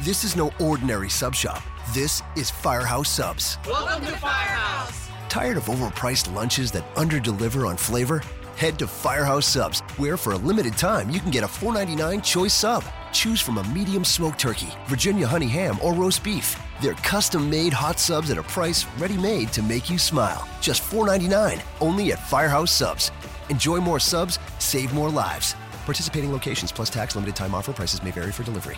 This 0.00 0.24
is 0.24 0.34
no 0.34 0.50
ordinary 0.60 1.08
sub 1.08 1.36
shop. 1.36 1.62
This 1.94 2.20
is 2.36 2.50
Firehouse 2.50 3.08
Subs. 3.08 3.58
Welcome 3.64 4.04
to 4.04 4.12
Firehouse. 4.18 5.08
Tired 5.28 5.56
of 5.56 5.66
overpriced 5.66 6.34
lunches 6.34 6.72
that 6.72 6.92
underdeliver 6.96 7.68
on 7.68 7.76
flavor? 7.76 8.20
Head 8.56 8.76
to 8.80 8.88
Firehouse 8.88 9.46
Subs, 9.46 9.80
where 9.96 10.16
for 10.16 10.32
a 10.32 10.36
limited 10.36 10.76
time 10.76 11.10
you 11.10 11.20
can 11.20 11.30
get 11.30 11.44
a 11.44 11.46
$4.99 11.46 12.24
choice 12.24 12.52
sub. 12.52 12.82
Choose 13.12 13.40
from 13.40 13.58
a 13.58 13.64
medium 13.68 14.04
smoked 14.04 14.40
turkey, 14.40 14.68
Virginia 14.86 15.28
honey 15.28 15.46
ham, 15.46 15.78
or 15.80 15.94
roast 15.94 16.24
beef. 16.24 16.60
They're 16.82 16.94
custom 16.94 17.48
made 17.48 17.72
hot 17.72 18.00
subs 18.00 18.32
at 18.32 18.38
a 18.38 18.42
price 18.42 18.86
ready 18.98 19.16
made 19.16 19.52
to 19.52 19.62
make 19.62 19.88
you 19.88 19.96
smile. 19.96 20.48
Just 20.60 20.82
$4.99, 20.82 21.62
only 21.80 22.10
at 22.10 22.26
Firehouse 22.28 22.72
Subs. 22.72 23.12
Enjoy 23.48 23.78
more 23.78 24.00
subs, 24.00 24.40
save 24.58 24.92
more 24.92 25.08
lives. 25.08 25.54
Participating 25.86 26.32
locations 26.32 26.72
plus 26.72 26.90
tax 26.90 27.14
limited 27.14 27.36
time 27.36 27.54
offer 27.54 27.72
prices 27.72 28.02
may 28.02 28.10
vary 28.10 28.32
for 28.32 28.42
delivery. 28.42 28.76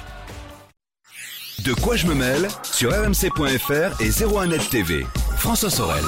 De 1.65 1.73
quoi 1.73 1.97
je 1.97 2.07
me 2.07 2.15
mêle 2.15 2.49
sur 2.63 2.91
rmc.fr 2.91 4.01
et 4.01 4.11
01net 4.11 4.69
TV. 4.69 5.07
François 5.39 5.71
Sorel. 5.71 6.05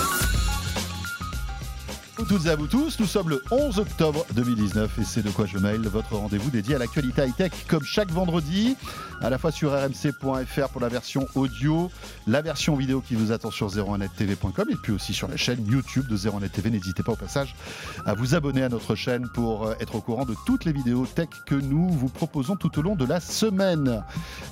toutes 2.29 2.47
à 2.47 2.55
vous 2.57 2.67
tous, 2.67 3.01
nous 3.01 3.07
sommes 3.07 3.31
le 3.31 3.43
11 3.51 3.79
octobre 3.79 4.27
2019 4.35 4.99
et 4.99 5.05
c'est 5.05 5.23
de 5.23 5.31
quoi 5.31 5.47
je 5.47 5.57
mail, 5.57 5.81
votre 5.89 6.15
rendez-vous 6.15 6.51
dédié 6.51 6.75
à 6.75 6.79
l'actualité 6.79 7.23
high-tech 7.23 7.53
comme 7.67 7.83
chaque 7.83 8.11
vendredi, 8.11 8.77
à 9.21 9.31
la 9.31 9.39
fois 9.39 9.51
sur 9.51 9.73
rmc.fr 9.73 10.69
pour 10.71 10.81
la 10.81 10.89
version 10.89 11.27
audio, 11.35 11.91
la 12.27 12.43
version 12.43 12.77
vidéo 12.77 13.01
qui 13.01 13.15
vous 13.15 13.33
attend 13.33 13.51
sur 13.51 13.69
01nettv.com 13.69 14.69
et 14.71 14.77
puis 14.77 14.93
aussi 14.93 15.13
sur 15.13 15.29
la 15.29 15.37
chaîne 15.37 15.67
YouTube 15.67 16.07
de 16.09 16.17
01net 16.17 16.51
TV. 16.51 16.71
N'hésitez 16.71 17.03
pas 17.03 17.13
au 17.13 17.17
passage 17.17 17.55
à 18.07 18.15
vous 18.15 18.35
abonner 18.35 18.63
à 18.63 18.69
notre 18.69 18.95
chaîne 18.95 19.29
pour 19.29 19.67
euh, 19.67 19.75
être 19.81 19.97
au 19.97 20.01
courant 20.01 20.25
de 20.25 20.35
toutes 20.47 20.65
les 20.65 20.73
vidéos 20.73 21.07
tech 21.07 21.29
que 21.47 21.55
nous 21.55 21.89
vous 21.89 22.09
proposons 22.09 22.57
tout 22.57 22.79
au 22.79 22.83
long 22.83 22.97
de 22.97 23.05
la 23.05 23.21
semaine. 23.21 24.03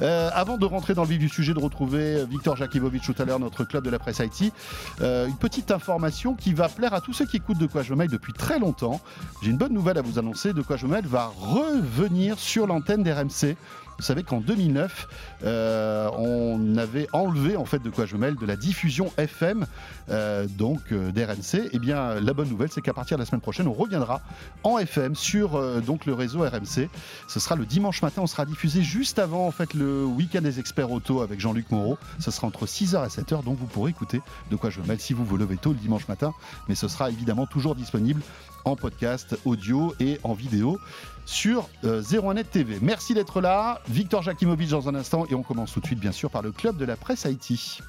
Euh, 0.01 0.31
avant 0.35 0.59
de 0.59 0.67
rentrer 0.67 0.95
dans 0.95 1.03
le 1.03 1.09
vif 1.09 1.19
du 1.19 1.29
sujet, 1.29 1.55
de 1.55 1.61
retrouver 1.61 2.25
Victor 2.27 2.57
Jakivovic 2.57 3.03
tout 3.03 3.15
à 3.19 3.25
l'heure, 3.25 3.39
notre 3.39 3.65
club 3.65 3.85
de 3.85 3.91
la 3.91 3.99
presse 3.99 4.21
IT, 4.21 4.53
euh, 5.01 5.27
une 5.27 5.37
petite 5.37 5.71
information 5.71 6.35
qui 6.35 6.55
va 6.55 6.69
plaire 6.69 6.95
à 6.95 7.01
tous 7.01 7.13
ceux 7.13 7.27
qui 7.27 7.37
écoutent 7.37 7.59
de 7.59 7.67
quoi 7.67 7.83
je 7.83 7.93
me 7.93 7.99
mêle 7.99 8.11
depuis 8.11 8.33
très 8.33 8.59
longtemps. 8.59 9.01
J'ai 9.43 9.51
une 9.51 9.59
bonne 9.59 9.73
nouvelle 9.73 9.99
à 9.99 10.03
vous 10.03 10.19
annoncer. 10.19 10.53
De 10.53 10.63
quoi 10.63 10.77
je 10.77 10.87
me 10.87 10.93
mêle 10.93 11.07
va 11.07 11.33
revenir 11.39 12.39
sur 12.39 12.67
l'antenne 12.67 13.03
d'RMC. 13.03 13.57
Vous 13.99 14.05
savez 14.05 14.23
qu'en 14.25 14.41
2009, 14.41 15.09
euh, 15.45 16.11
on 16.19 16.77
avait 16.77 17.09
enlevé 17.13 17.57
en 17.57 17.65
fait 17.65 17.79
de 17.79 17.91
quoi 17.91 18.05
je 18.05 18.17
mêle 18.17 18.37
de 18.37 18.45
la 18.45 18.57
diffusion 18.57 19.11
FM 19.17 19.67
euh, 20.11 20.47
donc 20.47 20.81
euh, 20.93 21.13
d'RMC. 21.13 21.71
Eh 21.73 21.79
bien, 21.79 22.21
la 22.21 22.35
bonne 22.35 22.49
nouvelle, 22.49 22.71
c'est 22.71 22.83
qu'à 22.83 22.93
partir 22.93 23.17
de 23.17 23.23
la 23.23 23.27
semaine 23.27 23.41
prochaine, 23.41 23.67
on 23.69 23.73
reviendra 23.73 24.21
en 24.65 24.79
FM 24.79 25.15
sur 25.15 25.83
donc 25.83 26.05
le 26.07 26.13
réseau 26.13 26.41
RMC. 26.41 26.89
Ce 27.29 27.41
sera 27.41 27.57
le 27.57 27.65
dimanche 27.65 28.03
matin. 28.03 28.23
On 28.23 28.27
sera 28.27 28.45
diffusé 28.45 28.83
juste 28.83 29.19
avant 29.19 29.47
en 29.47 29.51
fait 29.51 29.73
le 29.73 30.05
week-end 30.05 30.43
des 30.43 30.61
experts 30.61 30.91
auto 30.91 31.23
avec 31.23 31.41
Jean-Luc 31.41 31.71
Moreau. 31.71 31.99
Ce 32.19 32.31
sera 32.31 32.47
entre 32.47 32.67
6h 32.67 33.05
et 33.05 33.09
7h, 33.09 33.45
donc 33.45 33.59
vous 33.59 33.67
pourrez 33.67 33.91
écouter 33.91 34.21
de 34.51 34.57
quoi 34.57 34.71
je 34.71 34.81
mêle 34.83 35.01
si 35.01 35.15
vous 35.15 35.25
vous 35.25 35.37
levez 35.37 35.57
tôt 35.57 35.71
le 35.71 35.79
dimanche 35.79 36.07
matin. 36.09 36.33
Mais 36.69 36.75
ce 36.75 36.89
sera 36.89 37.11
évidemment 37.11 37.47
toujours 37.47 37.75
disponible 37.75 38.21
en 38.67 38.75
podcast, 38.75 39.39
audio 39.45 39.95
et 40.01 40.19
en 40.25 40.35
vidéo 40.35 40.79
sur 41.27 41.69
euh, 41.85 42.01
01net 42.01 42.45
TV. 42.51 42.79
Merci 42.81 43.13
d'être 43.13 43.41
là. 43.41 43.83
Victor 43.89 44.23
Jakimovic 44.23 44.71
dans 44.71 44.89
un 44.89 44.95
instant 44.95 45.27
et 45.29 45.35
on 45.35 45.43
commence 45.43 45.73
tout 45.73 45.81
de 45.81 45.87
suite 45.87 46.01
bien 46.01 46.13
sûr 46.13 46.31
par 46.31 46.43
le 46.43 46.53
club 46.53 46.77
de 46.79 46.85
la 46.85 46.97
presse 46.97 47.27
Haïti. 47.27 47.81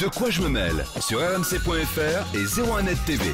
De 0.00 0.06
quoi 0.06 0.30
je 0.30 0.42
me 0.42 0.48
mêle? 0.48 0.84
Sur 1.00 1.18
rmc.fr 1.18 2.34
et 2.34 2.44
01net 2.44 3.04
TV. 3.04 3.24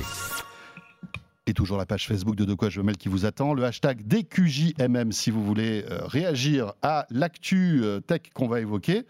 Et 1.46 1.52
toujours 1.52 1.76
la 1.76 1.84
page 1.84 2.08
Facebook 2.08 2.36
de 2.36 2.46
De 2.46 2.54
quoi 2.54 2.70
je 2.70 2.80
mêle 2.80 2.96
qui 2.96 3.10
vous 3.10 3.26
attend. 3.26 3.52
Le 3.52 3.64
hashtag 3.64 4.06
DQJMM 4.06 5.12
si 5.12 5.30
vous 5.30 5.44
voulez 5.44 5.84
euh, 5.90 6.00
réagir 6.06 6.72
à 6.80 7.06
l'actu 7.10 7.82
euh, 7.82 8.00
tech 8.00 8.22
qu'on 8.32 8.48
va 8.48 8.60
évoquer. 8.60 9.02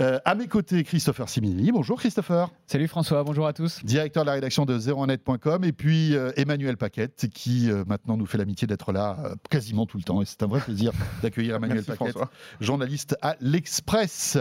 Euh, 0.00 0.18
à 0.24 0.34
mes 0.34 0.48
côtés, 0.48 0.82
Christopher 0.82 1.28
Siminelli. 1.28 1.70
Bonjour 1.70 2.00
Christopher. 2.00 2.50
Salut 2.66 2.88
François, 2.88 3.22
bonjour 3.22 3.46
à 3.46 3.52
tous. 3.52 3.84
Directeur 3.84 4.24
de 4.24 4.26
la 4.26 4.32
rédaction 4.32 4.64
de 4.64 4.76
01net.com. 4.80 5.62
Et 5.62 5.70
puis 5.72 6.16
euh, 6.16 6.32
Emmanuel 6.36 6.76
Paquette 6.76 7.28
qui 7.32 7.70
euh, 7.70 7.84
maintenant 7.86 8.16
nous 8.16 8.26
fait 8.26 8.38
l'amitié 8.38 8.66
d'être 8.66 8.90
là 8.90 9.16
euh, 9.24 9.34
quasiment 9.48 9.86
tout 9.86 9.96
le 9.96 10.02
temps. 10.02 10.22
Et 10.22 10.24
c'est 10.24 10.42
un 10.42 10.48
vrai 10.48 10.58
plaisir 10.58 10.90
d'accueillir 11.22 11.54
Emmanuel 11.54 11.84
Merci, 11.86 11.90
Paquette, 11.98 12.16
François. 12.16 12.32
journaliste 12.60 13.16
à 13.22 13.36
l'Express. 13.40 14.38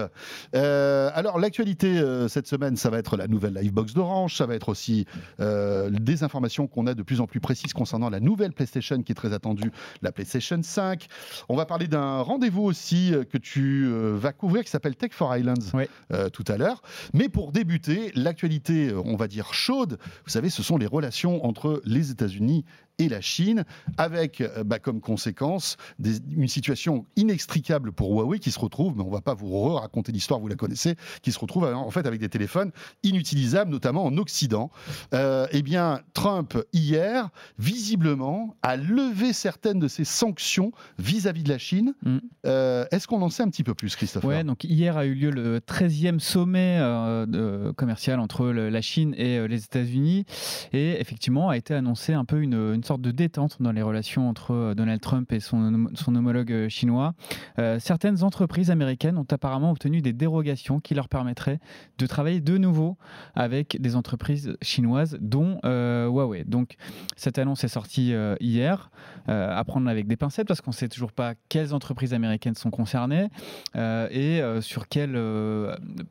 Euh, 0.56 1.12
alors 1.14 1.38
l'actualité 1.38 2.00
euh, 2.00 2.28
cette 2.28 2.48
semaine, 2.48 2.76
ça 2.76 2.90
va 2.90 2.98
être 2.98 3.18
la 3.18 3.28
nouvelle 3.28 3.54
Livebox 3.54 3.94
d'Orange. 3.94 4.36
Ça 4.36 4.48
va 4.48 4.56
être 4.56 4.70
aussi 4.70 5.06
euh, 5.40 5.92
des 5.92 6.24
informations 6.24 6.66
qu'on 6.66 6.88
a 6.88 6.96
de 6.96 7.04
plus 7.04 7.19
en 7.20 7.28
plus 7.28 7.40
précises 7.40 7.74
concernant 7.74 8.10
la 8.10 8.20
nouvelle 8.20 8.54
PlayStation 8.54 9.02
qui 9.02 9.12
est 9.12 9.16
très 9.16 9.34
attendue, 9.34 9.72
la 10.02 10.12
PlayStation 10.12 10.60
5. 10.62 11.08
On 11.48 11.56
va 11.56 11.66
parler 11.66 11.88
d'un 11.88 12.22
rendez-vous 12.22 12.64
aussi 12.64 13.14
euh, 13.14 13.24
que 13.24 13.38
tu 13.38 13.86
euh, 13.86 14.16
vas 14.18 14.34
couvrir 14.34 14.64
qui 14.64 14.70
s'appelle 14.70 14.96
Tech 14.96 15.12
for 15.14 15.36
Islands 15.36 15.54
Oui. 15.74 15.86
euh, 16.14 16.30
tout 16.30 16.46
à 16.48 16.58
l'heure. 16.58 16.82
Mais 17.14 17.30
pour 17.30 17.52
débuter, 17.52 18.12
l'actualité, 18.16 18.94
on 18.94 19.16
va 19.16 19.28
dire 19.28 19.54
chaude, 19.54 19.98
vous 20.26 20.32
savez, 20.32 20.50
ce 20.50 20.64
sont 20.64 20.78
les 20.78 20.88
relations 20.88 21.46
entre 21.46 21.82
les 21.86 22.12
États-Unis 22.12 22.66
et 23.00 23.10
la 23.10 23.22
Chine, 23.22 23.64
avec 23.98 24.42
euh, 24.42 24.64
bah, 24.64 24.78
comme 24.80 25.02
conséquence 25.02 25.78
des- 25.98 26.20
une 26.36 26.48
situation 26.48 27.06
inextricable 27.16 27.92
pour 27.92 28.12
Huawei 28.14 28.40
qui 28.40 28.52
se 28.52 28.60
retrouve, 28.60 28.96
mais 28.96 29.04
on 29.04 29.08
ne 29.08 29.12
va 29.12 29.22
pas 29.22 29.34
vous 29.34 29.74
raconter 29.74 30.12
l'histoire, 30.12 30.40
vous 30.40 30.48
la 30.48 30.56
connaissez, 30.56 30.96
qui 31.22 31.32
se 31.32 31.40
retrouve 31.40 31.64
en 31.64 31.90
fait 31.92 32.06
avec 32.06 32.20
des 32.20 32.30
téléphones 32.30 32.72
inutilisables, 33.04 33.72
notamment 33.72 34.06
en 34.06 34.18
Occident. 34.18 34.70
Euh, 35.14 35.48
eh 35.52 35.62
bien, 35.62 36.02
Trump, 36.14 36.58
hier, 36.74 37.30
visiblement, 37.58 38.56
a 38.62 38.76
levé 38.76 39.32
certaines 39.34 39.80
de 39.80 39.88
ses 39.88 40.04
sanctions 40.04 40.72
vis-à-vis 40.98 41.44
de 41.44 41.50
la 41.50 41.58
Chine. 41.58 41.94
Mm. 42.04 42.18
Euh, 42.46 42.86
Est-ce 42.92 43.08
qu'on 43.08 43.22
en 43.22 43.30
sait 43.30 43.44
un 43.44 43.50
petit 43.50 43.64
peu 43.64 43.74
plus, 43.74 43.96
Christophe 43.96 44.24
Ouais, 44.26 44.44
donc 44.44 44.64
hier 44.64 44.98
a 44.98 45.06
eu 45.06 45.14
lieu 45.14 45.30
le 45.32 45.60
13e 45.60 46.20
sommet 46.20 46.78
euh, 46.80 47.72
commercial 47.74 48.20
entre 48.20 48.48
le- 48.48 48.70
la 48.70 48.82
Chine 48.82 49.14
et 49.18 49.48
les 49.48 49.64
États-Unis. 49.64 50.26
Et 50.74 51.00
effectivement, 51.00 51.50
a 51.50 51.58
été 51.58 51.74
annoncé 51.74 52.14
un 52.14 52.26
peu 52.26 52.42
une, 52.42 52.74
une 52.74 52.84
sorte 52.90 53.02
de 53.02 53.12
détente 53.12 53.58
dans 53.62 53.72
les 53.72 53.82
relations 53.84 54.28
entre 54.28 54.52
euh, 54.52 54.74
Donald 54.74 55.00
Trump 55.00 55.32
et 55.32 55.40
son, 55.40 55.58
hom- 55.58 55.90
son 55.94 56.16
homologue 56.16 56.52
euh, 56.52 56.70
chinois. 56.70 57.14
Euh, 57.60 57.80
certaines 57.80 58.24
entreprises 58.24 58.72
américaines 58.72 59.18
ont 59.18 59.28
apparemment 59.30 59.72
obtenu 59.72 60.02
des 60.02 60.12
dérogations 60.14 60.80
qui 60.80 60.96
leur 60.96 61.08
permettraient 61.08 61.60
de 61.98 62.06
travailler 62.08 62.42
de 62.42 62.58
nouveau 62.58 62.98
avec 63.36 63.78
des 63.80 63.96
entreprises 63.96 64.56
chinoises, 64.62 65.18
dont 65.22 65.60
euh, 65.66 66.08
Huawei. 66.08 66.44
Donc, 66.46 66.76
cette 67.16 67.38
annonce 67.38 67.64
est 67.64 67.68
sortie 67.80 68.14
euh, 68.14 68.36
hier, 68.40 68.90
à 69.28 69.64
prendre 69.64 69.88
avec 69.88 70.08
des 70.08 70.18
pincettes 70.18 70.48
parce 70.48 70.62
qu'on 70.62 70.72
ne 70.72 70.76
sait 70.76 70.90
toujours 70.90 71.12
pas 71.12 71.34
quelles 71.50 71.74
entreprises 71.76 72.16
américaines 72.16 72.56
sont 72.56 72.72
concernées 72.72 73.28
et 73.76 74.42
sur 74.62 74.88
quel, 74.88 75.12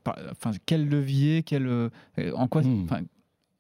par- 0.05 0.19
enfin, 0.31 0.53
quel 0.67 0.89
levier, 0.89 1.43
quel, 1.43 1.69
en 2.37 2.47
quoi. 2.47 2.63
Hmm. 2.63 2.87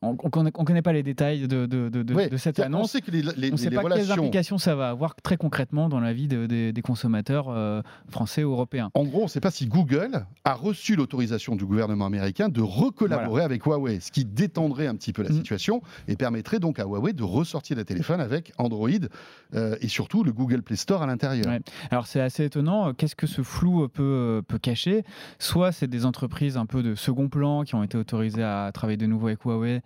On 0.01 0.13
ne 0.13 0.17
connaît, 0.17 0.53
on 0.55 0.65
connaît 0.65 0.83
pas 0.83 0.93
les 0.93 1.03
détails 1.03 1.49
de, 1.49 1.67
de- 1.67 1.89
de- 1.89 2.05
de- 2.05 2.15
Ouais, 2.15 2.29
de 2.29 2.37
cette 2.37 2.61
annonce. 2.61 2.93
sait 2.93 3.01
que 3.01 3.11
les, 3.11 3.23
les- 3.37 3.53
On 3.53 3.57
sait 3.57 3.69
les 3.69 3.75
pas 3.75 3.83
quelles 3.83 4.13
implications 4.13 4.57
ça 4.57 4.77
va 4.77 4.91
avoir 4.91 5.17
très 5.17 5.37
concrètement 5.37 5.89
dans 5.89 5.99
la 5.99 6.13
vie 6.13 6.29
de- 6.29 6.47
de- 6.47 6.71
des 6.71 6.83
consommateurs 6.83 7.47
euh, 7.49 7.83
français 8.09 8.45
ou 8.45 8.53
européens. 8.53 8.91
En 8.95 9.03
gros, 9.03 9.23
on 9.23 9.25
ne 9.25 9.29
sait 9.29 9.41
pas 9.41 9.51
si 9.51 9.67
Google 9.67 10.25
a 10.45 10.55
reçu 10.55 10.95
l'autorisation 10.95 11.57
du 11.57 11.67
gouvernement 11.67 12.07
américain 12.07 12.49
de 12.49 12.61
recollaborer 12.61 13.43
avec 13.43 13.65
Huawei, 13.65 13.99
ce 13.99 14.13
qui 14.13 14.25
détendrait 14.25 14.87
un 14.87 14.95
petit 14.95 15.13
peu 15.13 15.25
la 15.25 15.31
Mm. 15.31 15.35
situation 15.35 15.83
et 16.07 16.15
permettrait 16.15 16.61
donc 16.61 16.79
à 16.79 16.85
Huawei 16.85 17.13
de 17.13 17.25
ressortir 17.25 17.75
des 17.77 17.85
téléphones 17.85 18.21
avec 18.21 18.53
Android 18.59 18.89
euh, 19.57 19.75
et 19.81 19.89
surtout 19.89 20.23
le 20.23 20.33
Google 20.33 20.63
Play 20.63 20.77
Store 20.77 21.03
à 21.03 21.07
l'intérieur. 21.07 21.47
Ouais. 21.49 21.61
Alors 21.91 22.07
c'est 22.07 22.21
assez 22.21 22.45
étonnant. 22.45 22.95
Qu'est-ce 22.95 23.17
que 23.17 23.27
ce 23.27 23.43
flou 23.43 23.83
euh, 23.83 23.89
peut, 23.89 24.03
euh, 24.05 24.43
peut 24.43 24.59
cacher? 24.59 25.03
Soit 25.41 25.73
c'est 25.73 25.89
des 25.89 26.07
entreprises 26.07 26.57
un 26.57 26.67
peu 26.67 26.85
de 26.85 26.95
second 26.95 27.29
plan 27.29 27.65
qui 27.65 27.75
ont 27.75 27.83
été 27.83 27.99
autorisées 27.99 28.45
à 28.45 28.71
travailler 28.73 28.97
de 28.97 29.07
nouveau 29.07 29.27
avec 29.27 29.43
Huawei, 29.45 29.81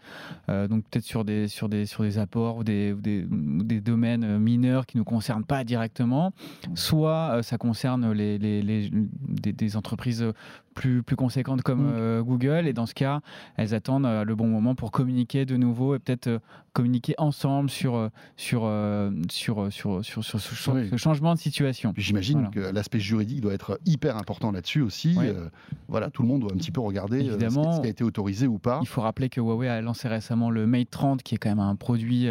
euh, 0.49 0.69
donc 0.69 0.85
peut-être 0.85 1.05
sur 1.05 1.25
des, 1.25 1.49
sur, 1.49 1.69
des, 1.69 1.87
sur 1.87 2.03
des 2.03 2.19
apports 2.19 2.57
ou 2.59 2.65
des, 2.65 2.93
ou 2.93 3.01
des, 3.01 3.25
ou 3.25 3.63
des 3.63 3.81
domaines 3.81 4.25
euh, 4.25 4.39
mineurs 4.39 4.87
qui 4.87 4.97
ne 4.97 5.01
nous 5.01 5.05
concernent 5.05 5.45
pas 5.45 5.65
directement. 5.65 6.33
Soit 6.75 7.31
euh, 7.39 7.43
ça 7.43 7.59
concerne 7.59 8.13
les, 8.13 8.39
les- 8.39 8.63
les- 8.63 8.91
des, 8.93 9.53
des 9.53 9.77
entreprises 9.77 10.25
plus, 10.75 11.03
plus 11.03 11.17
conséquentes 11.17 11.63
comme 11.63 11.83
Mm. 11.83 11.93
euh, 11.95 12.23
Google. 12.23 12.67
Et 12.67 12.73
dans 12.73 12.87
ce 12.87 12.95
cas, 12.95 13.21
elles 13.57 13.75
attendent 13.75 14.07
euh, 14.07 14.25
le 14.25 14.35
bon 14.35 14.47
moment 14.49 14.75
pour 14.75 14.91
communiquer 14.91 15.45
de 15.47 15.57
nouveau 15.57 15.95
et 15.95 15.99
peut-être 15.99 16.27
euh, 16.29 16.39
communiquer 16.73 17.15
ensemble 17.19 17.69
sur, 17.71 18.09
sur, 18.37 18.63
sur, 19.29 19.71
sur, 19.71 20.05
sur, 20.05 20.25
sur 20.25 20.41
ce, 20.41 20.71
Oui. 20.71 20.89
ce 20.91 20.97
changement 20.97 21.35
de 21.35 21.39
situation. 21.39 21.93
J'imagine 21.99 22.39
Voilà. 22.39 22.51
que 22.71 22.75
l'aspect 22.75 22.99
juridique 22.99 23.43
doit 23.43 23.53
être 23.53 23.79
hyper 23.85 24.17
important 24.17 24.51
là-dessus 24.53 24.81
aussi. 24.81 25.17
Voilà, 25.89 26.09
tout 26.11 26.23
le 26.23 26.29
monde 26.29 26.41
doit 26.41 26.53
un 26.53 26.57
petit 26.57 26.71
peu 26.71 26.81
regarder 26.81 27.21
Évidemment. 27.21 27.73
ce 27.77 27.81
qui 27.83 27.87
a 27.89 27.91
été 27.91 28.05
autorisé 28.05 28.47
ou 28.47 28.59
pas. 28.59 28.79
Il 28.81 28.89
faut 28.89 29.03
rappeler 29.03 29.29
que 29.29 29.41
Huawei 29.41 29.69
a 29.69 29.83
lancé 29.83 30.09
récemment 30.09 30.49
le 30.51 30.67
Mate 30.67 30.89
30, 30.91 31.23
qui 31.23 31.35
est 31.35 31.39
quand 31.39 31.51
même 31.51 31.59
un 31.61 31.77
produit 31.77 32.27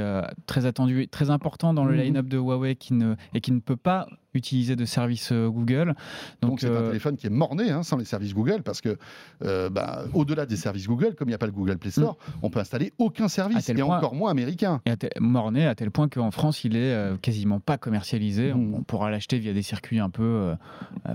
très 0.47 0.65
attendu, 0.65 1.07
très 1.07 1.29
important 1.29 1.73
dans 1.75 1.85
le 1.85 1.93
Mhm. 1.95 2.01
line-up 2.01 2.25
de 2.27 2.37
Huawei 2.37 2.75
qui 2.75 2.93
ne, 2.95 3.13
et 3.35 3.41
qui 3.41 3.51
ne 3.51 3.59
peut 3.59 3.75
pas 3.77 4.07
utiliser 4.33 4.75
de 4.75 4.85
services 4.85 5.31
Google. 5.31 5.93
Donc 6.41 6.61
c'est 6.61 6.69
un 6.69 6.87
téléphone 6.87 7.17
qui 7.17 7.27
est 7.27 7.31
mort-né 7.31 7.69
hein, 7.69 7.83
sans 7.83 7.97
les 7.97 8.05
services 8.05 8.33
Google 8.33 8.63
parce 8.63 8.81
que 8.81 8.97
bah, 9.41 10.05
au-delà 10.13 10.45
des 10.45 10.55
services 10.55 10.87
Google, 10.87 11.15
comme 11.15 11.27
il 11.27 11.31
n'y 11.31 11.35
a 11.35 11.39
pas 11.39 11.45
le 11.45 11.51
Google 11.51 11.77
Play 11.77 11.91
Store, 11.91 12.13
mm. 12.13 12.31
on 12.43 12.49
peut 12.49 12.59
installer 12.59 12.93
aucun 12.97 13.27
service 13.27 13.69
et 13.69 13.81
encore 13.81 14.15
moins 14.15 14.31
américain. 14.31 14.81
Et 14.85 14.95
mort-né 15.19 15.65
à 15.65 15.75
tel 15.75 15.91
point 15.91 16.07
qu'en 16.07 16.31
France 16.31 16.63
il 16.63 16.75
est 16.75 17.21
quasiment 17.21 17.59
pas 17.59 17.77
commercialisé. 17.77 18.53
Mm. 18.53 18.75
On, 18.75 18.83
pourra 18.83 19.11
l'acheter 19.11 19.39
via 19.39 19.53
des 19.53 19.61
circuits 19.61 19.99
un 19.99 20.09
peu 20.09 20.53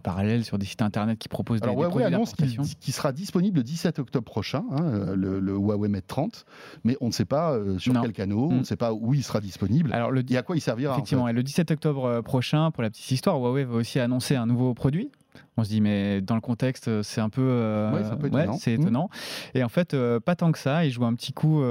parallèles 0.02 0.44
sur 0.44 0.58
des 0.58 0.66
sites 0.66 0.82
internet 0.82 1.18
qui 1.18 1.28
proposent 1.28 1.60
des, 1.60 1.68
Huawei 1.68 2.04
annonce 2.04 2.34
qu'il 2.34 2.94
sera 2.94 3.12
disponible 3.12 3.58
le 3.58 3.64
17 3.64 3.98
octobre 3.98 4.24
prochain, 4.24 4.64
hein, 4.70 5.14
le, 5.14 5.40
Huawei 5.52 5.88
Mate 5.88 6.06
30, 6.06 6.44
mais 6.84 6.96
on 7.00 7.06
ne 7.06 7.12
sait 7.12 7.24
pas 7.24 7.58
sur 7.78 8.00
quel 8.00 8.12
canal, 8.12 8.36
on 8.36 8.52
ne 8.52 8.60
mm. 8.60 8.64
sait 8.64 8.76
pas 8.76 8.92
où 8.92 9.14
il 9.14 9.22
sera 9.22 9.40
disponible 9.40 9.92
Alors, 9.92 10.10
le, 10.10 10.22
et 10.36 10.38
à 10.38 10.42
quoi 10.42 10.56
il 10.56 10.60
servira. 10.60 10.94
Effectivement, 10.94 11.28
et 11.28 11.32
le 11.32 11.42
17 11.42 11.70
octobre 11.70 12.04
euh, 12.04 12.22
prochain, 12.22 12.70
pour 12.70 12.82
la 12.82 12.90
petite 12.90 13.04
histoire, 13.14 13.38
Huawei 13.38 13.64
va 13.64 13.76
aussi 13.76 13.98
annoncer 14.00 14.36
un 14.36 14.46
nouveau 14.46 14.74
produit. 14.74 15.10
On 15.56 15.64
se 15.64 15.68
dit, 15.68 15.80
mais 15.80 16.20
dans 16.20 16.34
le 16.34 16.40
contexte, 16.40 17.02
c'est 17.02 17.20
un 17.20 17.28
peu, 17.28 17.42
euh, 17.42 18.58
c'est 18.58 18.74
étonnant. 18.74 19.10
Et 19.54 19.62
en 19.62 19.68
fait, 19.68 19.94
euh, 19.94 20.20
pas 20.20 20.34
tant 20.34 20.52
que 20.52 20.58
ça. 20.58 20.84
Il 20.84 20.90
joue 20.90 21.04
un 21.04 21.14
petit 21.14 21.32
coup 21.32 21.62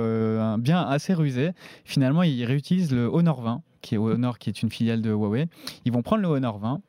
bien 0.60 0.82
assez 0.82 1.14
rusé. 1.14 1.52
Finalement, 1.84 2.24
il 2.24 2.44
réutilise 2.46 2.92
le 2.92 3.06
Honor 3.06 3.42
20, 3.42 3.62
qui 3.82 3.96
est 3.96 3.98
Honor, 3.98 4.40
qui 4.40 4.50
est 4.50 4.62
une 4.62 4.70
filiale 4.70 5.02
de 5.02 5.12
Huawei. 5.12 5.48
Ils 5.86 5.92
vont 5.92 6.02
prendre 6.02 6.22
le 6.22 6.28
Honor 6.28 6.60
20 6.60 6.82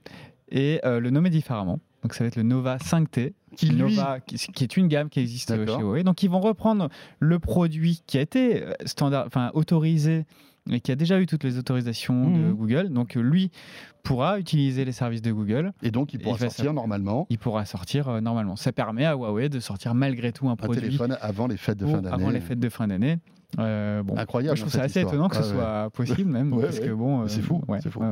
et 0.50 0.80
le 0.84 1.10
nommer 1.10 1.30
différemment. 1.30 1.80
Donc 2.02 2.14
ça 2.14 2.22
va 2.24 2.28
être 2.28 2.36
le 2.36 2.44
Nova 2.44 2.76
5T, 2.76 3.32
qui, 3.56 3.72
Nova, 3.72 4.20
qui, 4.20 4.62
est 4.62 4.76
une 4.76 4.86
gamme 4.86 5.08
qui 5.08 5.20
existe 5.20 5.54
chez 5.54 5.64
Huawei. 5.64 6.04
Donc 6.04 6.22
ils 6.22 6.30
vont 6.30 6.40
reprendre 6.40 6.88
le 7.18 7.38
produit 7.38 8.02
qui 8.06 8.18
a 8.18 8.20
été 8.20 8.64
standard, 8.84 9.24
enfin 9.26 9.50
autorisé 9.54 10.24
et 10.70 10.80
qui 10.80 10.92
a 10.92 10.96
déjà 10.96 11.20
eu 11.20 11.26
toutes 11.26 11.44
les 11.44 11.58
autorisations 11.58 12.30
de 12.30 12.38
mmh. 12.38 12.52
Google. 12.52 12.88
Donc 12.90 13.14
lui 13.14 13.50
pourra 14.02 14.38
utiliser 14.38 14.84
les 14.84 14.92
services 14.92 15.22
de 15.22 15.32
Google. 15.32 15.72
Et 15.82 15.90
donc 15.90 16.14
il 16.14 16.20
pourra 16.20 16.38
sortir 16.38 16.72
normalement. 16.72 17.26
Il 17.30 17.38
pourra 17.38 17.64
sortir 17.64 18.08
euh, 18.08 18.20
normalement. 18.20 18.56
Ça 18.56 18.72
permet 18.72 19.04
à 19.04 19.14
Huawei 19.14 19.48
de 19.48 19.60
sortir 19.60 19.94
malgré 19.94 20.32
tout 20.32 20.48
un, 20.48 20.56
produit. 20.56 20.80
téléphone 20.80 21.16
avant 21.20 21.46
les 21.46 21.56
fêtes 21.56 21.78
de 21.78 21.86
fin 21.86 22.02
d'année. 22.02 22.14
Avant 22.14 22.30
les 22.30 22.40
fêtes 22.40 22.60
de 22.60 22.68
fin 22.68 22.86
d'année. 22.86 23.18
Euh, 23.58 24.02
bon, 24.02 24.16
Incroyable. 24.16 24.56
je 24.56 24.62
trouve 24.62 24.72
ça 24.72 24.82
assez 24.82 25.00
étonnant 25.00 25.28
que 25.28 25.36
ce 25.36 25.42
soit 25.42 25.90
possible 25.90 26.30
même. 26.30 26.50
parce 26.60 26.80
que 26.80 26.92
bon, 26.92 27.26
c'est 27.28 27.40
fou. 27.40 27.62
c'est 27.82 27.90
fou. 27.90 28.02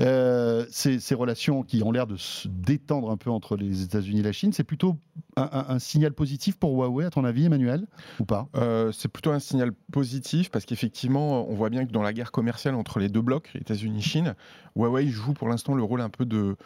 Euh, 0.00 0.64
ces, 0.70 1.14
relations 1.14 1.62
qui 1.62 1.82
ont 1.82 1.92
l'air 1.92 2.06
de 2.06 2.16
se 2.16 2.48
détendre 2.48 3.10
un 3.10 3.16
peu 3.16 3.30
entre 3.30 3.56
les 3.56 3.82
États-Unis 3.82 4.20
et 4.20 4.22
la 4.22 4.32
Chine, 4.32 4.52
c'est 4.52 4.64
plutôt 4.64 4.96
un, 5.36 5.78
signal 5.78 6.12
positif 6.12 6.56
pour 6.56 6.72
Huawei, 6.72 7.04
à 7.04 7.10
ton 7.10 7.24
avis, 7.24 7.44
Emmanuel, 7.44 7.86
ou 8.20 8.24
pas? 8.24 8.48
Euh, 8.56 8.92
C'est 8.92 9.08
plutôt 9.08 9.32
un 9.32 9.38
signal 9.38 9.72
positif 9.92 10.50
parce 10.50 10.64
qu'effectivement, 10.64 11.48
on 11.48 11.54
voit 11.54 11.70
bien 11.70 11.84
que 11.84 11.92
dans 11.92 12.02
la 12.02 12.12
guerre 12.12 12.32
commerciale 12.32 12.74
entre 12.74 12.98
les 12.98 13.08
deux 13.08 13.22
blocs, 13.22 13.50
États-Unis 13.54 13.98
et 13.98 14.02
Chine, 14.02 14.34
Huawei 14.76 15.08
joue 15.08 15.34
pour 15.34 15.48
l'instant 15.48 15.74
le 15.74 15.82
rôle 15.82 16.00
un 16.00 16.10
peu 16.10 16.24
de 16.24 16.56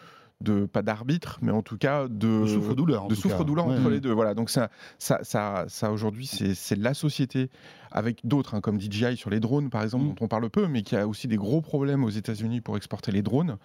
de 0.41 0.67
pas 0.67 0.83
d'arbitre, 0.83 1.39
mais 1.43 1.53
en 1.53 1.63
tout 1.63 1.79
cas 1.79 2.07
de, 2.09 2.47
souffre-douleur, 2.47 3.09
de 3.09 3.15
souffre-douleur 3.15 3.67
entre 3.67 3.89
les 3.89 4.01
deux. 4.01 4.13
Voilà, 4.13 4.35
donc 4.35 4.51
ça, 4.51 4.71
ça, 4.99 5.21
ça, 5.23 5.65
ça 5.69 5.93
aujourd'hui, 5.93 6.27
c'est 6.27 6.79
la 6.79 6.95
société 6.95 7.51
avec 7.95 8.27
d'autres, 8.27 8.57
hein, 8.57 8.61
comme 8.61 8.81
DJI 8.81 9.17
sur 9.17 9.31
les 9.31 9.41
drones 9.41 9.71
par 9.71 9.83
exemple, 9.83 10.05
mm. 10.05 10.09
dont 10.09 10.25
on 10.25 10.29
parle 10.29 10.51
peu, 10.51 10.67
mais 10.67 10.83
qui 10.83 10.97
a 10.97 11.07
aussi 11.07 11.29
des 11.29 11.37
gros 11.37 11.63
problèmes 11.63 12.03
aux 12.05 12.11
États-Unis 12.11 12.61
pour 12.61 12.77
exporter 12.77 13.13
les 13.13 13.23
drones, 13.23 13.57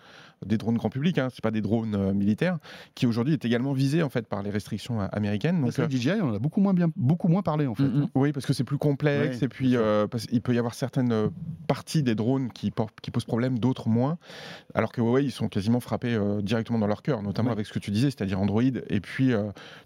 des 0.45 0.57
drones 0.57 0.77
grand 0.77 0.92
public, 0.92 1.18
hein, 1.18 1.30
c'est 1.33 1.44
pas 1.44 1.51
des 1.51 1.62
drones 1.62 1.95
euh, 1.95 2.13
militaires, 2.13 2.60
qui 2.94 3.07
aujourd'hui 3.07 3.33
est 3.33 3.44
également 3.44 3.74
visé 3.74 4.04
en 4.04 4.10
fait 4.10 4.27
par 4.27 4.44
les 4.44 4.51
restrictions 4.51 5.01
euh, 5.01 5.07
américaines. 5.12 5.62
Donc 5.62 5.75
parce 5.75 5.89
DJI, 5.89 6.22
on 6.22 6.30
en 6.30 6.36
a 6.36 6.39
beaucoup 6.39 6.62
moins 6.62 6.75
bien, 6.75 6.89
beaucoup 6.95 7.27
moins 7.27 7.42
parlé 7.42 7.65
en 7.65 7.74
fait. 7.74 7.83
Mm. 7.83 8.10
Oui, 8.13 8.31
parce 8.31 8.45
que 8.45 8.54
c'est 8.54 8.63
plus 8.63 8.77
complexe 8.77 9.42
et 9.42 9.48
puis 9.48 9.75
euh, 9.75 10.06
il 10.31 10.42
peut 10.42 10.54
y 10.54 10.60
avoir 10.60 10.75
certaines 10.75 11.31
parties 11.68 12.04
des 12.04 12.13
drones 12.13 12.51
qui, 12.51 12.72
qui 13.01 13.10
posent 13.10 13.25
problème, 13.25 13.57
d'autres 13.57 13.89
moins, 13.89 14.19
alors 14.75 14.92
que 14.92 15.01
Huawei 15.01 15.25
ils 15.25 15.31
sont 15.31 15.48
quasiment 15.48 15.80
frappés 15.80 16.18
directement 16.44 16.59
dans 16.64 16.88
leur 16.88 17.02
cœur, 17.02 17.22
notamment 17.22 17.52
avec 17.52 17.66
ce 17.66 17.74
que 17.74 17.80
tu 17.80 17.92
disais, 17.92 18.12
c'est-à-dire 18.12 18.40
Android 18.40 18.62
et 18.64 19.00
puis 19.00 19.32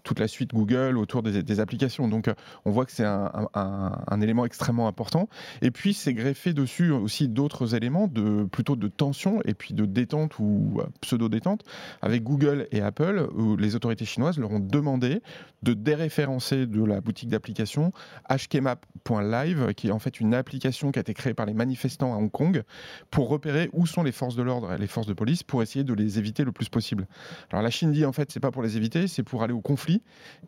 toute 0.02 0.18
la 0.18 0.28
suite 0.28 0.52
Google 0.52 0.98
autour 0.98 1.22
des, 1.22 1.60
applications. 1.60 2.08
Donc 2.08 2.30
on 2.64 2.70
voit 2.70 2.84
que 2.84 2.92
c'est 2.92 3.04
un, 3.04 3.48
un 3.54 4.20
élément 4.20 4.44
extrêmement 4.44 4.88
important. 4.88 5.28
Et 5.62 5.70
puis, 5.70 5.94
c'est 5.94 6.14
greffé 6.14 6.52
dessus 6.52 6.90
aussi 6.90 7.28
d'autres 7.28 7.74
éléments, 7.74 8.08
de, 8.08 8.44
plutôt 8.44 8.76
de 8.76 8.88
tension 8.88 9.40
et 9.44 9.54
puis 9.54 9.74
de 9.74 9.84
détente 9.86 10.38
ou 10.38 10.78
euh, 10.80 10.86
pseudo-détente, 11.00 11.62
avec 12.02 12.22
Google 12.22 12.66
et 12.72 12.80
Apple, 12.80 13.28
où 13.34 13.56
les 13.56 13.76
autorités 13.76 14.04
chinoises 14.04 14.38
leur 14.38 14.50
ont 14.50 14.60
demandé 14.60 15.20
de 15.62 15.74
déréférencer 15.74 16.66
de 16.66 16.84
la 16.84 17.00
boutique 17.00 17.28
d'application 17.28 17.92
hkmap.live, 18.30 19.74
qui 19.74 19.88
est 19.88 19.92
en 19.92 19.98
fait 19.98 20.20
une 20.20 20.34
application 20.34 20.92
qui 20.92 20.98
a 20.98 21.00
été 21.00 21.14
créée 21.14 21.34
par 21.34 21.46
les 21.46 21.54
manifestants 21.54 22.14
à 22.14 22.18
Hong 22.18 22.30
Kong 22.30 22.62
pour 23.10 23.28
repérer 23.28 23.70
où 23.72 23.86
sont 23.86 24.02
les 24.02 24.12
forces 24.12 24.36
de 24.36 24.42
l'ordre 24.42 24.72
et 24.72 24.78
les 24.78 24.86
forces 24.86 25.06
de 25.06 25.14
police 25.14 25.42
pour 25.42 25.62
essayer 25.62 25.84
de 25.84 25.94
les 25.94 26.18
éviter 26.18 26.44
le 26.44 26.52
plus 26.52 26.63
possible. 26.68 27.06
Alors 27.50 27.62
la 27.62 27.70
Chine 27.70 27.92
dit 27.92 28.04
en 28.04 28.12
fait 28.12 28.30
c'est 28.30 28.40
pas 28.40 28.50
pour 28.50 28.62
les 28.62 28.76
éviter, 28.76 29.08
c'est 29.08 29.22
pour 29.22 29.42
aller 29.42 29.52
au 29.52 29.60
conflit 29.60 30.02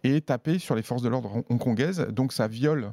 et 0.05 0.21
taper 0.21 0.59
sur 0.59 0.75
les 0.75 0.83
forces 0.83 1.03
de 1.03 1.09
l'ordre 1.09 1.45
hongkongaises. 1.49 2.07
Donc 2.11 2.33
ça 2.33 2.49
viole 2.49 2.93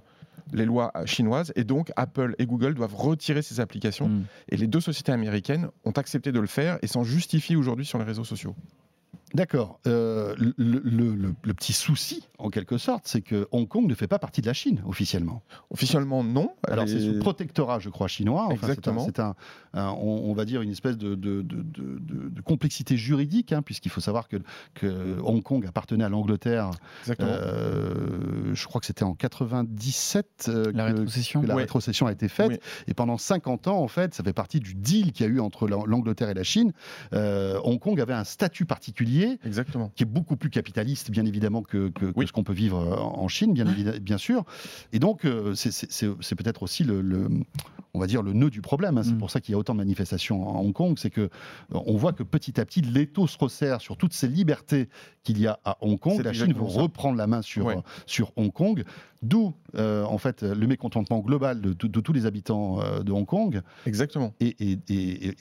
les 0.51 0.65
lois 0.65 0.91
chinoises 1.05 1.53
et 1.55 1.63
donc 1.63 1.91
Apple 1.95 2.35
et 2.37 2.45
Google 2.45 2.73
doivent 2.73 2.95
retirer 2.95 3.41
ces 3.41 3.59
applications. 3.59 4.09
Hmm. 4.09 4.25
Et 4.49 4.57
les 4.57 4.67
deux 4.67 4.81
sociétés 4.81 5.11
américaines 5.11 5.69
ont 5.85 5.91
accepté 5.91 6.31
de 6.31 6.39
le 6.39 6.47
faire 6.47 6.77
et 6.81 6.87
s'en 6.87 7.03
justifient 7.03 7.55
aujourd'hui 7.55 7.85
sur 7.85 7.97
les 7.97 8.05
réseaux 8.05 8.23
sociaux. 8.23 8.55
D'accord. 9.33 9.79
Euh, 9.87 10.35
le, 10.37 11.53
petit 11.53 11.73
souci, 11.73 12.27
en 12.37 12.49
quelque 12.49 12.77
sorte, 12.77 13.03
c'est 13.05 13.21
que 13.21 13.47
Hong 13.51 13.67
Kong 13.67 13.87
ne 13.87 13.95
fait 13.95 14.07
pas 14.07 14.19
partie 14.19 14.41
de 14.41 14.47
la 14.47 14.53
Chine 14.53 14.83
officiellement. 14.85 15.41
Officiellement, 15.71 16.23
non. 16.23 16.53
Alors 16.67 16.87
c'est 16.87 16.99
sous 16.99 17.19
protectorat, 17.19 17.79
je 17.79 17.89
crois, 17.89 18.07
chinois. 18.07 18.49
Exactement. 18.51 19.05
C'est 19.05 19.19
un, 19.19 19.35
on, 19.73 20.33
va 20.33 20.45
dire 20.45 20.61
une 20.61 20.69
espèce 20.69 20.97
de, 20.97 21.15
de, 21.15 22.41
complexité 22.41 22.95
juridique, 22.95 23.53
hein, 23.53 23.61
puisqu'il 23.63 23.89
faut 23.89 24.01
savoir 24.01 24.27
que, 24.27 24.37
que, 24.75 25.19
Hong 25.23 25.41
Kong 25.41 25.65
appartenait 25.65 26.03
à 26.03 26.09
l'Angleterre. 26.09 26.69
Euh, 27.19 28.53
je 28.53 28.67
crois 28.67 28.81
que 28.81 28.87
c'était 28.87 29.03
en 29.03 29.15
97 29.15 30.45
euh, 30.47 30.71
la 30.73 30.91
que, 30.91 30.97
rétrocession. 30.97 31.41
la 31.41 31.55
rétrocession 31.55 32.05
a 32.05 32.11
été 32.11 32.27
faite. 32.27 32.61
Et 32.87 32.93
pendant 32.93 33.17
50 33.17 33.67
ans, 33.67 33.79
en 33.79 33.87
fait, 33.87 34.13
ça 34.13 34.23
fait 34.23 34.33
partie 34.33 34.59
du 34.59 34.75
deal 34.75 35.11
qu'il 35.11 35.25
y 35.25 35.29
a 35.29 35.31
eu 35.31 35.39
entre 35.39 35.67
l'Angleterre 35.67 36.29
et 36.29 36.35
la 36.35 36.43
Chine. 36.43 36.71
Hong 37.13 37.79
Kong 37.79 37.99
avait 37.99 38.13
un 38.13 38.25
statut 38.25 38.65
particulier 38.65 39.22
Exactement. 39.45 39.91
qui 39.95 40.03
est 40.03 40.07
beaucoup 40.07 40.35
plus 40.35 40.49
capitaliste, 40.49 41.11
bien 41.11 41.25
évidemment, 41.25 41.61
que, 41.61 41.91
ce 41.99 42.31
qu'on 42.31 42.43
peut 42.43 42.53
vivre 42.53 42.79
euh, 42.79 42.95
en 42.95 43.27
Chine, 43.27 43.53
bien, 43.53 43.65
bien 44.01 44.17
sûr. 44.17 44.45
Et 44.91 44.99
donc, 44.99 45.25
euh, 45.25 45.53
c'est 45.55 46.35
peut-être 46.35 46.63
aussi 46.63 46.83
le, 46.83 47.27
on 47.95 47.99
va 47.99 48.07
dire, 48.07 48.23
le 48.23 48.33
nœud 48.33 48.49
du 48.49 48.61
problème. 48.61 48.97
Hein. 48.97 49.03
C'est 49.03 49.13
mm. 49.13 49.19
pour 49.19 49.29
ça 49.29 49.39
qu'il 49.39 49.51
y 49.51 49.55
a 49.55 49.57
autant 49.57 49.73
de 49.73 49.77
manifestations 49.77 50.49
à 50.49 50.59
Hong 50.59 50.73
Kong. 50.73 50.97
C'est 50.97 51.11
que 51.11 51.21
euh, 51.21 51.27
on 51.69 51.95
voit 51.95 52.13
que 52.13 52.23
petit 52.23 52.59
à 52.59 52.65
petit, 52.65 52.81
l'étau 52.81 53.27
se 53.27 53.37
resserre 53.37 53.81
sur 53.81 53.97
toutes 53.97 54.13
ces 54.13 54.27
libertés 54.27 54.89
qu'il 55.23 55.39
y 55.39 55.47
a 55.47 55.59
à 55.63 55.77
Hong 55.81 55.99
Kong. 55.99 56.19
La 56.23 56.33
Chine 56.33 56.53
veut 56.53 56.63
reprendre 56.63 57.17
la 57.17 57.27
main 57.27 57.41
sur, 57.41 57.83
sur 58.05 58.31
Hong 58.35 58.51
Kong. 58.51 58.83
D'où, 59.21 59.53
euh, 59.75 60.03
en 60.03 60.17
fait, 60.17 60.43
le 60.43 60.67
mécontentement 60.67 61.19
global 61.19 61.61
de, 61.61 61.73
tous 61.73 62.11
les 62.11 62.25
habitants 62.25 62.81
euh, 62.81 63.03
de 63.03 63.11
Hong 63.13 63.25
Kong. 63.25 63.61
Exactement. 63.85 64.33
Et, 64.41 64.79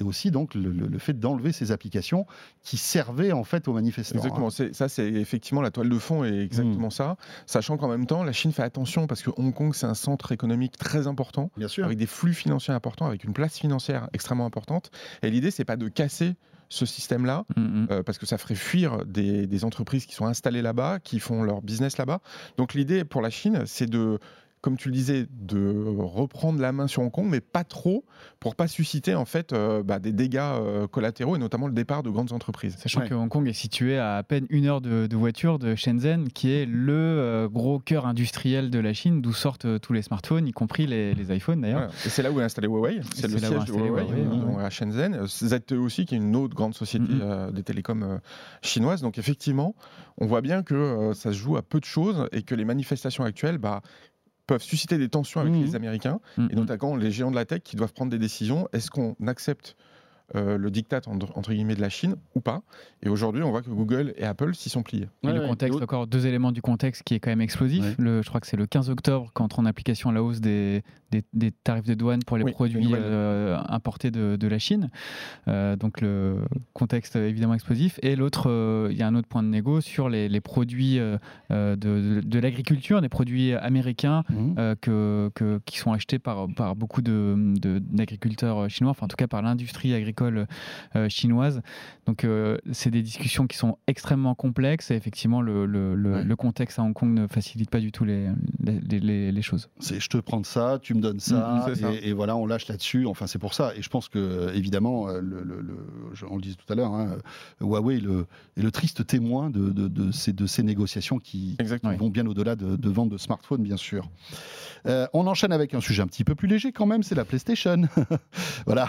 aussi, 0.05 0.31
donc, 0.31 0.55
le, 0.55 0.99
fait 0.99 1.19
d'enlever 1.19 1.51
ces 1.51 1.73
applications 1.73 2.27
qui 2.63 2.77
servaient, 2.77 3.33
en 3.33 3.43
fait, 3.43 3.67
aux 3.67 3.73
manifestants. 3.73 4.19
Exactement. 4.19 4.51
Hein. 4.61 4.69
Ça, 4.73 4.89
c'est 4.89 5.09
effectivement 5.09 5.63
la 5.63 5.73
toile 5.73 5.89
de 5.89 5.99
fond 5.99 6.25
et 6.25 6.43
exactement 6.43 6.89
mm. 6.89 6.93
ça. 6.93 7.17
Sachant 7.47 7.77
qu'en 7.77 7.89
même 7.89 8.07
temps, 8.07 8.23
la 8.23 8.33
Chine 8.33 8.53
fait 8.53 8.63
attention 8.63 9.09
parce 9.09 9.23
que 9.23 9.31
Hong 9.37 9.53
Kong, 9.53 9.75
c'est 9.75 9.87
un 9.87 9.95
centre 9.95 10.31
économique 10.31 10.77
très 10.77 11.09
important. 11.09 11.51
Bien 11.57 11.69
sûr. 11.69 11.85
Avec 11.85 11.99
des 11.99 12.07
flux 12.07 12.35
financiers 12.43 12.75
importants, 12.75 13.07
avec 13.07 13.25
une 13.25 13.33
place 13.33 13.59
financière 13.59 14.09
extrêmement 14.13 14.47
importante. 14.47 14.91
Et 15.23 15.31
l'idée, 15.31 15.51
c'est 15.51 15.65
pas 15.65 15.77
de 15.77 15.89
casser 15.89 16.35
ce 16.69 16.87
système-là, 16.87 17.45
mm, 17.57 17.61
mm. 17.61 17.87
Euh, 17.91 18.03
parce 18.03 18.19
que 18.19 18.27
ça 18.27 18.39
ferait 18.39 18.55
fuir 18.55 19.05
des, 19.05 19.65
entreprises 19.65 20.07
qui 20.07 20.15
sont 20.15 20.27
installées 20.27 20.63
là-bas, 20.63 20.99
qui 21.01 21.21
font 21.21 21.43
leur 21.43 21.61
business 21.61 21.99
là-bas. 21.99 22.21
Donc 22.57 22.75
l'idée 22.75 23.05
pour 23.05 23.21
la 23.21 23.31
Chine, 23.31 23.65
c'est 23.67 23.89
de 23.89 24.19
comme 24.63 24.77
tu 24.77 24.89
le 24.89 24.95
disais, 24.95 25.27
de 25.29 25.85
reprendre 25.99 26.61
la 26.61 26.71
main 26.71 26.87
sur 26.87 27.03
Hong 27.03 27.11
Kong, 27.11 27.27
mais 27.29 27.41
pas 27.41 27.65
trop 27.65 28.05
pour 28.39 28.55
pas 28.55 28.69
susciter 28.69 29.17
en 29.17 29.25
fait 29.25 29.53
euh, 29.53 29.83
bah, 29.83 29.99
des 29.99 30.13
dégâts 30.13 30.39
euh, 30.41 30.87
collatéraux 30.87 31.35
et 31.35 31.39
notamment 31.41 31.67
le 31.67 31.73
départ 31.73 32.05
de 32.05 32.11
grandes 32.11 32.33
entreprises. 32.33 32.77
Sachant 32.79 33.01
que 33.01 33.13
Hong 33.13 33.29
Kong 33.29 33.47
est 33.49 33.53
situé 33.53 33.99
à 33.99 34.13
à 34.17 34.23
peine 34.23 34.47
une 34.51 34.67
heure 34.67 34.81
de, 34.81 35.17
voiture 35.17 35.59
de 35.59 35.75
Shenzhen, 35.75 36.29
qui 36.29 36.53
est 36.53 36.65
le 36.65 36.93
euh, 36.93 37.49
gros 37.49 37.81
cœur 37.81 38.07
industriel 38.07 38.71
de 38.71 38.79
la 38.79 38.93
Chine, 38.93 39.21
d'où 39.21 39.33
sortent 39.33 39.81
tous 39.81 39.93
les 39.93 40.03
smartphones, 40.03 40.47
y 40.47 40.53
compris 40.53 40.87
les, 40.87 41.15
iPhones 41.35 41.63
d'ailleurs. 41.63 41.91
Et 42.07 42.09
c'est 42.09 42.23
là 42.23 42.31
où 42.31 42.41
est 42.41 42.45
installé 42.45 42.69
Huawei, 42.69 43.01
c'est 43.15 43.27
le 43.27 43.39
siège 43.39 43.65
de 43.65 43.73
Huawei, 43.73 44.65
à 44.65 44.71
Shenzhen. 44.71 45.27
ZTE 45.27 45.73
aussi, 45.73 46.07
qui 46.07 46.15
est 46.15 46.19
une 46.19 46.37
autre 46.37 46.55
grande 46.55 46.75
société 46.75 47.13
mm-hmm. 47.13 47.53
des 47.53 47.63
télécoms 47.65 48.21
chinoises. 48.61 49.01
Donc 49.01 49.19
effectivement, 49.19 49.75
on 50.19 50.27
voit 50.27 50.41
bien 50.41 50.63
que 50.63 51.11
ça 51.15 51.33
se 51.33 51.39
joue 51.39 51.57
à 51.57 51.63
peu 51.63 51.81
de 51.81 51.85
choses 51.85 52.29
et 52.31 52.43
que 52.43 52.55
les 52.55 52.65
manifestations 52.65 53.25
actuelles, 53.25 53.59
bah, 53.59 53.83
peuvent 54.47 54.63
susciter 54.63 54.99
des 54.99 55.09
tensions 55.09 55.41
avec 55.41 55.53
mmh. 55.53 55.63
les 55.63 55.77
Américains, 55.77 56.21
mmh. 56.37 56.49
et 56.51 56.55
notamment 56.55 56.97
les 56.97 57.11
géants 57.11 57.31
de 57.31 57.37
la 57.37 57.45
tech 57.45 57.63
qui 57.63 57.77
doivent 57.77 57.93
prendre 57.93 58.11
des 58.11 58.19
décisions. 58.19 58.69
Est-ce 58.73 58.91
qu'on 58.91 59.15
accepte 59.27 59.77
le 60.35 60.71
dictat 60.71 61.01
entre, 61.07 61.53
guillemets 61.53 61.75
de 61.75 61.81
la 61.81 61.89
Chine 61.89 62.17
ou 62.35 62.41
pas. 62.41 62.63
Et 63.03 63.09
aujourd'hui, 63.09 63.43
on 63.43 63.51
voit 63.51 63.63
que 63.63 63.71
Google 63.71 64.15
et 64.17 64.25
Apple 64.25 64.55
s'y 64.55 64.69
sont 64.69 64.83
pliés. 64.83 65.09
Et 65.23 65.33
le 65.33 65.47
contexte, 65.47 65.83
encore 65.83 66.07
deux 66.07 66.27
éléments 66.27 66.53
du 66.53 66.63
contexte 66.63 67.03
qui 67.03 67.15
est 67.15 67.21
quand 67.21 67.31
même 67.31 67.41
explosif. 67.41 67.97
Le, 67.99 68.23
je 68.23 68.29
crois 68.29 68.41
que 68.41 68.47
c'est 68.47 68.57
le 68.57 68.67
15 68.67 68.91
octobre 68.91 69.31
quand 69.35 69.59
on 69.59 69.63
en 69.63 69.67
application 69.67 70.11
la 70.11 70.23
hausse 70.23 70.41
des, 70.41 70.83
des, 71.33 71.51
tarifs 71.51 71.85
de 71.85 71.95
douane 71.95 72.23
pour 72.25 72.37
les 72.37 72.51
produits 72.53 72.91
euh, 72.93 73.59
importés 73.69 74.11
de, 74.11 74.37
de, 74.37 74.49
la 74.49 74.59
Chine. 74.59 74.91
Euh, 75.49 75.77
donc 75.77 76.01
le 76.01 76.39
contexte 76.73 77.17
évidemment 77.17 77.55
explosif. 77.55 77.99
Et 78.03 78.17
l'autre, 78.17 78.51
euh, 78.51 78.89
il 78.91 78.97
y 78.97 79.03
a 79.03 79.07
un 79.07 79.15
autre 79.15 79.29
point 79.29 79.43
de 79.43 79.49
négo 79.49 79.81
sur 79.81 80.09
les, 80.09 80.29
les 80.29 80.41
produits 80.41 80.99
de, 80.99 81.19
de, 81.51 82.39
l'agriculture, 82.39 83.01
des 83.01 83.09
produits 83.09 83.53
américains 83.55 84.25
mmh. 84.29 84.75
que, 84.81 85.31
que, 85.35 85.61
qui 85.65 85.79
sont 85.79 85.93
achetés 85.93 86.19
par, 86.19 86.47
par 86.55 86.77
beaucoup 86.77 87.03
d'agriculteurs 87.03 88.69
chinois, 88.69 88.91
enfin 88.91 89.07
en 89.07 89.09
tout 89.09 89.17
cas 89.17 89.27
par 89.27 89.43
l'industrie 89.43 89.95
agricole 89.95 90.22
chinoise. 91.09 91.63
Donc 92.07 92.27
c'est 92.73 92.91
des 92.91 93.03
discussions 93.03 93.47
qui 93.47 93.57
sont 93.57 93.79
extrêmement 93.87 94.35
complexes 94.35 94.91
et 94.91 94.95
effectivement 94.95 95.41
le, 95.41 95.67
le, 95.67 95.95
le, 95.95 96.37
contexte 96.37 96.79
à 96.79 96.83
Hong 96.83 96.93
Kong 96.93 97.11
ne 97.13 97.27
facilite 97.27 97.71
pas 97.71 97.79
du 97.79 97.93
tout 97.93 98.05
les, 98.05 98.29
les, 98.61 99.33
les 99.33 99.43
choses. 99.43 99.69
Je 99.81 100.09
te 100.09 100.19
prends 100.19 100.43
ça, 100.45 100.79
tu 100.81 100.95
me 100.95 101.01
donne 101.01 101.21
ça, 101.21 101.67
et, 102.03 102.13
voilà, 102.13 102.37
on 102.37 102.47
lâche 102.47 102.69
là-dessus. 102.69 103.07
Enfin, 103.07 103.27
c'est 103.27 103.39
pour 103.39 103.55
ça. 103.55 103.75
Et 103.77 103.83
je 103.83 103.89
pense 103.89 104.09
que, 104.09 104.55
évidemment, 104.55 105.09
euh, 105.09 105.21
le, 105.21 105.47
on 106.29 106.37
le 106.37 106.43
disait 106.43 106.57
tout 106.57 106.71
à 106.73 106.77
l'heure, 106.77 106.93
hein, 106.93 107.17
Huawei 107.61 107.97
est 107.97 108.01
le, 108.01 108.27
est 108.57 108.63
le, 108.63 108.71
triste 108.71 109.07
témoin 109.07 109.51
de, 109.51 109.71
de, 109.71 110.13
ces, 110.13 110.33
de 110.33 110.47
ces 110.47 110.63
négociations 110.63 111.19
qui, 111.19 111.57
vont 111.99 112.11
bien 112.11 112.27
au-delà 112.27 112.57
de, 112.57 112.89
vente 112.89 113.11
de 113.11 113.19
smartphones, 113.19 113.63
bien 113.63 113.77
sûr. 113.77 114.09
Euh, 114.87 115.07
on 115.13 115.27
enchaîne 115.27 115.53
avec 115.53 115.75
un 115.75 115.81
sujet 115.81 116.03
un 116.03 116.07
petit 116.07 116.25
peu 116.25 116.35
plus 116.35 116.49
léger 116.49 116.73
quand 116.73 116.87
même, 116.87 117.03
c'est 117.03 117.15
la 117.15 117.25
PlayStation. 117.25 117.83
voilà, 118.67 118.89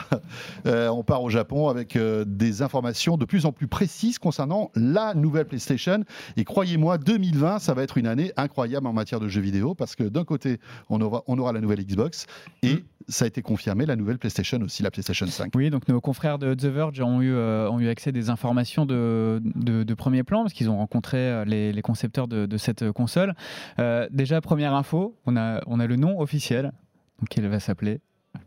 euh, 0.65 0.87
on 0.87 1.03
part 1.03 1.21
au 1.23 1.29
Japon 1.29 1.69
avec 1.69 1.97
des 1.97 2.61
informations 2.61 3.17
de 3.17 3.25
plus 3.25 3.45
en 3.45 3.51
plus 3.51 3.67
précises 3.67 4.19
concernant 4.19 4.71
la 4.75 5.13
nouvelle 5.13 5.45
PlayStation. 5.45 6.03
Et 6.37 6.43
croyez-moi, 6.43 6.97
2020, 6.97 7.59
ça 7.59 7.73
va 7.73 7.83
être 7.83 7.97
une 7.97 8.07
année 8.07 8.31
incroyable 8.37 8.87
en 8.87 8.93
matière 8.93 9.19
de 9.19 9.27
jeux 9.27 9.41
vidéo 9.41 9.75
parce 9.75 9.95
que 9.95 10.03
d'un 10.03 10.25
côté, 10.25 10.59
on 10.89 11.01
aura, 11.01 11.23
on 11.27 11.37
aura 11.37 11.53
la 11.53 11.61
nouvelle 11.61 11.83
Xbox 11.85 12.25
et 12.61 12.75
mm. 12.75 12.81
ça 13.07 13.25
a 13.25 13.27
été 13.27 13.41
confirmé, 13.41 13.85
la 13.85 13.95
nouvelle 13.95 14.17
PlayStation 14.17 14.59
aussi, 14.61 14.83
la 14.83 14.91
PlayStation 14.91 15.25
5. 15.25 15.51
Oui, 15.55 15.69
donc 15.69 15.87
nos 15.87 16.01
confrères 16.01 16.39
de 16.39 16.53
The 16.53 16.65
Verge 16.65 17.01
ont 17.01 17.21
eu, 17.21 17.33
euh, 17.33 17.69
ont 17.69 17.79
eu 17.79 17.89
accès 17.89 18.09
à 18.09 18.11
des 18.11 18.29
informations 18.29 18.85
de, 18.85 19.41
de, 19.43 19.93
premier 19.93 20.23
plan 20.23 20.41
parce 20.43 20.53
qu'ils 20.53 20.69
ont 20.69 20.77
rencontré 20.77 21.17
euh, 21.17 21.45
les, 21.45 21.81
concepteurs 21.81 22.27
de, 22.27 22.57
cette 22.57 22.91
console. 22.91 23.35
Euh, 23.79 24.07
déjà, 24.11 24.41
première 24.41 24.73
info, 24.73 25.17
on 25.25 25.35
a, 25.37 25.61
on 25.67 25.79
a 25.79 25.87
le 25.87 25.95
nom 25.95 26.19
officiel, 26.19 26.71
donc 27.19 27.37
elle 27.37 27.47
va 27.47 27.59
s'appeler 27.59 27.99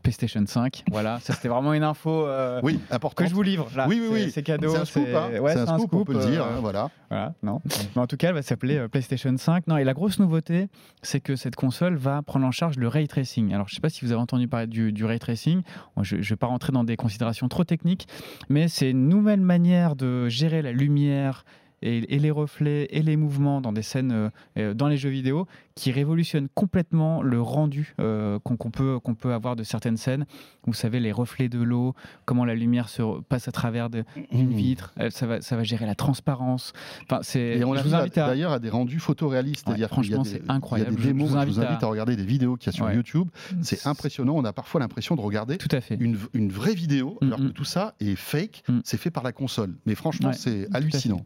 PlayStation 0.02 0.44
5. 0.44 0.84
Voilà, 0.90 1.20
ça 1.20 1.32
c'était 1.32 1.48
vraiment 1.48 1.72
une 1.72 1.82
info 1.84 2.26
euh, 2.26 2.60
oui, 2.62 2.80
que 3.14 3.26
je 3.26 3.34
vous 3.34 3.42
livre. 3.42 3.68
Là. 3.76 3.86
Oui, 3.88 4.00
oui, 4.00 4.08
oui. 4.10 4.30
C'est 4.32 4.42
cadeau. 4.42 4.70
C'est 4.70 4.78
un 4.78 4.84
scoop. 4.84 5.08
Hein. 5.14 5.40
Ouais, 5.40 5.56
un, 5.56 5.78
scoop, 5.78 5.94
on 5.94 6.04
peut 6.04 6.12
le 6.14 6.26
dire. 6.26 6.44
Euh, 6.44 6.56
hein, 6.56 6.60
voilà. 6.60 6.90
voilà. 7.08 7.34
Non. 7.42 7.60
Mais 7.94 8.02
en 8.02 8.06
tout 8.06 8.16
cas, 8.16 8.28
elle 8.28 8.34
va 8.34 8.42
s'appeler 8.42 8.78
euh, 8.78 8.88
PlayStation 8.88 9.36
5. 9.36 9.66
Non, 9.68 9.76
et 9.76 9.84
la 9.84 9.94
grosse 9.94 10.18
nouveauté, 10.18 10.68
c'est 11.02 11.20
que 11.20 11.36
cette 11.36 11.56
console 11.56 11.96
va 11.96 12.22
prendre 12.22 12.46
en 12.46 12.50
charge 12.50 12.78
le 12.78 12.88
ray 12.88 13.06
tracing. 13.06 13.52
Alors, 13.54 13.68
je 13.68 13.74
ne 13.74 13.76
sais 13.76 13.80
pas 13.80 13.88
si 13.88 14.04
vous 14.04 14.12
avez 14.12 14.20
entendu 14.20 14.48
parler 14.48 14.66
du, 14.66 14.92
du 14.92 15.04
ray 15.04 15.18
tracing. 15.18 15.62
je 16.02 16.16
ne 16.16 16.22
vais 16.22 16.36
pas 16.36 16.48
rentrer 16.48 16.72
dans 16.72 16.84
des 16.84 16.96
considérations 16.96 17.48
trop 17.48 17.64
techniques, 17.64 18.08
mais 18.48 18.68
c'est 18.68 18.90
une 18.90 19.08
nouvelle 19.08 19.40
manière 19.40 19.94
de 19.94 20.28
gérer 20.28 20.62
la 20.62 20.72
lumière 20.72 21.44
et, 21.82 22.00
les 22.00 22.30
reflets 22.30 22.88
et 22.90 23.02
les 23.02 23.16
mouvements 23.16 23.60
dans 23.60 23.72
des 23.72 23.82
scènes, 23.82 24.30
dans 24.56 24.88
les 24.88 24.96
jeux 24.96 25.10
vidéo, 25.10 25.46
qui 25.76 25.92
révolutionne 25.92 26.48
complètement 26.54 27.22
le 27.22 27.40
rendu 27.40 27.94
euh, 28.00 28.38
qu'on 28.38 28.56
peut, 28.56 28.98
qu'on 28.98 29.14
peut 29.14 29.34
avoir 29.34 29.56
de 29.56 29.62
certaines 29.62 29.98
scènes. 29.98 30.24
Vous 30.66 30.72
savez, 30.72 31.00
les 31.00 31.12
reflets 31.12 31.50
de 31.50 31.60
l'eau, 31.60 31.94
comment 32.24 32.46
la 32.46 32.54
lumière 32.54 32.88
se 32.88 33.20
passe 33.20 33.46
à 33.46 33.52
travers 33.52 33.90
de, 33.90 34.02
une 34.32 34.48
mmh. 34.48 34.54
vitre, 34.54 34.94
euh, 34.98 35.10
ça 35.10 35.26
va, 35.26 35.42
ça 35.42 35.54
va 35.54 35.64
gérer 35.64 35.84
la 35.84 35.94
transparence. 35.94 36.72
Enfin, 37.04 37.20
Et 37.38 37.62
on 37.62 37.74
vous 37.74 37.94
invite 37.94 38.16
d'ailleurs 38.16 38.52
à 38.52 38.58
des 38.58 38.70
rendus 38.70 38.98
photoréalistes. 38.98 39.68
franchement, 39.86 40.24
c'est 40.24 40.42
incroyable. 40.48 40.92
Il 40.92 40.98
y 40.98 41.02
a 41.02 41.02
des 41.02 41.12
démos, 41.12 41.28
je 41.28 41.46
vous 41.46 41.60
invite, 41.60 41.82
à... 41.82 41.86
regarder 41.86 42.16
des 42.16 42.24
vidéos 42.24 42.56
qu'il 42.56 42.72
y 42.72 42.74
a 42.74 42.76
sur 42.76 42.90
YouTube. 42.90 43.28
C'est 43.60 43.86
impressionnant. 43.86 44.34
On 44.34 44.44
a 44.44 44.54
parfois 44.54 44.80
l'impression 44.80 45.14
de 45.14 45.20
regarder 45.20 45.58
tout 45.58 45.68
à 45.72 45.82
fait. 45.82 45.96
Une, 46.00 46.18
une 46.32 46.50
vraie 46.50 46.74
vidéo, 46.74 47.18
mmh, 47.20 47.26
alors 47.26 47.38
que 47.38 47.48
tout 47.48 47.64
ça 47.64 47.94
est 48.00 48.16
fake. 48.16 48.64
C'est 48.82 48.96
fait 48.96 49.10
par 49.10 49.22
la 49.22 49.32
console. 49.32 49.74
Mais 49.84 49.94
franchement, 49.94 50.32
c'est 50.32 50.68
hallucinant. 50.72 51.20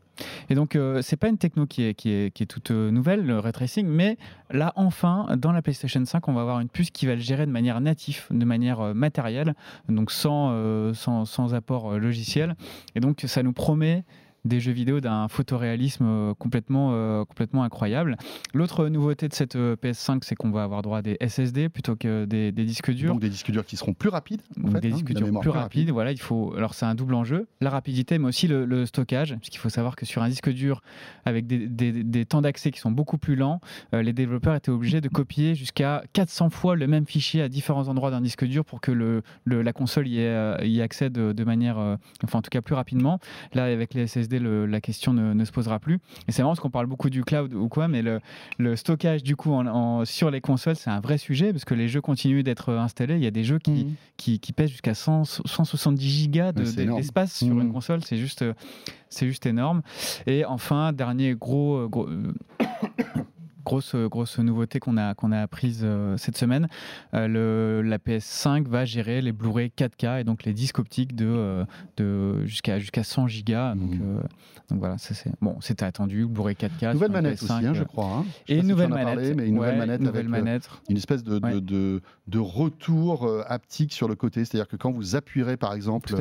Et 0.51 0.55
donc, 0.55 0.77
euh, 0.77 1.01
c'est 1.03 1.17
pas 1.17 1.29
une 1.29 1.39
techno 1.39 1.67
qui 1.67 1.85
est, 1.85 1.95
qui 1.95 2.11
est, 2.11 2.35
qui 2.35 2.43
est 2.43 2.47
toute 2.47 2.71
nouvelle, 2.71 3.25
le 3.25 3.39
ray 3.39 3.53
tracing, 3.53 3.87
mais 3.87 4.19
Là, 4.53 4.73
enfin, 4.75 5.29
dans 5.37 5.53
la 5.53 5.63
PlayStation 5.63 6.05
5, 6.05 6.27
on 6.27 6.33
va 6.33 6.41
avoir 6.41 6.61
une 6.61 6.69
puce 6.69 6.91
qui 6.91 7.07
va 7.07 7.15
le 7.15 7.21
gérer 7.21 7.47
de 7.47 7.53
manière 7.53 7.81
native, 7.81 8.27
de 8.31 8.45
manière 8.45 8.81
euh, 8.81 8.95
matérielle, 8.95 9.55
donc 9.89 10.11
sans, 10.11 10.51
euh, 10.51 10.93
sans, 10.93 11.25
sans 11.25 11.55
apport 11.55 11.93
euh, 11.93 11.99
logiciel. 11.99 12.57
Et 12.97 13.01
donc, 13.01 13.23
ça 13.27 13.43
nous 13.45 13.53
promet 13.53 14.05
des 14.45 14.61
jeux 14.61 14.73
vidéo 14.73 15.01
d'un 15.01 15.29
photoréalisme 15.29 16.05
euh, 16.07 16.35
complètement, 16.35 16.91
euh, 16.93 17.25
complètement 17.25 17.63
incroyable. 17.63 18.17
L'autre 18.55 18.89
nouveauté 18.89 19.29
de 19.29 19.35
cette 19.35 19.57
euh, 19.57 19.77
PS5, 19.77 20.21
c'est 20.23 20.35
qu'on 20.35 20.51
va 20.51 20.63
avoir 20.63 20.83
droit 20.83 20.99
à 20.99 21.03
des 21.03 21.17
SSD 21.21 21.69
plutôt 21.69 21.97
que 21.97 22.25
des, 22.25 22.53
disques 22.53 22.91
durs. 22.91 23.13
Donc 23.13 23.21
des 23.21 23.29
disques 23.29 23.51
durs 23.51 23.65
qui 23.65 23.77
seront 23.77 23.95
plus 23.95 24.09
rapides. 24.09 24.43
En 24.63 24.71
des 24.71 24.89
hein, 24.89 24.95
disques 24.95 25.13
durs 25.13 25.41
plus, 25.41 25.51
rapides. 25.51 25.91
Voilà, 25.91 26.13
il 26.13 26.21
faut. 26.21 26.55
Alors 26.57 26.75
c'est 26.75 26.87
un 26.87 26.95
double 26.95 27.15
enjeu, 27.15 27.49
la 27.61 27.71
rapidité, 27.71 28.19
mais 28.19 28.29
aussi 28.29 28.49
le, 28.49 28.87
stockage, 28.87 29.37
puisqu'il 29.39 29.59
faut 29.59 29.69
savoir 29.69 29.95
que 29.95 30.07
sur 30.07 30.23
un 30.23 30.29
disque 30.29 30.51
dur 30.51 30.81
avec 31.25 31.47
des, 31.47 31.67
des, 31.69 32.25
temps 32.25 32.41
d'accès 32.41 32.71
qui 32.71 32.81
sont 32.81 32.91
beaucoup 32.91 33.19
plus 33.19 33.37
lents, 33.37 33.61
les 33.93 34.13
développeurs 34.13 34.55
étaient 34.55 34.71
obligés 34.71 35.01
de 35.01 35.09
copier 35.09 35.55
jusqu'à 35.55 36.03
400 36.13 36.51
fois 36.51 36.77
le 36.77 36.87
même 36.87 37.07
fichier 37.07 37.43
à 37.43 37.49
différents 37.49 37.89
endroits 37.89 38.11
d'un 38.11 38.21
disque 38.21 38.45
dur 38.45 38.65
pour 38.65 38.81
que 38.81 38.91
le, 38.91 39.23
la 39.45 39.73
console 39.73 40.09
y, 40.09 40.21
y 40.65 40.81
accède 40.81 41.13
de 41.13 41.45
manière, 41.45 41.77
enfin 42.25 42.39
en 42.39 42.43
tout 42.43 42.51
cas 42.51 42.63
plus 42.63 42.75
rapidement. 42.75 43.19
Là, 43.53 43.65
avec 43.65 43.95
les 43.95 44.07
SSD 44.07 44.30
la 44.39 44.81
question 44.81 45.13
ne, 45.13 45.45
se 45.45 45.53
posera 45.53 45.79
plus. 45.79 45.99
Et 46.29 46.33
c'est 46.33 46.43
marrant 46.43 46.53
parce 46.53 46.61
qu'on 46.61 46.71
parle 46.71 46.87
beaucoup 46.87 47.11
du 47.11 47.25
cloud 47.25 47.55
ou 47.55 47.69
quoi, 47.69 47.89
mais 47.89 48.03
le, 48.03 48.77
stockage 48.77 49.23
du 49.23 49.37
coup 49.37 49.53
en, 49.53 50.05
sur 50.05 50.31
les 50.31 50.41
consoles, 50.41 50.77
c'est 50.77 50.91
un 50.91 51.01
vrai 51.01 51.19
sujet 51.19 51.53
parce 51.53 51.65
que 51.65 51.75
les 51.75 51.89
jeux 51.89 52.01
continuent 52.01 52.43
d'être 52.43 52.73
installés. 52.73 53.17
Il 53.17 53.23
y 53.23 53.27
a 53.27 53.31
des 53.33 53.45
jeux 53.45 53.59
qui, 53.59 53.85
mmh. 53.85 54.39
qui, 54.39 54.53
pèsent 54.53 54.71
jusqu'à 54.71 54.95
170 54.95 56.09
gigas 56.09 56.53
d'espace 56.53 57.35
sur 57.35 57.49
une 57.49 57.69
mmh. 57.69 57.73
console. 57.73 58.05
C'est 58.05 58.17
juste, 58.17 58.45
c'est 59.09 59.27
juste 59.27 59.47
énorme. 59.47 59.83
Et 60.27 60.45
enfin, 60.45 60.93
dernier 60.93 61.35
gros, 61.35 61.89
gros 61.89 62.09
grosse, 63.71 63.95
grosse 63.95 64.39
nouveauté 64.39 64.81
qu'on 64.81 64.97
a, 64.97 65.15
qu'on 65.15 65.31
a 65.31 65.41
apprise 65.41 65.83
euh, 65.85 66.17
cette 66.17 66.37
semaine. 66.37 66.69
Euh, 67.15 67.29
le, 67.29 67.89
la 67.89 67.99
PS5 67.99 68.67
va 68.67 68.85
gérer 68.85 69.21
les 69.21 69.33
Blu-ray 69.33 69.71
4K 69.77 70.21
et 70.21 70.25
donc 70.25 70.45
les 70.45 70.53
disques 70.53 70.81
optiques 70.81 71.15
de, 71.15 71.27
euh, 71.29 71.65
de 71.97 72.45
jusqu'à 72.47 72.81
jusqu'à 72.81 73.05
100 73.05 73.29
gigas. 73.29 73.75
Donc, 73.77 73.95
mmh. 73.95 74.21
donc 74.71 74.79
voilà, 74.81 74.97
c'est 74.99 75.31
bon, 75.41 75.57
c'était 75.61 75.85
attendu. 75.85 76.27
Blu-ray 76.27 76.57
4K. 76.57 76.95
Nouvelle 76.95 77.13
manette 77.13 77.43
aussi, 77.43 77.53
hein, 77.53 77.75
je 77.75 77.85
crois. 77.85 78.07
Hein. 78.07 78.25
et 78.49 78.59
une 78.59 78.67
nouvelle 78.67 78.89
manette. 78.89 79.37
mais 79.37 79.47
une 79.47 79.55
nouvelle 79.55 79.79
manette 79.79 80.07
avec 80.07 80.27
une 80.89 80.97
espèce 80.97 81.23
de, 81.23 81.39
de, 81.39 82.01
de, 82.27 82.39
retour 82.39 83.29
haptique 83.47 83.93
sur 83.93 84.09
le 84.09 84.17
côté. 84.17 84.45
C'est-à-dire 84.45 84.67
que 84.67 84.77
quand 84.77 84.91
vous 84.91 85.15
appuierez, 85.15 85.57
par 85.57 85.75
exemple, 85.75 86.13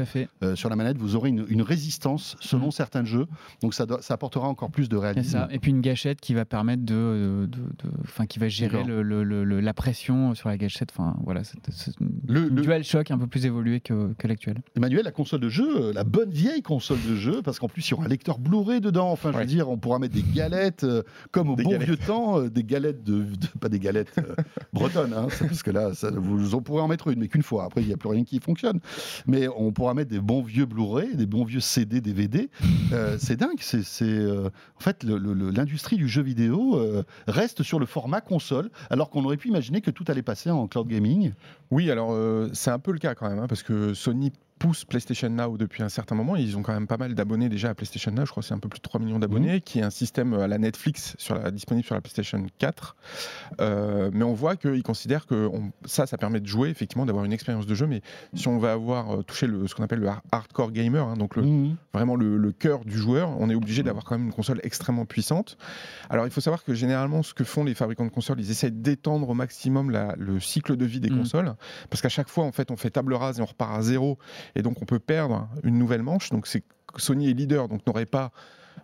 sur 0.53 0.69
la 0.69 0.75
manette, 0.75 0.97
vous 0.97 1.15
aurez 1.15 1.29
une, 1.29 1.45
une 1.49 1.63
résistance 1.63 2.37
selon 2.41 2.67
mmh. 2.67 2.71
certains 2.71 3.05
jeux. 3.05 3.25
Donc 3.63 3.73
ça, 3.73 3.85
ça 4.01 4.13
apportera 4.13 4.47
encore 4.47 4.69
plus 4.69 4.87
de 4.87 4.97
réalisme. 4.97 5.47
Et 5.49 5.57
puis 5.57 5.71
une 5.71 5.81
gâchette 5.81 6.21
qui 6.21 6.35
va 6.35 6.45
permettre 6.45 6.83
de 6.83 7.38
de, 7.47 8.25
qui 8.27 8.39
va 8.39 8.47
gérer 8.47 8.83
le, 8.83 9.59
la 9.59 9.73
pression 9.73 10.33
sur 10.35 10.49
la 10.49 10.57
gâchette. 10.57 10.89
Enfin, 10.95 11.15
voilà, 11.23 11.43
c'est, 11.43 11.57
le, 12.27 12.49
dual 12.49 12.83
shock 12.83 13.11
un 13.11 13.17
peu 13.17 13.27
plus 13.27 13.45
évolué 13.45 13.79
que, 13.79 14.13
que, 14.13 14.27
l'actuel. 14.27 14.57
Emmanuel, 14.75 15.03
la 15.03 15.11
console 15.11 15.39
de 15.39 15.49
jeu, 15.49 15.89
euh, 15.89 15.93
la 15.93 16.03
bonne 16.03 16.31
vieille 16.31 16.61
console 16.61 16.99
de 17.07 17.15
jeu, 17.15 17.41
parce 17.41 17.59
qu'en 17.59 17.67
plus 17.67 17.87
il 17.87 17.91
y 17.91 17.93
aura 17.93 18.05
un 18.05 18.07
lecteur 18.07 18.39
Blu-ray 18.39 18.81
dedans. 18.81 19.11
Enfin, 19.11 19.31
je 19.31 19.37
veux 19.37 19.45
dire, 19.45 19.69
on 19.69 19.77
pourra 19.77 19.99
mettre 19.99 20.15
des 20.15 20.23
galettes 20.23 20.83
euh, 20.83 21.03
comme 21.31 21.49
au 21.49 21.55
bon 21.55 21.77
vieux 21.77 21.97
temps, 21.97 22.39
euh, 22.39 22.49
des 22.49 22.63
galettes 22.63 23.03
de, 23.03 23.25
pas 23.59 23.69
des 23.69 23.79
galettes 23.79 24.15
bretonnes, 24.73 25.13
hein, 25.13 25.27
parce 25.39 25.63
que 25.63 25.71
là, 25.71 25.93
ça, 25.93 26.11
vous 26.11 26.55
en 26.55 26.61
pourrez 26.61 26.81
en 26.81 26.87
mettre 26.87 27.07
une, 27.07 27.19
mais 27.19 27.27
qu'une 27.27 27.43
fois. 27.43 27.65
Après, 27.65 27.81
il 27.81 27.87
n'y 27.87 27.93
a 27.93 27.97
plus 27.97 28.09
rien 28.09 28.23
qui 28.23 28.39
fonctionne. 28.39 28.79
Mais 29.27 29.47
on 29.47 29.71
pourra 29.71 29.93
mettre 29.93 30.11
des 30.11 30.19
bons 30.19 30.41
vieux 30.41 30.65
Blu-ray, 30.65 31.15
des 31.15 31.25
bons 31.25 31.45
vieux 31.45 31.59
CD, 31.59 32.01
DVD. 32.01 32.49
c'est 33.17 33.37
dingue. 33.37 33.59
C'est, 33.59 33.79
en 34.29 34.79
fait 34.79 35.03
l'industrie 35.03 35.97
du 35.97 36.07
jeu 36.07 36.21
vidéo 36.21 36.79
reste 37.27 37.63
sur 37.63 37.79
le 37.79 37.85
format 37.85 38.21
console, 38.21 38.69
alors 38.89 39.09
qu'on 39.09 39.23
aurait 39.25 39.37
pu 39.37 39.49
imaginer 39.49 39.81
que 39.81 39.91
tout 39.91 40.05
allait 40.07 40.21
passer 40.21 40.49
en 40.49 40.67
cloud 40.67 40.87
gaming. 40.87 41.33
Oui, 41.71 41.89
alors 41.91 42.11
euh, 42.11 42.49
c'est 42.53 42.71
un 42.71 42.79
peu 42.79 42.91
le 42.91 42.99
cas 42.99 43.15
quand 43.15 43.29
même, 43.29 43.39
hein, 43.39 43.47
parce 43.47 43.63
que 43.63 43.93
Sony 43.93 44.31
pousse 44.59 44.83
PlayStation 44.83 45.29
Now 45.29 45.57
depuis 45.57 45.81
un 45.83 45.89
certain 45.89 46.15
moment. 46.15 46.35
Ils 46.35 46.57
ont 46.57 46.61
quand 46.61 46.73
même 46.73 46.85
pas 46.85 46.97
mal 46.97 47.15
d'abonnés 47.15 47.49
déjà 47.49 47.69
à 47.69 47.73
PlayStation 47.73 48.11
Now. 48.11 48.25
Je 48.25 48.31
crois 48.31 48.41
que 48.41 48.47
c'est 48.47 48.53
un 48.53 48.59
peu 48.59 48.67
plus 48.67 48.79
de 48.79 48.83
3 48.83 48.99
millions 48.99 49.17
d'abonnés, 49.17 49.57
mmh. 49.57 49.61
qui 49.61 49.79
est 49.79 49.83
un 49.83 49.89
système 49.89 50.33
à 50.33 50.47
la 50.47 50.57
Netflix 50.57 51.15
sur 51.17 51.35
la, 51.35 51.49
disponible 51.49 51.85
sur 51.85 51.95
la 51.95 52.01
PlayStation 52.01 52.45
4. 52.57 52.95
Euh, 53.61 54.11
mais 54.13 54.23
on 54.23 54.33
voit 54.33 54.57
qu'ils 54.57 54.83
considèrent 54.83 55.25
que 55.25 55.49
ça, 55.85 56.05
ça 56.05 56.17
permet 56.17 56.41
de 56.41 56.45
jouer, 56.45 56.69
effectivement, 56.69 57.05
d'avoir 57.05 57.23
une 57.23 57.31
expérience 57.31 57.65
de 57.65 57.73
jeu. 57.73 57.87
Mais 57.87 58.01
si 58.35 58.47
on 58.49 58.59
va 58.59 58.73
avoir 58.73 59.19
euh, 59.19 59.23
touché 59.23 59.47
le, 59.47 59.65
ce 59.67 59.75
qu'on 59.75 59.83
appelle 59.83 59.99
le 59.99 60.09
hardcore 60.31 60.71
gamer, 60.71 61.07
hein, 61.07 61.15
donc 61.15 61.37
le, 61.37 61.43
mmh. 61.43 61.77
vraiment 61.93 62.15
le, 62.15 62.51
cœur 62.51 62.83
du 62.83 62.97
joueur, 62.97 63.29
on 63.39 63.49
est 63.49 63.55
obligé 63.55 63.83
d'avoir 63.83 64.03
quand 64.03 64.17
même 64.17 64.27
une 64.27 64.33
console 64.33 64.59
extrêmement 64.63 65.05
puissante. 65.05 65.57
Alors 66.09 66.25
il 66.25 66.31
faut 66.31 66.41
savoir 66.41 66.63
que 66.63 66.73
généralement, 66.73 67.23
ce 67.23 67.33
que 67.33 67.43
font 67.43 67.63
les 67.63 67.75
fabricants 67.75 68.05
de 68.05 68.09
consoles, 68.09 68.39
ils 68.39 68.51
essaient 68.51 68.71
d'étendre 68.71 69.29
au 69.29 69.33
maximum 69.33 69.91
la, 69.91 70.15
le 70.17 70.39
cycle 70.39 70.75
de 70.75 70.85
vie 70.85 70.99
des 70.99 71.09
mmh. 71.09 71.17
consoles, 71.17 71.55
parce 71.89 72.01
qu'à 72.01 72.09
chaque 72.09 72.27
fois, 72.27 72.43
en 72.43 72.51
fait, 72.51 72.71
on 72.71 72.75
fait 72.75 72.89
table 72.89 73.13
rase 73.13 73.39
et 73.39 73.41
on 73.41 73.45
repart 73.45 73.77
à 73.77 73.81
zéro 73.81 74.17
Et 74.55 74.61
donc, 74.61 74.81
on 74.81 74.85
peut 74.85 74.99
perdre 74.99 75.47
une 75.63 75.77
nouvelle 75.77 76.03
manche. 76.03 76.29
Donc, 76.29 76.47
c'est 76.47 76.63
Sony 76.97 77.29
est 77.29 77.33
leader, 77.33 77.67
donc 77.67 77.85
n'aurait 77.85 78.05
pas 78.05 78.31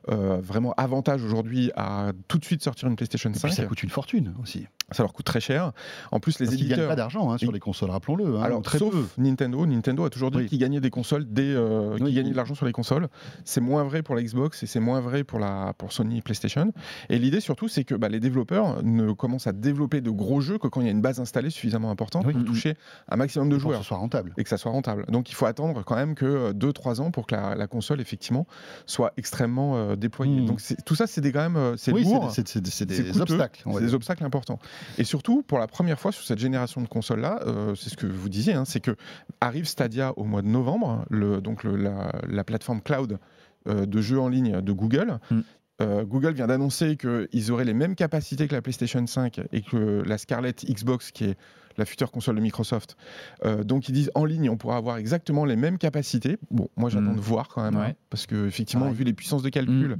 euh, 0.10 0.40
vraiment 0.42 0.74
avantage 0.74 1.24
aujourd'hui 1.24 1.72
à 1.76 2.12
tout 2.28 2.38
de 2.38 2.46
suite 2.46 2.64
sortir 2.64 2.88
une 2.88 2.96
PlayStation 2.96 3.34
5. 3.34 3.52
ça 3.52 3.66
coûte 3.66 3.82
une 3.82 3.90
fortune 3.90 4.36
aussi. 4.42 4.68
Ça 4.92 5.02
leur 5.04 5.14
coûte 5.14 5.26
très 5.26 5.40
cher. 5.40 5.72
En 6.12 6.20
plus, 6.20 6.40
les 6.40 6.46
Parce 6.46 6.56
éditeurs. 6.56 6.78
Ils 6.78 6.80
gagnent 6.82 6.90
pas 6.90 6.96
d'argent 6.96 7.32
hein, 7.32 7.38
sur 7.40 7.52
les 7.52 7.60
consoles, 7.60 7.90
rappelons-le. 7.90 8.38
Hein, 8.38 8.42
Alors, 8.44 8.62
très 8.62 8.78
sauf 8.78 8.92
peu. 8.94 9.04
Nintendo. 9.18 9.66
Nintendo 9.66 10.06
a 10.06 10.10
toujours 10.12 10.30
dit 10.30 10.38
Oui. 10.38 10.46
qu'il 10.46 10.60
gagnait 10.60 10.80
des 10.80 10.92
consoles, 10.92 11.26
dès, 11.28 11.54
euh, 11.56 11.98
Oui. 12.00 12.14
gagnait 12.14 12.30
de 12.32 12.36
l'argent 12.36 12.54
sur 12.54 12.66
les 12.68 12.72
consoles. 12.72 13.08
C'est 13.46 13.62
moins 13.62 13.84
vrai 13.84 14.04
pour 14.04 14.14
la 14.16 14.22
Xbox 14.22 14.62
et 14.62 14.68
c'est 14.68 14.80
moins 14.80 15.00
vrai 15.02 15.24
pour, 15.24 15.40
la, 15.40 15.74
pour 15.78 15.92
Sony 15.92 16.22
PlayStation. 16.22 16.72
Et 17.10 17.18
l'idée 17.18 17.40
surtout, 17.40 17.68
c'est 17.68 17.84
que 17.84 17.96
bah, 17.96 18.10
les 18.10 18.20
développeurs 18.20 18.84
ne 18.84 19.12
commencent 19.12 19.48
à 19.48 19.54
développer 19.54 20.02
de 20.02 20.12
gros 20.12 20.40
jeux 20.42 20.60
que 20.60 20.68
quand 20.68 20.82
il 20.82 20.86
y 20.86 20.90
a 20.90 20.92
une 20.92 21.02
base 21.02 21.20
installée 21.20 21.50
suffisamment 21.50 21.90
importante 21.90 22.26
Oui. 22.28 22.34
pour 22.34 22.44
toucher 22.46 22.76
un 23.10 23.16
maximum 23.16 23.50
de 23.50 23.56
Pour 23.56 23.64
que 23.64 23.70
joueurs 23.70 23.82
ce 23.82 23.88
soit 23.88 23.98
rentable. 23.98 24.34
et 24.38 24.44
que 24.44 24.50
ça 24.50 24.58
soit 24.58 24.72
rentable. 24.72 25.06
Donc 25.10 25.32
il 25.32 25.34
faut 25.36 25.48
attendre 25.48 25.84
quand 25.84 25.96
même 25.96 26.14
que 26.14 26.52
2-3 26.54 27.02
ans 27.02 27.10
pour 27.12 27.26
que 27.26 27.34
la, 27.36 27.56
la 27.56 27.66
console 27.68 28.02
effectivement 28.02 28.46
soit 28.86 29.14
extrêmement 29.18 29.76
euh, 29.78 29.96
déployée. 29.96 30.42
Mm. 30.42 30.46
Donc 30.46 30.62
tout 30.86 30.96
ça 30.96 31.08
c'est 31.08 31.22
des 31.22 31.32
quand 31.32 31.42
même 31.42 31.56
euh, 31.58 31.76
c'est 31.76 31.92
lourd. 31.92 32.28
des- 32.36 32.44
c'est 32.72 32.86
des 32.86 33.20
obstacles. 33.22 33.64
C'est 33.74 33.80
des 33.82 33.94
obstacles 33.96 34.24
importants. 34.24 34.60
Et 34.98 35.04
surtout, 35.04 35.42
pour 35.44 35.60
la 35.60 35.68
première 35.68 36.00
fois 36.00 36.12
sur 36.12 36.24
cette 36.24 36.40
génération 36.40 36.82
de 36.82 36.88
consoles-là, 36.88 37.40
euh, 37.46 37.76
c'est 37.76 37.90
ce 37.90 37.98
que 37.98 38.08
vous 38.08 38.30
disiez, 38.30 38.54
hein, 38.54 38.66
c'est 38.66 38.80
que 38.80 38.96
arrive 39.42 39.66
Stadia 39.66 40.14
au 40.18 40.24
mois 40.24 40.42
de 40.42 40.48
novembre, 40.48 41.06
le, 41.10 41.42
donc 41.42 41.64
le- 41.64 41.76
la, 41.76 42.12
la 42.28 42.44
plateforme 42.44 42.82
cloud 42.82 43.20
euh, 43.68 43.86
de 43.86 44.02
jeux 44.02 44.20
en 44.20 44.30
ligne 44.30 44.62
de 44.62 44.72
Google. 44.72 45.20
Mm. 45.32 45.40
Euh, 45.82 46.06
Google 46.06 46.34
vient 46.34 46.48
d'annoncer 46.48 46.96
qu'ils 46.98 47.52
auraient 47.52 47.66
les 47.66 47.74
mêmes 47.74 47.96
capacités 47.96 48.48
que 48.48 48.56
la 48.56 48.62
PlayStation 48.62 49.06
5 49.06 49.42
et 49.52 49.62
que 49.62 50.04
la 50.06 50.18
Scarlett 50.18 50.64
Xbox, 50.66 51.12
qui 51.12 51.26
est 51.26 51.38
la 51.78 51.86
future 51.86 52.12
console 52.12 52.36
de 52.36 52.42
Microsoft. 52.42 52.96
Euh, 53.44 53.64
donc 53.64 53.90
ils 53.90 53.94
disent 53.94 54.12
en 54.16 54.26
ligne, 54.26 54.50
on 54.50 54.58
pourra 54.58 54.78
avoir 54.78 54.98
exactement 54.98 55.46
les 55.46 55.56
mêmes 55.56 55.78
capacités. 55.78 56.38
Bon, 56.52 56.70
moi 56.78 56.90
j'attends 56.90 57.12
Mm. 57.12 57.16
de 57.16 57.22
voir 57.22 57.48
quand 57.50 57.64
même, 57.64 57.76
hein, 57.78 57.94
parce 58.10 58.26
que 58.28 58.48
effectivement, 58.48 58.86
Ouais. 58.88 58.94
vu 58.94 59.04
les 59.04 59.14
puissances 59.14 59.44
de 59.44 59.50
calcul 59.50 59.96
Mm. 59.96 59.98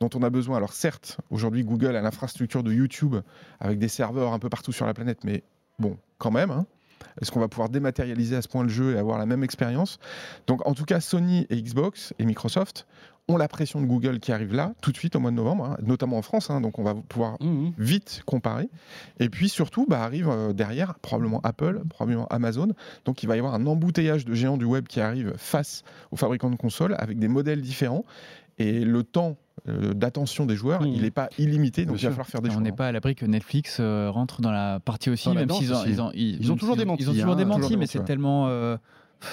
dont 0.00 0.10
on 0.14 0.22
a 0.22 0.30
besoin. 0.30 0.56
Alors 0.58 0.72
certes, 0.72 1.18
aujourd'hui 1.30 1.64
Google 1.64 1.96
a 1.96 2.02
l'infrastructure 2.02 2.62
de 2.62 2.72
YouTube 2.72 3.16
avec 3.60 3.78
des 3.78 3.88
serveurs 3.88 4.32
un 4.32 4.38
peu 4.38 4.48
partout 4.48 4.72
sur 4.72 4.86
la 4.86 4.94
planète, 4.94 5.24
mais 5.24 5.42
bon, 5.78 5.96
quand 6.18 6.30
même. 6.30 6.50
hein. 6.50 6.66
Est-ce 7.20 7.30
qu'on 7.30 7.40
va 7.40 7.48
pouvoir 7.48 7.68
dématérialiser 7.68 8.36
à 8.36 8.42
ce 8.42 8.48
point 8.48 8.62
le 8.62 8.68
jeu 8.68 8.94
et 8.94 8.98
avoir 8.98 9.18
la 9.18 9.26
même 9.26 9.42
expérience? 9.44 9.98
Donc 10.46 10.66
en 10.66 10.74
tout 10.74 10.84
cas, 10.84 11.00
Sony 11.00 11.46
et 11.50 11.60
Xbox 11.62 12.12
et 12.18 12.24
Microsoft 12.24 12.86
ont 13.28 13.36
la 13.36 13.48
pression 13.48 13.80
de 13.80 13.86
Google 13.86 14.20
qui 14.20 14.30
arrive 14.30 14.54
là, 14.54 14.72
tout 14.80 14.92
de 14.92 14.96
suite 14.96 15.16
au 15.16 15.20
mois 15.20 15.32
de 15.32 15.36
novembre, 15.36 15.64
hein, 15.64 15.76
notamment 15.82 16.16
en 16.16 16.22
France, 16.22 16.48
hein, 16.48 16.60
donc 16.60 16.78
on 16.78 16.84
va 16.84 16.94
pouvoir 16.94 17.36
Mhm. 17.40 17.72
vite 17.76 18.22
comparer. 18.24 18.68
Et 19.18 19.28
puis 19.28 19.48
surtout, 19.48 19.84
bah, 19.88 20.02
arrive 20.04 20.28
euh, 20.28 20.52
derrière 20.52 20.94
probablement 21.00 21.40
Apple, 21.42 21.82
probablement 21.88 22.28
Amazon. 22.28 22.68
Donc 23.04 23.24
il 23.24 23.26
va 23.26 23.34
y 23.34 23.38
avoir 23.40 23.54
un 23.54 23.66
embouteillage 23.66 24.26
de 24.26 24.34
géants 24.34 24.56
du 24.56 24.64
web 24.64 24.86
qui 24.86 25.00
arrive 25.00 25.32
face 25.38 25.82
aux 26.12 26.16
fabricants 26.16 26.50
de 26.50 26.56
consoles 26.56 26.94
avec 26.98 27.18
des 27.18 27.26
modèles 27.28 27.62
différents. 27.62 28.04
Et 28.58 28.84
le 28.84 29.02
temps 29.02 29.36
euh, 29.68 29.94
d'attention 29.94 30.46
des 30.46 30.54
joueurs, 30.56 30.84
il 30.86 31.02
n'est 31.02 31.10
pas 31.10 31.28
illimité, 31.38 31.86
donc 31.86 32.00
il 32.00 32.04
va 32.04 32.10
falloir 32.10 32.26
faire 32.28 32.42
des 32.42 32.50
On 32.50 32.54
choix. 32.54 32.60
n'est 32.62 32.72
pas 32.72 32.88
à 32.88 32.92
l'abri 32.92 33.14
que 33.14 33.24
Netflix 33.26 33.78
euh, 33.80 34.10
rentre 34.10 34.40
dans 34.40 34.52
la 34.52 34.80
partie 34.80 35.10
aussi, 35.10 35.26
Dans 35.28 35.34
même 35.34 35.50
s'ils 35.50 35.72
ont, 35.72 35.80
aussi. 35.80 35.90
ils 35.90 36.00
ont, 36.02 36.10
Ils 36.14 36.46
ont 36.46 36.54
même 36.54 36.58
toujours 36.58 36.74
s'ils 36.76 36.84
démenti, 36.84 37.02
Ils 37.02 37.10
ont 37.10 37.12
toujours 37.14 37.32
hein. 37.32 37.36
démenti, 37.36 37.60
Toujours 37.62 37.78
mais 37.78 37.86
c'est 37.86 38.04
tellement, 38.04 38.46
euh, 38.48 38.76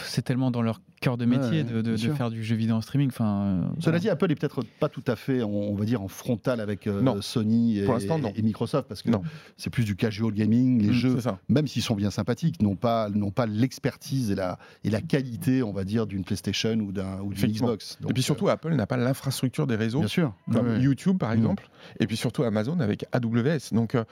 c'est 0.06 0.22
tellement 0.22 0.50
dans 0.50 0.62
leur 0.62 0.80
cœur 1.04 1.18
de 1.18 1.26
métier 1.26 1.64
Ouais, 1.64 1.82
de, 1.84 1.98
faire 1.98 2.30
du 2.32 2.44
jeu 2.44 2.56
vidéo 2.56 2.76
en 2.76 2.82
streaming. 2.82 3.10
Enfin, 3.10 3.44
euh, 3.44 3.62
Cela 3.80 3.84
voilà. 3.84 4.00
dit, 4.00 4.10
Apple 4.10 4.32
est 4.32 4.36
peut-être 4.36 4.64
pas 4.80 4.90
tout 4.90 5.04
à 5.08 5.16
fait, 5.16 5.44
on, 5.44 5.72
on 5.72 5.76
va 5.76 5.86
dire, 5.86 6.02
en 6.02 6.08
frontal 6.08 6.60
avec 6.60 6.88
euh, 6.88 7.02
Non. 7.02 7.22
Sony 7.22 7.80
et, 7.80 7.84
Pour 7.86 7.94
l'instant, 7.94 8.18
non. 8.20 8.32
et 8.36 8.42
Microsoft, 8.42 8.88
parce 8.88 9.02
que 9.02 9.10
c'est 9.58 9.70
plus 9.70 9.86
du 9.86 9.96
casual 9.96 10.32
gaming. 10.34 10.82
Les 10.82 10.90
Mm, 10.90 10.94
jeux, 10.94 11.18
même 11.50 11.68
s'ils 11.68 11.82
sont 11.82 11.96
bien 11.96 12.10
sympathiques, 12.12 12.62
n'ont 12.62 12.76
pas, 12.76 13.10
n'ont 13.10 13.32
pas 13.32 13.46
l'expertise 13.46 14.32
et 14.32 14.36
la, 14.36 14.58
et 14.84 14.90
la 14.90 15.02
qualité, 15.02 15.62
on 15.64 15.72
va 15.74 15.84
dire, 15.84 16.08
d'une 16.08 16.24
PlayStation 16.24 16.74
ou 16.76 16.92
d'un. 16.92 17.20
Xbox. 17.34 17.98
et 18.10 18.14
puis 18.14 18.24
surtout, 18.24 18.48
Apple 18.50 18.74
n'a 18.74 18.86
pas 18.88 18.98
l'infrastructure 18.98 19.68
des 19.68 19.76
euh, 19.76 19.78
réseaux 19.78 20.00
bien 20.00 20.08
sûr. 20.08 20.34
comme 20.52 20.68
Ouais. 20.68 20.80
YouTube 20.80 21.18
par 21.18 21.32
Mm. 21.32 21.38
exemple, 21.38 21.70
et 22.00 22.08
puis 22.08 22.16
surtout 22.16 22.44
Amazon 22.44 22.80
avec 22.80 23.06
AWS. 23.12 23.74
Donc 23.74 23.96
euh, 23.96 24.04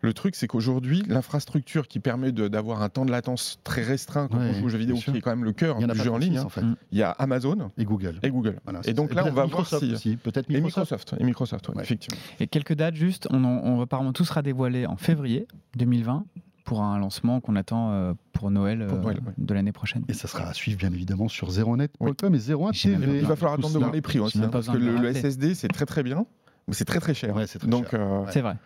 le 0.00 0.12
truc 0.12 0.34
c'est 0.34 0.46
qu'aujourd'hui 0.46 1.02
l'infrastructure 1.06 1.86
qui 1.88 2.00
permet 2.00 2.32
d'avoir 2.32 2.82
un 2.82 2.88
temps 2.88 3.04
de 3.04 3.10
latence 3.10 3.58
très 3.64 3.82
restreint 3.82 4.28
quand 4.28 4.38
Ouais, 4.38 4.50
on 4.50 4.58
joue 4.60 4.66
aux 4.66 4.68
jeux 4.68 4.78
vidéo, 4.78 4.96
qui 4.96 5.10
est 5.16 5.20
quand 5.20 5.30
même 5.30 5.44
le 5.44 5.52
cœur 5.52 5.76
du 5.78 5.84
jeu 5.84 6.10
en 6.10 6.18
36, 6.18 6.28
ligne. 6.30 6.39
En 6.44 6.48
fait. 6.48 6.62
Mm. 6.62 6.76
il 6.92 6.98
y 6.98 7.02
a 7.02 7.10
Amazon 7.12 7.70
Et 7.78 7.84
Google. 7.84 8.18
et 8.22 8.30
Google. 8.30 8.58
Voilà, 8.64 8.80
Et 8.86 8.92
donc 8.92 9.12
là, 9.14 9.22
on 9.22 9.26
va 9.26 9.30
voir 9.32 9.46
Microsoft 9.46 9.84
si- 9.84 9.92
aussi, 9.92 10.16
peut-être 10.16 10.50
Et 10.50 10.60
Microsoft. 10.60 11.14
Et 11.18 11.24
Microsoft, 11.24 11.68
ouais, 11.68 11.76
Ouais. 11.76 11.82
effectivement. 11.82 12.18
Et 12.40 12.46
quelques 12.46 12.74
dates 12.74 12.94
juste, 12.96 13.26
on, 13.30 13.42
en- 13.44 13.48
on 13.64 13.80
apparemment 13.80 14.12
tout 14.12 14.24
sera 14.24 14.42
dévoilé 14.42 14.86
en 14.86 14.96
février 14.96 15.46
2020 15.76 16.24
pour 16.64 16.82
un 16.82 16.98
lancement 16.98 17.40
qu'on 17.40 17.56
attend 17.56 17.90
euh, 17.92 18.12
pour 18.32 18.50
Noël, 18.50 18.86
Pour 18.86 19.08
euh, 19.08 19.14
de 19.38 19.54
l'année 19.54 19.72
prochaine. 19.72 20.04
Et 20.08 20.12
ça 20.12 20.28
sera 20.28 20.44
à 20.48 20.52
suivre 20.54 20.78
bien 20.78 20.92
évidemment 20.92 21.26
sur 21.28 21.50
0net.com 21.50 22.34
et 22.34 22.38
01 22.38 22.72
J'ai 22.72 22.90
même 22.90 23.00
TV. 23.00 23.18
Il 23.18 23.26
va 23.26 23.34
falloir 23.34 23.54
attendre 23.54 23.74
de 23.74 23.78
voir 23.78 23.90
les 23.92 24.00
prix 24.02 24.18
aussi, 24.20 24.38
hein, 24.42 24.48
parce 24.48 24.68
que 24.68 24.76
le. 24.76 25.12
SSD 25.14 25.54
c'est 25.54 25.68
très 25.68 25.86
très 25.86 26.02
bien, 26.02 26.26
mais 26.68 26.74
c'est 26.74 26.84
très 26.84 27.00
très 27.00 27.14
cher. 27.14 27.34
Ouais, 27.34 27.46
c'est 27.46 27.58
très 27.58 27.68
Donc 27.68 27.90
cher. 27.90 28.00
euh, 28.00 28.24
C'est 28.30 28.40
vrai. 28.42 28.56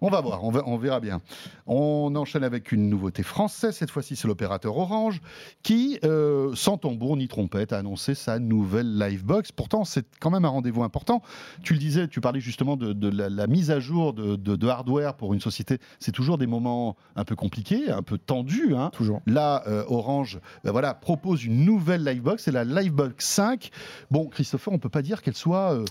On 0.00 0.08
va 0.08 0.20
voir, 0.20 0.44
on, 0.44 0.50
va- 0.50 0.62
on 0.66 0.76
verra 0.78 1.00
bien. 1.00 1.20
On 1.66 2.14
enchaîne 2.16 2.44
avec 2.44 2.72
une 2.72 2.88
nouveauté 2.88 3.22
française, 3.22 3.76
cette 3.76 3.90
fois-ci 3.90 4.16
c'est 4.16 4.26
l'opérateur 4.26 4.76
Orange, 4.76 5.20
qui, 5.62 5.98
euh, 6.04 6.54
sans 6.54 6.76
tambour 6.78 7.16
ni 7.16 7.28
trompette, 7.28 7.72
a 7.72 7.78
annoncé 7.78 8.14
sa 8.14 8.38
nouvelle 8.38 8.98
Livebox. 8.98 9.52
Pourtant, 9.52 9.84
c'est 9.84 10.06
quand 10.18 10.30
même 10.30 10.44
un 10.44 10.48
rendez-vous 10.50 10.82
important. 10.82 11.22
Tu 11.62 11.74
le 11.74 11.78
disais, 11.78 12.08
tu 12.08 12.20
parlais 12.20 12.40
justement 12.40 12.76
de, 12.76 12.92
de 12.92 13.08
la, 13.08 13.28
la 13.28 13.46
mise 13.46 13.70
à 13.70 13.80
jour 13.80 14.12
de, 14.12 14.36
de- 14.36 14.56
de 14.56 14.66
hardware 14.68 15.14
pour 15.16 15.34
une 15.34 15.40
société. 15.40 15.78
C'est 15.98 16.12
toujours 16.12 16.38
des 16.38 16.46
moments 16.46 16.96
un 17.16 17.24
peu 17.24 17.36
compliqués, 17.36 17.90
un 17.90 18.02
peu 18.02 18.18
tendus. 18.18 18.74
hein. 18.74 18.90
toujours. 18.92 19.20
Là, 19.26 19.62
euh, 19.66 19.84
Orange 19.88 20.40
ben 20.64 20.72
voilà, 20.72 20.94
propose 20.94 21.44
une 21.44 21.64
nouvelle 21.64 22.04
Livebox, 22.04 22.42
c'est 22.44 22.52
la 22.52 22.64
Livebox 22.64 23.24
5. 23.24 23.70
Bon, 24.10 24.26
Christopher, 24.28 24.72
on 24.72 24.78
peut 24.78 24.88
pas 24.88 25.02
dire 25.02 25.22
qu'elle 25.22 25.36
soit 25.36 25.72
euh, 25.74 25.84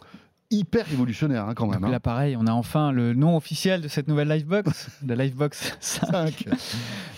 hyper 0.51 0.85
révolutionnaire 0.85 1.45
hein, 1.47 1.53
quand 1.53 1.67
même. 1.67 1.83
Hein. 1.83 1.89
là, 1.91 1.99
pareil, 1.99 2.35
on 2.39 2.47
a 2.47 2.51
enfin 2.51 2.91
le 2.91 3.13
nom 3.13 3.35
officiel 3.37 3.81
de 3.81 3.87
cette 3.87 4.07
nouvelle 4.07 4.27
Livebox, 4.29 4.89
la 5.07 5.15
Livebox 5.15 5.77
5. 5.79 6.09
5. 6.11 6.45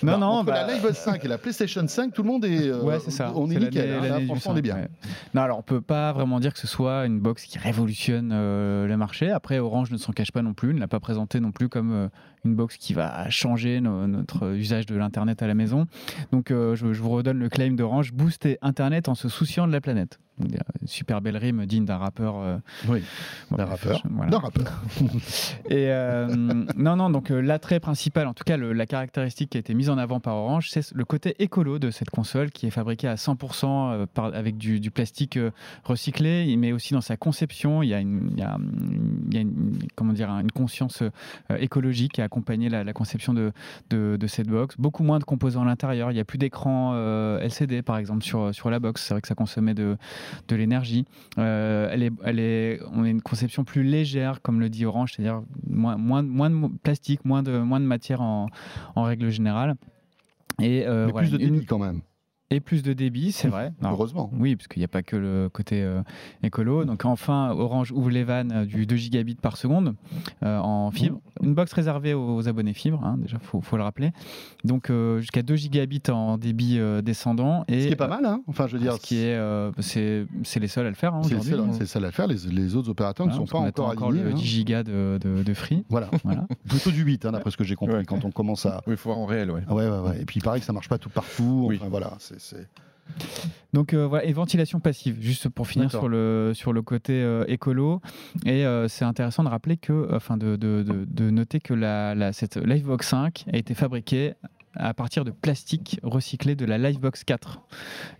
Non, 0.04 0.12
Bah, 0.14 0.18
non, 0.18 0.26
entre 0.28 0.46
bah- 0.52 0.66
la 0.68 0.74
Livebox 0.74 0.98
5 0.98 1.24
et 1.24 1.28
la 1.28 1.38
PlayStation 1.38 1.88
5, 1.88 2.14
tout 2.14 2.24
le 2.24 2.28
monde 2.28 2.46
est. 2.46 2.68
euh, 2.68 2.82
Ouais, 2.82 3.00
c'est 3.00 3.12
ça. 3.12 3.32
On 3.36 3.50
est, 3.50 3.54
C'est 3.54 3.60
nickel. 3.62 3.92
hein, 3.94 4.02
là, 4.02 4.20
franchement, 4.26 4.52
on 4.54 4.58
est 4.58 4.62
bien. 4.62 4.76
ouais. 4.76 4.90
Non, 5.34 5.42
alors 5.44 5.60
on 5.60 5.62
peut 5.64 5.82
pas 5.82 6.12
vraiment 6.14 6.40
dire 6.40 6.54
que 6.54 6.60
ce 6.60 6.68
soit 6.68 7.06
une 7.06 7.20
box 7.20 7.46
qui 7.46 7.58
révolutionne 7.58 8.32
euh, 8.34 8.86
le 8.88 8.98
marché. 8.98 9.30
Après, 9.32 9.60
Orange 9.60 9.92
ne 9.92 9.98
s'en 9.98 10.12
cache 10.12 10.32
pas 10.32 10.42
non 10.42 10.54
plus, 10.54 10.74
ne 10.74 10.80
l'a 10.80 10.88
pas 10.88 11.00
présenté 11.00 11.40
non 11.40 11.52
plus 11.52 11.70
comme 11.70 11.92
euh, 11.94 12.08
une 12.46 12.56
box 12.56 12.78
qui 12.78 12.94
va 12.94 13.30
changer 13.30 13.82
no- 13.82 14.08
notre 14.08 14.54
usage 14.56 14.86
de 14.86 14.96
l'internet 14.96 15.42
à 15.44 15.48
la 15.48 15.54
maison. 15.54 15.86
Donc, 16.32 16.52
euh, 16.52 16.76
je, 16.76 16.94
je 16.94 17.02
vous 17.02 17.10
redonne 17.12 17.38
le 17.40 17.50
claim 17.50 17.72
d'Orange 17.76 18.14
booster 18.14 18.58
internet 18.62 19.10
en 19.10 19.16
se 19.16 19.30
souciant 19.30 19.68
de 19.68 19.72
la 19.72 19.82
planète. 19.82 20.20
Donc, 20.40 20.54
une 20.82 20.88
super 20.88 21.22
belle 21.22 21.38
rime 21.38 21.66
digne 21.68 21.86
d'un 21.86 21.98
rappeur. 21.98 22.38
euh, 22.40 22.58
Oui, 22.88 23.04
bon, 23.52 23.58
d'un 23.58 23.66
rappeur. 23.66 24.02
voilà. 24.10 24.32
D'un 24.32 24.40
rappeur. 24.40 24.82
Et 25.70 25.90
euh, 25.92 26.28
non, 26.76 26.96
non, 26.96 27.12
donc 27.12 27.30
l'attrait 27.30 27.80
principal, 27.80 28.26
en 28.26 28.34
tout 28.34 28.44
cas 28.44 28.58
le- 28.58 28.74
la 28.74 28.88
caractéristique 28.88 29.52
qui 29.52 29.58
a 29.58 29.60
été 29.60 29.76
mise 29.76 29.90
en 29.92 30.00
avant 30.00 30.20
par 30.20 30.36
Orange, 30.38 30.70
c'est 30.72 30.92
le 30.94 31.06
côté 31.06 31.36
écolo 31.44 31.78
de 31.78 31.92
cette 31.92 32.10
console 32.10 32.50
qui 32.50 32.66
est 32.66 32.72
fabriquée 32.72 33.08
à 33.08 33.16
100% 33.18 33.92
euh, 33.92 34.06
par- 34.12 34.34
avec 34.34 34.58
du, 34.58 34.80
du 34.80 34.90
plastique 34.90 35.38
recyclé, 35.84 36.56
mais 36.58 36.72
aussi 36.72 36.94
dans 36.96 37.02
sa 37.02 37.18
conception, 37.18 37.84
il 37.84 37.90
y 37.90 37.94
a 37.94 38.00
une, 38.00 38.30
il 38.32 38.40
y 38.40 38.42
a, 38.44 38.58
il 39.30 39.34
y 39.36 39.38
a 39.38 39.42
une- 39.42 39.78
comment 39.96 40.14
dire, 40.14 40.30
une 40.32 40.52
conscience 40.52 41.04
écologique 41.60 42.18
a 42.20 42.30
accompagné 42.32 42.70
la, 42.70 42.84
la 42.86 42.94
conception 42.94 43.34
de, 43.34 43.52
de, 43.90 44.16
de 44.18 44.28
cette 44.28 44.48
box. 44.48 44.76
Beaucoup 44.78 45.04
moins 45.04 45.20
de 45.20 45.26
composants 45.26 45.64
à 45.64 45.66
l'intérieur, 45.66 46.12
il 46.12 46.14
n'y 46.14 46.20
a 46.22 46.26
plus 46.26 46.38
d'écran 46.38 46.94
euh, 46.96 47.40
LCD 47.42 47.82
par 47.82 47.98
exemple 47.98 48.24
sur, 48.24 48.56
sur 48.56 48.70
la 48.70 48.80
box, 48.80 49.06
c'est 49.06 49.14
vrai 49.14 49.22
que 49.22 49.28
ça 49.28 49.36
consommait 49.36 49.74
de, 49.74 49.98
de 50.48 50.56
l'énergie. 50.56 51.06
Euh, 51.38 51.90
elle 51.92 52.04
est, 52.04 52.12
elle 52.24 52.40
est, 52.40 52.80
on 52.94 53.04
a 53.04 53.10
une 53.10 53.22
conception 53.22 53.64
plus 53.66 53.84
légère, 53.84 54.42
comme 54.42 54.60
le 54.62 54.70
dit 54.70 54.86
Orange, 54.86 55.14
c'est-à-dire 55.14 55.42
moins, 55.68 55.98
moins, 55.98 56.22
moins 56.24 56.50
de 56.50 56.68
plastique, 56.82 57.26
moins 57.26 57.44
de, 57.44 57.58
moins 57.60 57.80
de 57.82 57.86
matière 57.86 58.22
en, 58.22 58.48
en 58.96 59.04
règle 59.04 59.30
générale. 59.30 59.76
Et, 60.62 60.86
euh, 60.88 61.08
Mais 61.08 61.12
voilà, 61.12 61.28
plus 61.28 61.38
de 61.38 61.44
une- 61.44 61.54
débit 61.54 61.66
quand 61.66 61.80
même. 61.80 62.02
Et 62.52 62.60
plus 62.60 62.84
de 62.84 62.94
débit, 62.94 63.32
c'est 63.32 63.48
vrai. 63.48 63.72
Alors, 63.82 63.94
Heureusement. 63.98 64.30
oui, 64.38 64.56
parce 64.56 64.68
qu'il 64.68 64.80
n'y 64.82 64.86
a 64.86 64.90
pas 64.90 65.02
que 65.04 65.16
le 65.16 65.50
côté 65.52 65.82
euh, 65.82 66.02
écolo. 66.44 66.86
Donc 66.86 67.06
enfin, 67.06 67.52
Orange 67.52 67.92
ouvre 67.92 68.10
les 68.10 68.24
vannes 68.24 68.52
euh, 68.54 68.66
du 68.66 68.86
2 68.86 68.96
gigabits 68.96 69.36
par 69.36 69.58
seconde 69.58 69.96
euh, 70.44 70.60
en 70.60 70.92
fibre. 70.92 71.20
Une 71.42 71.54
box 71.56 71.74
réservée 71.74 72.14
aux 72.14 72.48
abonnés 72.48 72.74
fibres, 72.74 73.04
hein, 73.04 73.18
déjà, 73.20 73.40
faut, 73.40 73.62
faut 73.62 73.78
le 73.78 73.84
rappeler. 73.84 74.12
Donc 74.64 74.90
euh, 74.90 75.20
jusqu'à 75.20 75.42
2 75.42 75.56
gigabits 75.56 76.02
en 76.10 76.38
débit 76.38 76.78
euh, 76.78 77.02
descendant. 77.02 77.64
Et, 77.68 77.82
Ce 77.82 77.88
qui 77.88 77.94
est 77.94 77.96
pas 77.96 78.08
mal, 78.08 78.26
hein. 78.26 78.42
Enfin, 78.48 78.68
je 78.68 78.74
veux 78.78 78.82
dire. 78.82 78.94
Ce 78.94 79.00
qui 79.02 79.18
est, 79.18 79.36
euh, 79.36 79.72
c'est 79.82 80.60
les 80.60 80.68
seuls 80.68 80.86
à 80.86 80.90
le 80.90 80.96
faire 80.96 81.14
hein, 81.16 81.22
C'est 81.24 81.36
le 81.36 81.42
seul- 81.42 81.60
hein. 81.62 81.68
c'est 81.74 81.80
le 81.82 81.86
seul 81.86 82.04
à 82.04 82.08
le 82.08 82.12
faire. 82.14 82.28
Les, 82.28 82.36
les 82.52 82.76
autres 82.76 82.90
opérateurs 82.90 83.26
Voilà, 83.26 83.42
ne 83.42 83.46
sont 83.48 83.62
pas 83.62 83.66
attend 83.68 83.90
encore 83.90 84.10
alignés. 84.10 84.24
le 84.26 84.32
hein. 84.32 84.36
10 84.36 84.46
gigas 84.46 84.84
de, 84.84 85.18
de, 85.22 85.44
de 85.44 85.54
free. 85.54 85.84
Voilà. 85.90 86.10
Voilà. 86.24 86.46
Plutôt 86.70 86.92
du 86.92 87.04
8, 87.04 87.26
hein, 87.26 87.32
d'après 87.32 87.50
ce 87.52 87.58
que 87.58 87.64
j'ai 87.64 87.76
compris, 87.76 87.96
Ouais. 87.96 88.06
quand 88.06 88.24
on 88.26 88.32
commence 88.32 88.66
à. 88.66 88.82
Oui, 88.88 88.94
il 88.94 88.98
faut 88.98 89.10
voir 89.10 89.18
en 89.20 89.26
réel, 89.26 89.50
ouais. 89.52 89.64
Ouais, 89.70 89.88
ouais, 89.90 90.00
ouais. 90.00 90.22
Et 90.22 90.26
puis 90.26 90.40
il 90.40 90.44
paraît 90.44 90.60
que 90.60 90.66
ça 90.66 90.74
marche 90.74 90.88
pas 90.90 90.98
tout 90.98 91.10
partout. 91.10 91.66
Oui. 91.70 91.78
Enfin, 91.80 91.90
voilà. 91.90 92.14
c'est- 92.20 92.40
c'est- 92.42 92.68
Donc 93.74 93.94
euh, 93.94 94.08
voilà, 94.08 94.26
et 94.26 94.32
ventilation 94.34 94.80
passive, 94.80 95.18
juste 95.20 95.50
pour 95.50 95.68
finir 95.68 95.90
sur 95.92 96.08
le, 96.10 96.52
sur 96.54 96.72
le 96.74 96.82
côté 96.82 97.22
euh, 97.22 97.44
écolo. 97.48 98.02
Et 98.46 98.66
euh, 98.66 98.88
c'est 98.88 99.04
intéressant 99.06 99.44
de 99.44 99.50
rappeler 99.50 99.78
que, 99.78 100.08
enfin 100.16 100.38
de, 100.38 100.56
de, 100.56 100.84
de, 100.84 101.06
de 101.06 101.30
noter 101.30 101.60
que 101.60 101.74
la, 101.74 102.16
la, 102.16 102.32
cette 102.34 102.56
Livebox 102.58 103.08
5 103.08 103.46
a 103.52 103.58
été 103.58 103.74
fabriquée 103.74 104.34
à 104.76 104.94
partir 104.94 105.26
de 105.26 105.32
plastique 105.32 106.00
recyclé 106.04 106.56
de 106.56 106.64
la 106.66 106.78
Livebox 106.78 107.26
4 107.26 107.62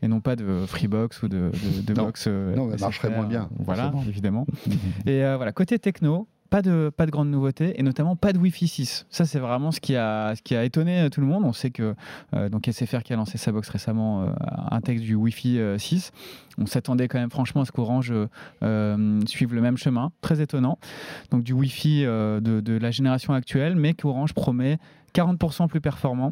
et 0.02 0.08
non 0.10 0.20
pas 0.20 0.36
de 0.36 0.66
Freebox 0.68 1.24
ou 1.24 1.30
de, 1.30 1.52
de, 1.86 1.94
box. 1.94 2.28
non, 2.28 2.72
ça 2.72 2.78
marcherait 2.86 3.10
moins 3.10 3.26
bien. 3.26 3.50
Voilà, 3.60 3.94
évidemment. 4.10 4.46
et 5.06 5.20
voilà, 5.22 5.54
côté 5.54 5.80
techno, 5.80 6.28
pas 6.52 6.62
de, 6.62 6.92
pas 6.96 7.06
de 7.06 7.12
grandes 7.12 7.32
nouveautés 7.32 7.80
et 7.80 7.82
notamment 7.82 8.18
pas 8.18 8.34
de 8.34 8.38
Wi-Fi 8.38 8.68
6. 8.68 9.08
Ça, 9.10 9.26
c'est 9.26 9.40
vraiment 9.40 9.72
ce 9.72 9.80
qui, 9.80 9.96
a, 9.96 10.36
étonné 10.52 11.00
euh, 11.00 11.10
tout 11.10 11.22
le 11.22 11.26
monde. 11.26 11.46
On 11.46 11.54
sait 11.54 11.72
que 11.72 11.96
euh, 12.36 12.50
donc 12.50 12.70
SFR 12.70 13.04
qui 13.04 13.14
a 13.14 13.16
lancé 13.16 13.38
sa 13.38 13.54
box 13.54 13.70
récemment 13.70 14.24
euh, 14.24 14.28
intègre 14.70 15.02
du 15.02 15.16
Wi-Fi 15.16 15.60
6. 15.78 16.12
On 16.58 16.66
s'attendait 16.66 17.08
quand 17.08 17.20
même 17.20 17.32
franchement 17.32 17.62
à 17.62 17.66
ce 17.66 17.72
qu'Orange 17.72 18.14
suive 19.26 19.56
le 19.56 19.62
même 19.62 19.78
chemin. 19.78 20.12
Très 20.20 20.42
étonnant. 20.42 20.78
Donc 21.32 21.44
du 21.44 21.54
Wi-Fi 21.54 22.04
de, 22.04 22.40
de 22.40 22.78
la 22.78 22.92
génération 22.92 23.34
actuelle, 23.34 23.78
mais 23.78 23.94
qu'Orange 23.94 24.34
promet 24.34 24.78
40% 25.16 25.70
plus 25.70 25.82
performant 25.82 26.32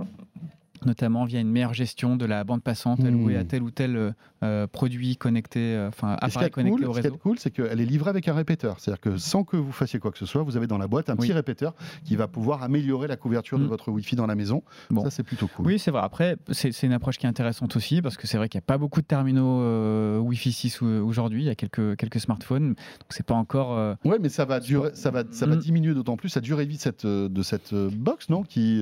notamment 0.85 1.25
via 1.25 1.39
une 1.39 1.49
meilleure 1.49 1.73
gestion 1.73 2.15
de 2.15 2.25
la 2.25 2.43
bande 2.43 2.63
passante 2.63 3.03
allouée 3.03 3.37
à 3.37 3.43
hmm. 3.43 3.47
tel 3.47 3.63
ou 3.63 3.71
tel 3.71 3.95
euh, 3.95 4.11
euh, 4.43 4.67
produit 4.67 5.17
connecté, 5.17 5.75
euh, 5.75 5.89
enfin 5.89 6.15
appareil 6.21 6.49
connecté 6.49 6.85
au 6.85 6.91
réseau. 6.91 7.07
Ce 7.07 7.09
qui 7.09 7.15
est 7.15 7.19
cool, 7.19 7.39
c'est 7.39 7.51
qu'elle 7.51 7.81
est 7.81 7.85
livrée 7.85 8.09
avec 8.09 8.27
un 8.27 8.33
répéteur. 8.33 8.79
C'est-à-dire 8.79 9.01
que 9.01 9.17
sans 9.17 9.43
que 9.43 9.57
vous 9.57 9.71
fassiez 9.71 9.99
quoi 9.99 10.11
que 10.11 10.17
ce 10.17 10.25
soit, 10.25 10.43
vous 10.43 10.57
avez 10.57 10.67
dans 10.67 10.77
la 10.77 10.87
boîte 10.87 11.09
un 11.09 11.15
petit 11.15 11.33
répéteur 11.33 11.73
qui 12.05 12.15
va 12.15 12.27
pouvoir 12.27 12.63
améliorer 12.63 13.07
la 13.07 13.17
couverture 13.17 13.59
de 13.59 13.65
hmm. 13.65 13.67
votre 13.67 13.91
Wi-Fi 13.91 14.15
dans 14.15 14.27
la 14.27 14.35
maison. 14.35 14.63
Bon. 14.89 15.03
Ça, 15.03 15.09
c'est 15.09 15.23
plutôt 15.23 15.47
cool. 15.47 15.65
Oui, 15.65 15.79
c'est 15.79 15.91
vrai. 15.91 16.01
Après, 16.03 16.37
c'est 16.51 16.83
une 16.83 16.93
approche 16.93 17.17
qui 17.17 17.25
est 17.25 17.29
intéressante 17.29 17.75
aussi 17.75 18.01
parce 18.01 18.17
que 18.17 18.27
c'est 18.27 18.37
vrai 18.37 18.49
qu'il 18.49 18.57
n'y 18.57 18.63
a 18.63 18.67
pas 18.67 18.77
beaucoup 18.77 19.01
de 19.01 19.05
terminaux 19.05 20.19
Wi-Fi 20.19 20.51
6 20.51 20.81
aujourd'hui. 20.81 21.43
Il 21.43 21.47
y 21.47 21.49
a 21.49 21.55
quelques, 21.55 21.97
quelques 21.97 22.19
smartphones. 22.19 22.69
Donc, 22.69 22.77
c'est 23.09 23.25
pas 23.25 23.35
encore. 23.35 23.97
Oui, 24.05 24.17
mais 24.21 24.29
ça 24.29 24.45
va, 24.45 24.59
durer, 24.59 24.91
ça 24.93 25.11
va, 25.11 25.23
ça 25.31 25.45
va 25.45 25.55
hmm. 25.55 25.59
diminuer 25.59 25.93
d'autant 25.93 26.15
plus 26.15 26.35
la 26.35 26.41
durée 26.41 26.65
de 26.65 26.69
vie 26.69 26.77
de 26.77 26.81
cette, 26.81 27.05
de 27.05 27.43
cette 27.43 27.73
box, 27.73 28.29
non? 28.29 28.43
Qui, 28.43 28.81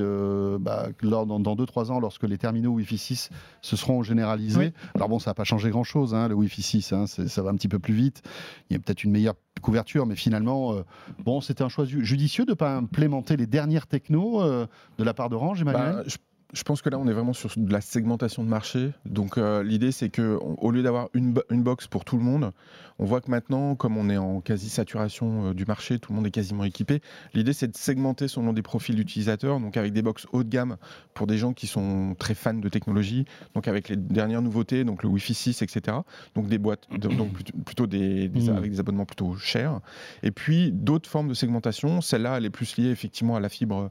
bah, 0.60 0.90
lors, 1.02 1.26
dans 1.26 1.56
2-3 1.56 1.87
lorsque 2.00 2.24
les 2.24 2.38
terminaux 2.38 2.72
Wi-Fi 2.72 2.98
6 2.98 3.30
se 3.62 3.76
seront 3.76 4.04
généralisés. 4.04 4.74
Alors 4.96 5.10
bon, 5.10 5.20
ça 5.20 5.32
n'a 5.32 5.36
pas 5.36 5.44
changé 5.44 5.70
grand-chose, 5.70 6.14
hein, 6.14 6.28
le 6.28 6.36
Wi-Fi 6.36 6.62
6, 6.62 6.94
hein, 6.94 7.06
ça 7.08 7.42
va 7.42 7.50
un 7.50 7.56
petit 7.56 7.68
peu 7.68 7.80
plus 7.80 7.94
vite. 7.94 8.22
Il 8.70 8.74
y 8.74 8.76
a 8.76 8.80
peut-être 8.80 9.04
une 9.04 9.12
meilleure 9.12 9.36
couverture, 9.62 10.06
mais 10.06 10.16
finalement, 10.16 10.74
euh, 10.74 10.84
bon, 11.24 11.42
c'était 11.42 11.64
un 11.64 11.70
choix 11.70 11.86
judicieux 11.86 12.46
de 12.46 12.52
ne 12.52 12.56
pas 12.56 12.76
implémenter 12.76 13.38
les 13.38 13.48
dernières 13.48 13.88
technos 13.88 14.42
euh, 14.42 14.68
de 14.98 15.04
la 15.04 15.14
part 15.14 15.30
d'Orange, 15.30 15.62
Emmanuel? 15.62 15.96
Bah, 15.96 16.04
je 16.06 16.18
pense 16.64 16.82
que 16.82 16.90
là, 16.90 16.98
on 16.98 17.08
est 17.08 17.14
vraiment 17.14 17.34
sur 17.34 17.52
de 17.56 17.72
la 17.72 17.82
segmentation 17.82 18.44
de 18.44 18.50
marché. 18.50 18.92
Donc, 19.06 19.38
euh, 19.38 19.64
l'idée, 19.64 19.92
c'est 19.92 20.10
que 20.10 20.38
au 20.42 20.72
lieu 20.72 20.82
d'avoir 20.82 21.10
une, 21.14 21.36
une, 21.50 21.64
box 21.64 21.88
pour 21.88 22.06
tout 22.06 22.18
le 22.18 22.24
monde, 22.24 22.52
on 23.00 23.06
voit 23.06 23.20
que 23.20 23.30
maintenant, 23.30 23.76
comme 23.76 23.98
on 23.98 24.10
est 24.10 24.18
en 24.18 24.40
quasi 24.40 24.70
saturation 24.70 25.50
euh, 25.50 25.54
du 25.54 25.66
marché, 25.66 26.00
tout 26.00 26.14
le 26.14 26.16
monde 26.16 26.28
est 26.28 26.32
quasiment 26.32 26.64
équipé. 26.64 27.02
L'idée, 27.34 27.54
c'est 27.54 27.68
de 27.68 27.76
segmenter 27.76 28.28
selon 28.28 28.54
des 28.54 28.62
profils 28.62 28.96
d'utilisateurs, 28.96 29.60
donc 29.60 29.76
avec 29.76 29.92
des 29.92 30.02
box 30.02 30.26
haut 30.32 30.44
de 30.44 30.50
gamme 30.50 30.78
pour 31.14 31.28
des 31.28 31.38
gens 31.38 31.54
qui 31.54 31.68
sont 31.68 32.16
très 32.18 32.34
fans 32.34 32.54
de 32.54 32.70
technologie, 32.70 33.26
donc 33.54 33.68
avec 33.68 33.90
les 33.90 33.98
dernières 33.98 34.42
nouveautés, 34.42 34.86
donc 34.86 35.04
le 35.04 35.10
Wi-Fi 35.10 35.34
6, 35.34 35.62
etc. 35.62 35.98
Donc 36.36 36.48
des 36.48 36.58
boîtes, 36.58 36.88
donc 36.98 37.34
plutôt 37.66 37.88
des, 37.88 38.30
mmh. 38.30 38.50
avec 38.56 38.72
des 38.72 38.80
abonnements 38.80 39.06
plutôt 39.06 39.36
chers. 39.36 39.82
Et 40.24 40.32
puis 40.32 40.72
d'autres 40.72 41.10
formes 41.10 41.28
de 41.28 41.34
segmentation. 41.34 42.00
Celle-là, 42.00 42.38
elle 42.38 42.46
est 42.46 42.50
plus 42.50 42.78
liée 42.78 42.90
effectivement 42.90 43.36
à 43.36 43.40
la 43.40 43.50
fibre 43.50 43.90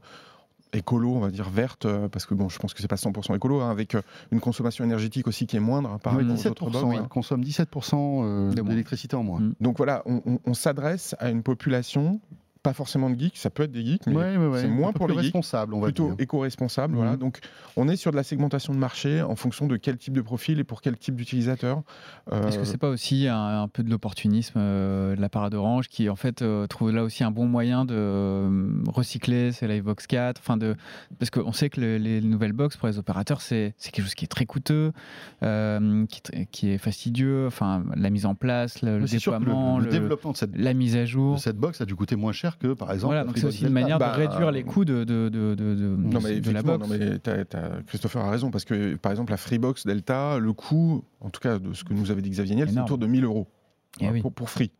écolo, 0.73 1.15
on 1.15 1.19
va 1.19 1.29
dire 1.29 1.49
verte, 1.49 1.85
euh, 1.85 2.07
parce 2.07 2.25
que 2.25 2.33
bon, 2.33 2.49
je 2.49 2.59
pense 2.59 2.73
que 2.73 2.81
c'est 2.81 2.87
pas 2.87 2.95
100% 2.95 3.35
écolo, 3.35 3.61
hein, 3.61 3.71
avec 3.71 3.95
euh, 3.95 4.01
une 4.31 4.39
consommation 4.39 4.83
énergétique 4.83 5.27
aussi 5.27 5.47
qui 5.47 5.57
est 5.57 5.61
moindre 5.61 5.89
hein, 5.89 5.99
par 6.01 6.13
rapport 6.13 6.29
aux 6.29 6.47
autres 6.47 6.69
box. 6.69 6.97
Hein. 6.97 7.07
consomme 7.09 7.41
17% 7.41 7.95
euh, 7.95 8.53
d'électricité 8.53 9.15
en 9.15 9.23
moins. 9.23 9.41
Donc 9.59 9.77
voilà, 9.77 10.03
on 10.05 10.53
s'adresse 10.53 11.15
à 11.19 11.29
une 11.29 11.43
population 11.43 12.19
pas 12.67 12.73
forcément 12.73 13.09
de 13.09 13.17
geeks, 13.17 13.37
ça 13.37 13.49
peut 13.49 13.63
être 13.63 13.71
des 13.71 13.85
geeks, 13.85 14.07
mais 14.07 14.35
c'est 14.57 14.67
moins 14.67 14.91
pour 14.91 15.07
les 15.07 15.15
responsables, 15.15 15.73
on 15.73 15.79
va 15.79 15.85
plutôt 15.85 16.13
éco-responsable. 16.19 16.95
Voilà. 16.95 17.11
Mhm. 17.11 17.19
Donc, 17.19 17.39
on 17.77 17.87
est 17.87 17.95
sur 17.95 18.11
de 18.11 18.17
la 18.17 18.23
segmentation 18.23 18.73
de 18.73 18.77
marché 18.77 19.21
en 19.21 19.37
fonction 19.37 19.67
de 19.67 19.77
quel 19.77 19.97
type 19.97 20.13
de 20.13 20.21
profil 20.21 20.59
et 20.59 20.65
pour 20.65 20.81
quel 20.81 20.97
type 20.97 21.15
d'utilisateur. 21.15 21.81
Euh, 22.33 22.45
Est-ce 22.45 22.59
que 22.59 22.65
c'est 22.65 22.77
pas 22.77 22.89
aussi 22.89 23.27
un, 23.29 23.69
peu 23.71 23.83
de 23.83 23.89
l'opportunisme 23.89 24.57
euh, 24.57 25.15
de 25.15 25.21
la 25.21 25.29
part 25.29 25.49
d'Orange 25.49 25.87
qui 25.87 26.09
en 26.09 26.17
fait 26.17 26.41
euh, 26.41 26.67
trouve 26.67 26.91
là 26.91 27.03
aussi 27.03 27.23
un 27.23 27.31
bon 27.31 27.45
moyen 27.45 27.85
de 27.85 28.49
recycler 28.89 29.53
ces 29.53 29.65
Livebox 29.69 30.05
4, 30.05 30.37
enfin 30.37 30.57
de 30.57 30.75
parce 31.19 31.29
qu'on 31.29 31.53
sait 31.53 31.69
que 31.69 31.79
les 31.79 32.19
nouvelles 32.19 32.51
box 32.51 32.75
pour 32.75 32.89
les 32.89 32.97
opérateurs 32.97 33.39
c'est 33.39 33.75
quelque 33.79 34.03
chose 34.03 34.15
qui 34.15 34.25
est 34.25 34.27
très 34.27 34.45
coûteux, 34.45 34.91
qui, 35.41 36.21
qui, 36.51 36.69
est 36.71 36.77
fastidieux, 36.77 37.47
enfin 37.47 37.85
la 37.95 38.09
mise 38.09 38.25
en 38.25 38.35
place, 38.35 38.81
le, 38.81 39.05
déploiement, 39.05 39.79
le, 39.79 39.87
développement 39.87 40.33
de 40.33 40.37
cette, 40.37 40.57
la 40.57 40.73
mise 40.73 40.97
à 40.97 41.05
jour 41.05 41.35
de 41.35 41.39
cette 41.39 41.57
box 41.57 41.79
a 41.79 41.85
dû 41.85 41.95
coûter 41.95 42.17
moins 42.17 42.33
cher 42.33 42.56
que, 42.57 42.73
par 42.73 42.91
exemple. 42.91 43.13
Voilà, 43.13 43.23
donc 43.23 43.37
c'est 43.37 43.45
aussi 43.45 43.65
une 43.65 43.73
manière 43.73 43.97
de 43.97 44.03
bah, 44.03 44.11
réduire 44.11 44.51
les 44.51 44.63
coûts 44.63 44.85
de, 44.85 45.03
de, 45.03 45.29
de, 45.29 45.55
de, 45.55 45.95
non, 45.97 46.19
mais 46.21 46.39
la 46.39 46.63
box. 46.63 46.87
Non, 46.87 46.95
mais 46.95 47.19
Christopher 47.85 48.23
a 48.23 48.31
raison, 48.31 48.51
parce 48.51 48.65
que, 48.65 48.95
par 48.95 49.11
exemple, 49.11 49.31
la 49.31 49.37
Freebox 49.37 49.85
Delta, 49.85 50.39
le 50.39 50.53
coût, 50.53 51.03
en 51.21 51.29
tout 51.29 51.39
cas 51.41 51.59
de 51.59 51.73
ce 51.73 51.83
que 51.83 51.93
nous 51.93 52.11
avait 52.11 52.21
dit 52.21 52.29
Xavier 52.29 52.55
Niel, 52.55 52.69
c'est 52.69 52.79
autour 52.79 52.97
de 52.97 53.07
1000 53.07 53.23
euros 53.23 53.47
eh 53.99 54.21
pour, 54.21 54.33
pour 54.33 54.49
Free. 54.49 54.71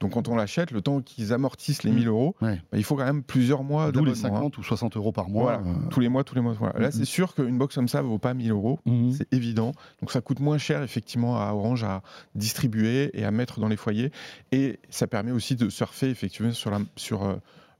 Donc 0.00 0.12
quand 0.12 0.28
on 0.28 0.36
l'achète, 0.36 0.70
le 0.70 0.82
temps 0.82 1.00
qu'ils 1.00 1.32
amortissent 1.32 1.82
les 1.82 1.90
1000 1.90 2.04
mm. 2.04 2.08
euros, 2.08 2.36
bah, 2.40 2.56
il 2.74 2.84
faut 2.84 2.96
quand 2.96 3.04
même 3.04 3.22
plusieurs 3.22 3.62
mois 3.62 3.92
D'où 3.92 4.04
les 4.04 4.14
50 4.14 4.58
ou 4.58 4.62
60 4.62 4.96
euros 4.96 5.12
par 5.12 5.28
mois. 5.28 5.62
Euh. 5.64 5.88
Tous 5.90 6.00
les 6.00 6.08
mois, 6.08 6.24
tous 6.24 6.34
les 6.34 6.40
mois. 6.40 6.54
Là, 6.76 6.90
c'est 6.90 7.04
sûr 7.04 7.34
qu'une 7.34 7.56
box 7.58 7.74
comme 7.74 7.88
ça 7.88 8.02
ne 8.02 8.06
vaut 8.06 8.18
pas 8.18 8.34
1000 8.34 8.50
euros, 8.50 8.78
mm-hmm. 8.86 9.12
c'est 9.12 9.32
évident. 9.32 9.72
Donc 10.00 10.12
ça 10.12 10.20
coûte 10.20 10.40
moins 10.40 10.58
cher 10.58 10.82
effectivement 10.82 11.40
à 11.40 11.52
Orange 11.52 11.84
à 11.84 12.02
distribuer 12.34 13.10
et 13.18 13.24
à 13.24 13.30
mettre 13.30 13.60
dans 13.60 13.68
les 13.68 13.76
foyers. 13.76 14.12
Et 14.52 14.80
ça 14.90 15.06
permet 15.06 15.32
aussi 15.32 15.56
de 15.56 15.68
surfer 15.68 16.10
effectivement 16.10 16.52
sur 16.52 16.70
la, 16.70 16.80
sur, 16.96 17.24
euh, 17.24 17.36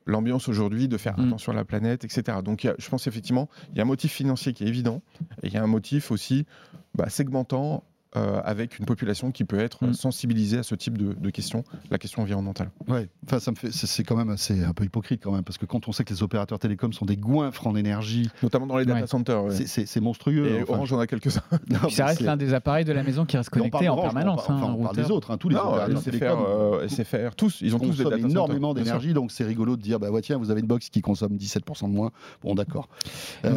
l'ambiance 0.07 0.49
aujourd'hui, 0.49 0.89
de 0.89 0.97
faire 0.97 1.19
attention 1.19 1.53
à 1.53 1.55
la 1.55 1.65
planète, 1.65 2.05
etc. 2.05 2.39
Donc 2.43 2.67
je 2.79 2.89
pense 2.89 3.07
effectivement, 3.07 3.49
il 3.73 3.77
y 3.77 3.81
a 3.81 3.83
un 3.83 3.87
motif 3.87 4.13
financier 4.13 4.53
qui 4.53 4.65
est 4.65 4.69
évident, 4.69 5.03
et 5.43 5.49
il 5.49 5.53
y 5.53 5.57
a 5.57 5.63
un 5.63 5.67
motif 5.67 6.11
aussi 6.11 6.47
bah, 6.95 7.11
segmentant 7.11 7.85
euh, 8.15 8.41
avec 8.45 8.79
une 8.79 8.87
population 8.87 9.31
qui 9.31 9.45
peut 9.45 9.59
être 9.59 9.85
mm. 9.85 9.93
sensibilisée 9.93 10.59
à 10.59 10.63
ce 10.63 10.75
type 10.75 10.97
de, 10.97 11.31
questions, 11.31 11.65
la 11.91 11.99
question 11.99 12.23
environnementale. 12.23 12.71
Ouais, 12.89 13.09
enfin 13.27 13.41
ça 13.41 13.51
me 13.51 13.57
fait, 13.57 13.73
c'est 13.73 14.05
quand 14.05 14.17
même 14.17 14.31
assez 14.31 14.65
un 14.65 14.73
peu 14.73 14.85
hypocrite 14.85 15.23
quand 15.23 15.33
même, 15.33 15.43
parce 15.43 15.59
que 15.59 15.67
quand 15.67 15.89
on 15.89 15.93
sait 15.93 16.05
que 16.05 16.15
les 16.15 16.23
opérateurs 16.23 16.59
télécoms 16.59 16.93
sont 16.93 17.05
des 17.05 17.17
goinfres 17.17 17.67
en 17.67 17.75
énergie, 17.75 18.31
notamment 18.43 18.67
dans 18.67 18.79
les 18.79 18.87
data 18.87 19.07
centers, 19.07 19.43
c'est 19.51 20.01
monstrueux. 20.01 20.47
Et 20.47 20.63
Orange 20.63 20.93
en 20.93 21.01
a 21.01 21.07
quelques-uns. 21.07 21.43
ça 21.91 22.07
reste 22.07 22.21
l'un 22.21 22.37
des 22.37 22.55
appareils 22.55 22.85
de 22.85 22.93
la 22.93 23.03
maison 23.03 23.27
qui 23.27 23.37
reste 23.37 23.51
connecté 23.51 23.89
en 23.89 24.01
permanence. 24.01 24.45
On 24.45 24.59
parle, 24.61 24.75
on 24.79 24.83
parle 24.85 24.97
des 24.97 25.11
autres, 25.11 25.31
hein, 25.33 25.37
tous 25.37 25.49
les 25.49 25.57
opérateurs 25.57 26.03
télécoms, 26.03 26.45
euh, 26.49 26.89
SFR, 26.89 27.35
tous, 27.37 27.61
ils 27.61 27.75
ont 27.75 27.81
tous 27.81 27.99
des 27.99 28.25
énormément 28.25 28.73
d'énergie, 28.73 29.13
donc 29.13 29.33
c'est 29.33 29.45
rigolo 29.45 29.77
de 29.77 29.83
dire 29.83 29.99
bah 29.99 30.11
ouais, 30.11 30.23
tiens, 30.23 30.39
vous 30.39 30.51
avez 30.51 30.61
une 30.61 30.67
box 30.67 30.89
qui 30.89 31.03
consomme 31.03 31.37
17% 31.37 31.91
de 31.91 31.95
moins. 31.95 32.13
Bon, 32.43 32.55
d'accord. 32.55 32.89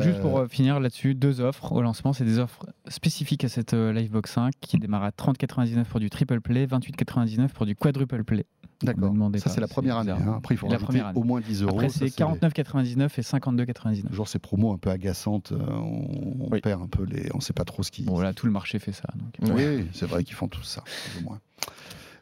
Juste 0.02 0.20
pour 0.20 0.40
euh, 0.40 0.48
finir 0.48 0.80
là-dessus, 0.80 1.16
deux 1.16 1.40
offres 1.40 1.72
au 1.72 1.82
lancement, 1.82 2.14
c'est 2.14 2.26
des 2.26 2.40
offres 2.40 2.66
spécifiques 2.88 3.44
à 3.44 3.50
cette 3.50 3.74
Livebox 3.74 4.32
5 4.32 4.49
qui 4.62 4.78
démarrent 4.78 5.04
à 5.04 5.10
30,99 5.10 5.86
pour 5.86 6.00
du 6.00 6.10
triple 6.10 6.42
play, 6.42 6.66
28,99 6.66 7.50
pour 7.50 7.66
du 7.66 7.76
quadruple 7.76 8.24
play. 8.24 8.46
D'accord. 8.82 9.14
Ça, 9.38 9.50
c'est 9.50 9.60
la 9.60 9.68
première 9.68 9.98
année. 9.98 10.12
Hein. 10.12 10.36
Après, 10.38 10.56
il 10.56 10.58
faut 10.58 10.68
rajouter 10.68 11.02
au 11.16 11.24
moins 11.24 11.42
10 11.42 11.64
euros. 11.64 11.72
Après, 11.72 11.90
c'est 11.90 12.06
49,99 12.06 13.10
et 13.18 13.22
52,99. 13.22 14.14
Genre, 14.14 14.28
ces 14.28 14.40
promos 14.40 14.72
un 14.74 14.78
peu 14.78 14.90
agaçantes, 14.90 15.52
euh, 15.52 15.58
on, 15.60 16.50
perd 16.62 16.82
un 16.82 16.88
peu 16.88 17.04
les. 17.04 17.30
On 17.34 17.38
ne 17.38 17.42
sait 17.42 17.54
pas 17.54 17.66
trop 17.66 17.84
ce 17.84 17.92
qui. 17.92 18.04
Bon, 18.04 18.20
là, 18.20 18.34
tout 18.34 18.46
le 18.46 18.54
marché 18.54 18.80
fait 18.80 18.94
ça. 18.94 19.10
Oui, 19.42 19.88
c'est 19.94 20.06
vrai 20.06 20.24
qu'ils 20.24 20.36
font 20.36 20.48
tout 20.48 20.64
ça, 20.64 20.82
plus 20.82 21.22
ou 21.22 21.26
moins. 21.26 21.40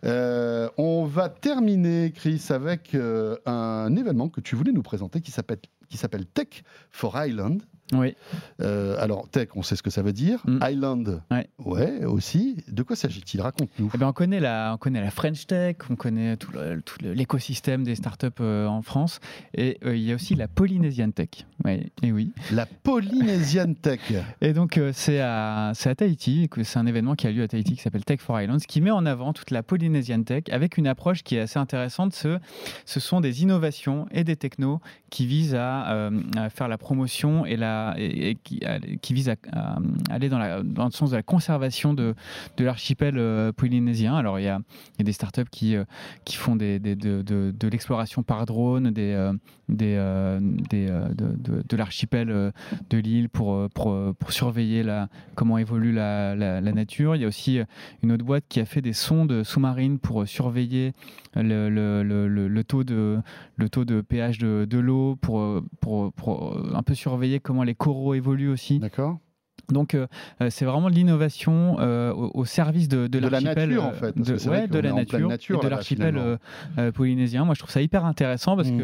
Euh, 0.05 0.69
on 0.77 1.05
va 1.05 1.29
terminer, 1.29 2.11
Chris, 2.11 2.43
avec 2.49 2.95
euh, 2.95 3.37
un 3.45 3.95
événement 3.95 4.29
que 4.29 4.41
tu 4.41 4.55
voulais 4.55 4.71
nous 4.71 4.83
présenter 4.83 5.21
qui 5.21 5.31
s'appelle 5.31 6.25
Tech 6.33 6.63
for 6.89 7.23
Island. 7.23 7.61
Oui. 7.93 8.15
Euh, 8.61 8.97
alors, 8.99 9.29
tech, 9.29 9.49
on 9.55 9.63
sait 9.63 9.75
ce 9.75 9.83
que 9.83 9.89
ça 9.89 10.01
veut 10.01 10.13
dire. 10.13 10.41
Mm. 10.45 10.59
Island, 10.69 11.21
ouais. 11.31 12.03
aussi. 12.05 12.57
De 12.67 12.83
quoi 12.83 12.95
s'agit-il? 12.95 13.41
Raconte-nous. 13.41 13.91
Eh 13.93 13.97
ben, 13.97 14.07
on, 14.07 14.13
connaît 14.13 14.39
la, 14.39 14.73
on 14.73 14.77
connaît 14.77 15.01
la 15.01 15.11
French 15.11 15.47
Tech, 15.47 15.77
on 15.89 15.95
connaît 15.95 16.35
tout 16.37 16.51
l'écosystème 17.01 17.83
des 17.83 17.95
startups 17.95 18.27
euh, 18.41 18.67
en 18.67 18.81
France. 18.81 19.19
Et 19.53 19.77
euh, 19.85 19.95
il 19.95 20.03
y 20.03 20.11
a 20.11 20.15
aussi 20.15 20.35
la 20.35 20.47
Polynesian 20.47 21.11
Tech. 21.11 21.29
et 21.65 22.11
oui. 22.11 22.33
La 22.51 22.65
Polynesian 22.65 23.73
Tech. 23.73 24.01
et 24.41 24.53
donc, 24.53 24.79
c'est 24.91 25.21
à, 25.21 25.69
à 25.69 25.95
Tahiti. 25.95 26.49
C'est 26.63 26.79
un 26.79 26.87
événement 26.87 27.15
qui 27.15 27.27
a 27.27 27.31
lieu 27.31 27.43
à 27.43 27.47
Tahiti 27.47 27.75
qui 27.75 27.81
s'appelle 27.81 28.03
Tech 28.05 28.19
for 28.19 28.41
Islands, 28.41 28.59
qui 28.67 28.81
met 28.81 28.91
en 28.91 29.05
avant 29.05 29.31
toute 29.31 29.51
la 29.51 29.63
Polynesian 29.63 30.23
Tech 30.23 30.43
avec 30.51 30.77
une 30.77 30.87
approche 30.87 31.23
qui 31.23 31.35
est 31.37 31.41
assez 31.41 31.59
intéressante. 31.59 32.13
Ce, 32.13 32.37
ce 32.85 32.99
sont 32.99 33.21
des 33.21 33.43
innovations 33.43 34.07
et 34.11 34.25
des 34.25 34.35
technos 34.35 34.81
qui 35.09 35.25
visent 35.25 35.55
à, 35.55 36.09
à 36.35 36.49
faire 36.49 36.67
la 36.67 36.77
promotion 36.77 37.45
et 37.45 37.55
la 37.55 37.76
et, 37.97 38.37
qui, 38.43 39.13
vise 39.13 39.29
à, 39.29 39.35
aller 40.09 40.29
dans, 40.29 40.39
le 40.39 40.91
sens 40.91 41.11
de 41.11 41.15
la 41.15 41.23
conservation 41.23 41.93
de, 41.93 42.15
l'archipel 42.59 43.15
euh, 43.17 43.51
polynésien. 43.51 44.15
Alors 44.15 44.39
il 44.39 44.43
y 44.43 44.49
a, 44.49 44.59
des 44.99 45.11
startups 45.11 45.49
qui, 45.51 45.75
euh, 45.75 45.83
font 46.29 46.55
de, 46.55 47.69
l'exploration 47.69 48.23
par 48.23 48.45
drone, 48.45 48.93
euh, 48.97 49.33
de, 49.69 51.75
l'archipel 51.75 52.53
de 52.89 52.97
l'île 52.97 53.29
pour, 53.29 53.69
surveiller 54.29 54.83
comment 55.35 55.57
évolue 55.57 55.93
la, 55.93 56.61
nature. 56.61 57.15
Il 57.15 57.21
y 57.21 57.25
a 57.25 57.27
aussi 57.27 57.59
une 58.03 58.11
autre 58.11 58.25
boîte 58.25 58.43
qui 58.49 58.59
a 58.59 58.65
fait 58.65 58.81
des 58.81 58.93
sondes 58.93 59.43
sous-marines 59.43 59.99
pour 59.99 60.27
surveiller 60.27 60.93
le, 61.35 62.61
taux 62.63 62.83
de, 62.83 63.21
pH 64.01 64.37
de, 64.39 64.79
l'eau, 64.79 65.15
pour, 65.15 65.61
pour 65.79 66.57
un 66.73 66.83
peu 66.83 66.93
surveiller 66.93 67.39
comment 67.39 67.63
les 67.67 67.75
coraux 67.75 68.15
évoluent 68.15 68.49
aussi. 68.49 68.79
D'accord. 68.79 69.19
Donc 69.69 69.95
euh, 69.95 70.07
euh, 70.41 70.49
c'est 70.49 70.63
vraiment 70.65 70.89
de 70.89 70.95
l'innovation 70.95 71.75
euh, 71.79 72.13
au, 72.13 72.31
au 72.33 72.45
service 72.45 72.87
de, 72.87 73.07
de, 73.07 73.07
De 73.07 73.19
la 73.19 73.29
l'archipel, 73.29 73.69
nature, 73.69 73.83
en 73.85 73.91
fait, 73.91 74.13
parce 74.13 74.27
de, 74.29 74.35
que 74.37 74.49
ouais, 74.49 74.67
la 74.81 74.93
nature, 74.93 75.27
nature, 75.27 75.59
et 75.59 75.65
de 75.65 75.69
l'archipel 75.69 76.15
euh, 76.77 76.91
polynésien. 76.93 77.43
Moi 77.43 77.53
je 77.53 77.59
trouve 77.59 77.71
ça 77.71 77.81
hyper 77.81 78.05
intéressant 78.05 78.55
parce 78.55 78.69
Mm. 78.71 78.77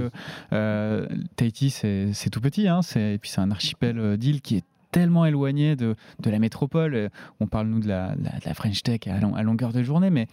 que 0.51 1.07
Tahiti 1.37 1.69
c'est 1.69 2.29
tout 2.31 2.41
petit, 2.41 2.67
hein, 2.67 2.81
c'est- 2.81 3.13
et 3.13 3.17
puis 3.17 3.29
c'est 3.29 3.41
un 3.41 3.51
archipel 3.51 4.17
d'îles 4.17 4.41
qui 4.41 4.57
est 4.57 4.63
tellement 4.91 5.25
éloigné 5.25 5.75
de, 5.75 5.95
de 6.19 6.29
la 6.29 6.37
métropole. 6.39 7.09
On 7.39 7.47
parle 7.47 7.67
nous 7.67 7.79
de 7.79 7.87
la, 7.87 8.09
la- 8.21 8.39
de 8.39 8.45
la 8.45 8.53
French 8.53 8.83
Tech 8.83 8.99
à, 9.07 9.19
long- 9.19 9.35
à 9.35 9.43
longueur 9.43 9.71
de 9.73 9.81
journée, 9.83 10.09
mais 10.09 10.27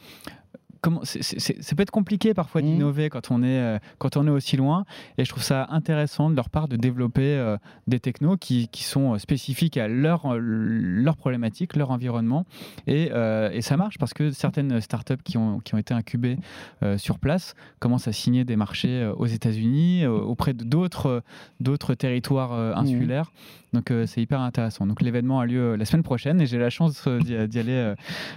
comment 0.80 1.02
ça 1.04 1.76
peut 1.76 1.82
être 1.82 1.90
compliqué 1.90 2.34
parfois 2.34 2.60
Mhm. 2.62 2.66
d'innover 2.68 3.08
quand 3.10 3.30
on 3.30 3.42
est 3.42 3.46
euh, 3.60 3.78
quand 3.98 4.16
on 4.16 4.26
est 4.26 4.30
aussi 4.30 4.56
loin. 4.56 4.84
Et 5.18 5.24
je 5.24 5.30
trouve 5.30 5.42
ça 5.42 5.66
intéressant 5.70 6.30
de 6.30 6.36
leur 6.36 6.50
part 6.50 6.68
de 6.68 6.76
développer 6.76 7.34
euh, 7.36 7.56
des 7.86 8.00
technos 8.00 8.36
qui, 8.36 8.68
qui 8.68 8.84
sont 8.84 9.14
euh, 9.14 9.18
spécifiques 9.18 9.76
à 9.76 9.88
leur 9.88 10.34
leur 10.38 11.16
problématique 11.16 11.76
leur 11.76 11.90
environnement. 11.90 12.46
Et, 12.86 13.10
et 13.52 13.62
ça 13.62 13.76
marche 13.76 13.98
parce 13.98 14.14
que 14.14 14.30
certaines 14.30 14.80
startups 14.80 15.22
qui 15.24 15.36
ont 15.36 15.60
qui 15.60 15.74
ont 15.74 15.78
été 15.78 15.94
incubées 15.94 16.38
sur 16.96 17.18
place 17.18 17.54
commencent 17.78 18.08
à 18.08 18.12
signer 18.12 18.44
des 18.44 18.56
marchés 18.56 19.10
aux 19.16 19.26
États-Unis 19.26 20.06
auprès 20.06 20.54
d'autres 20.54 21.22
d'autres 21.60 21.94
territoires 21.94 22.52
euh, 22.52 22.72
insulaires 22.74 23.32
donc 23.72 23.90
euh, 23.90 24.06
c'est 24.06 24.20
hyper 24.20 24.40
intéressant 24.40 24.86
donc 24.86 25.00
l'événement 25.00 25.40
a 25.40 25.46
lieu 25.46 25.72
euh, 25.72 25.76
la 25.76 25.84
semaine 25.84 26.02
prochaine 26.02 26.40
et 26.40 26.46
j'ai 26.46 26.58
la 26.58 26.70
chance 26.70 27.04
euh, 27.06 27.18
d'y 27.20 27.36
d'y 27.48 27.58
aller 27.58 27.94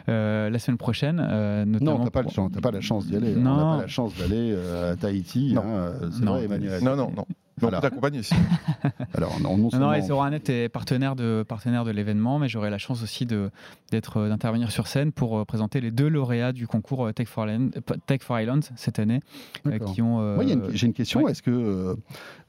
la 0.07 0.59
semaine 0.59 0.77
prochaine 0.77 1.19
euh, 1.27 1.65
notamment 1.65 1.99
Non, 1.99 2.03
t'as 2.05 2.09
pas, 2.11 2.21
le 2.21 2.29
chance- 2.29 2.51
t'as 2.53 2.61
pas 2.61 2.71
la 2.71 2.81
chance 2.81 3.07
d'y 3.07 3.15
aller. 3.15 3.33
On 3.37 3.41
Non. 3.41 3.55
n'a 3.71 3.75
pas 3.77 3.81
la 3.83 3.87
chance 3.87 4.13
d'aller 4.17 4.51
euh, 4.53 4.93
à 4.93 4.95
Tahiti. 4.95 5.53
Non. 5.53 5.63
hein, 5.65 5.91
c'est 6.11 6.23
Non. 6.23 6.33
vrai, 6.33 6.45
Emmanuel. 6.45 6.83
Non, 6.83 6.95
non, 6.95 7.11
non. 7.15 7.25
Mais 7.71 7.77
on 7.77 7.81
peut 7.81 7.89
t'accompagner 7.89 8.23
si. 8.23 8.33
Alors, 9.15 9.39
non, 9.39 9.57
non 9.57 9.69
Non, 9.73 9.79
non, 9.79 9.93
est 9.93 10.69
partenaire 10.69 11.15
de, 11.15 11.43
partenaire 11.47 11.83
de 11.85 11.91
l'événement, 11.91 12.39
mais 12.39 12.47
j'aurai 12.49 12.69
la 12.69 12.77
chance 12.77 13.03
aussi 13.03 13.27
euh, 13.31 13.49
d'intervenir 13.91 14.71
sur 14.71 14.87
scène 14.87 15.11
pour 15.11 15.37
euh, 15.39 15.45
présenter 15.45 15.81
les 15.81 15.91
deux 15.91 16.07
lauréats 16.07 16.51
du 16.51 16.67
concours 16.67 17.05
euh, 17.07 17.11
Tech 17.11 17.27
for 17.27 17.45
Island, 17.47 17.73
Tech 18.07 18.21
for 18.21 18.39
Island 18.39 18.63
cette 18.75 18.99
année, 18.99 19.19
euh, 19.67 19.79
qui 19.79 20.01
ont. 20.01 20.19
euh, 20.21 20.35
Moi, 20.35 20.43
il 20.45 20.59
j'ai 20.73 20.87
une 20.87 20.93
question. 20.93 21.21
ouais. 21.21 21.31
Est-ce 21.31 21.41
que 21.43 21.95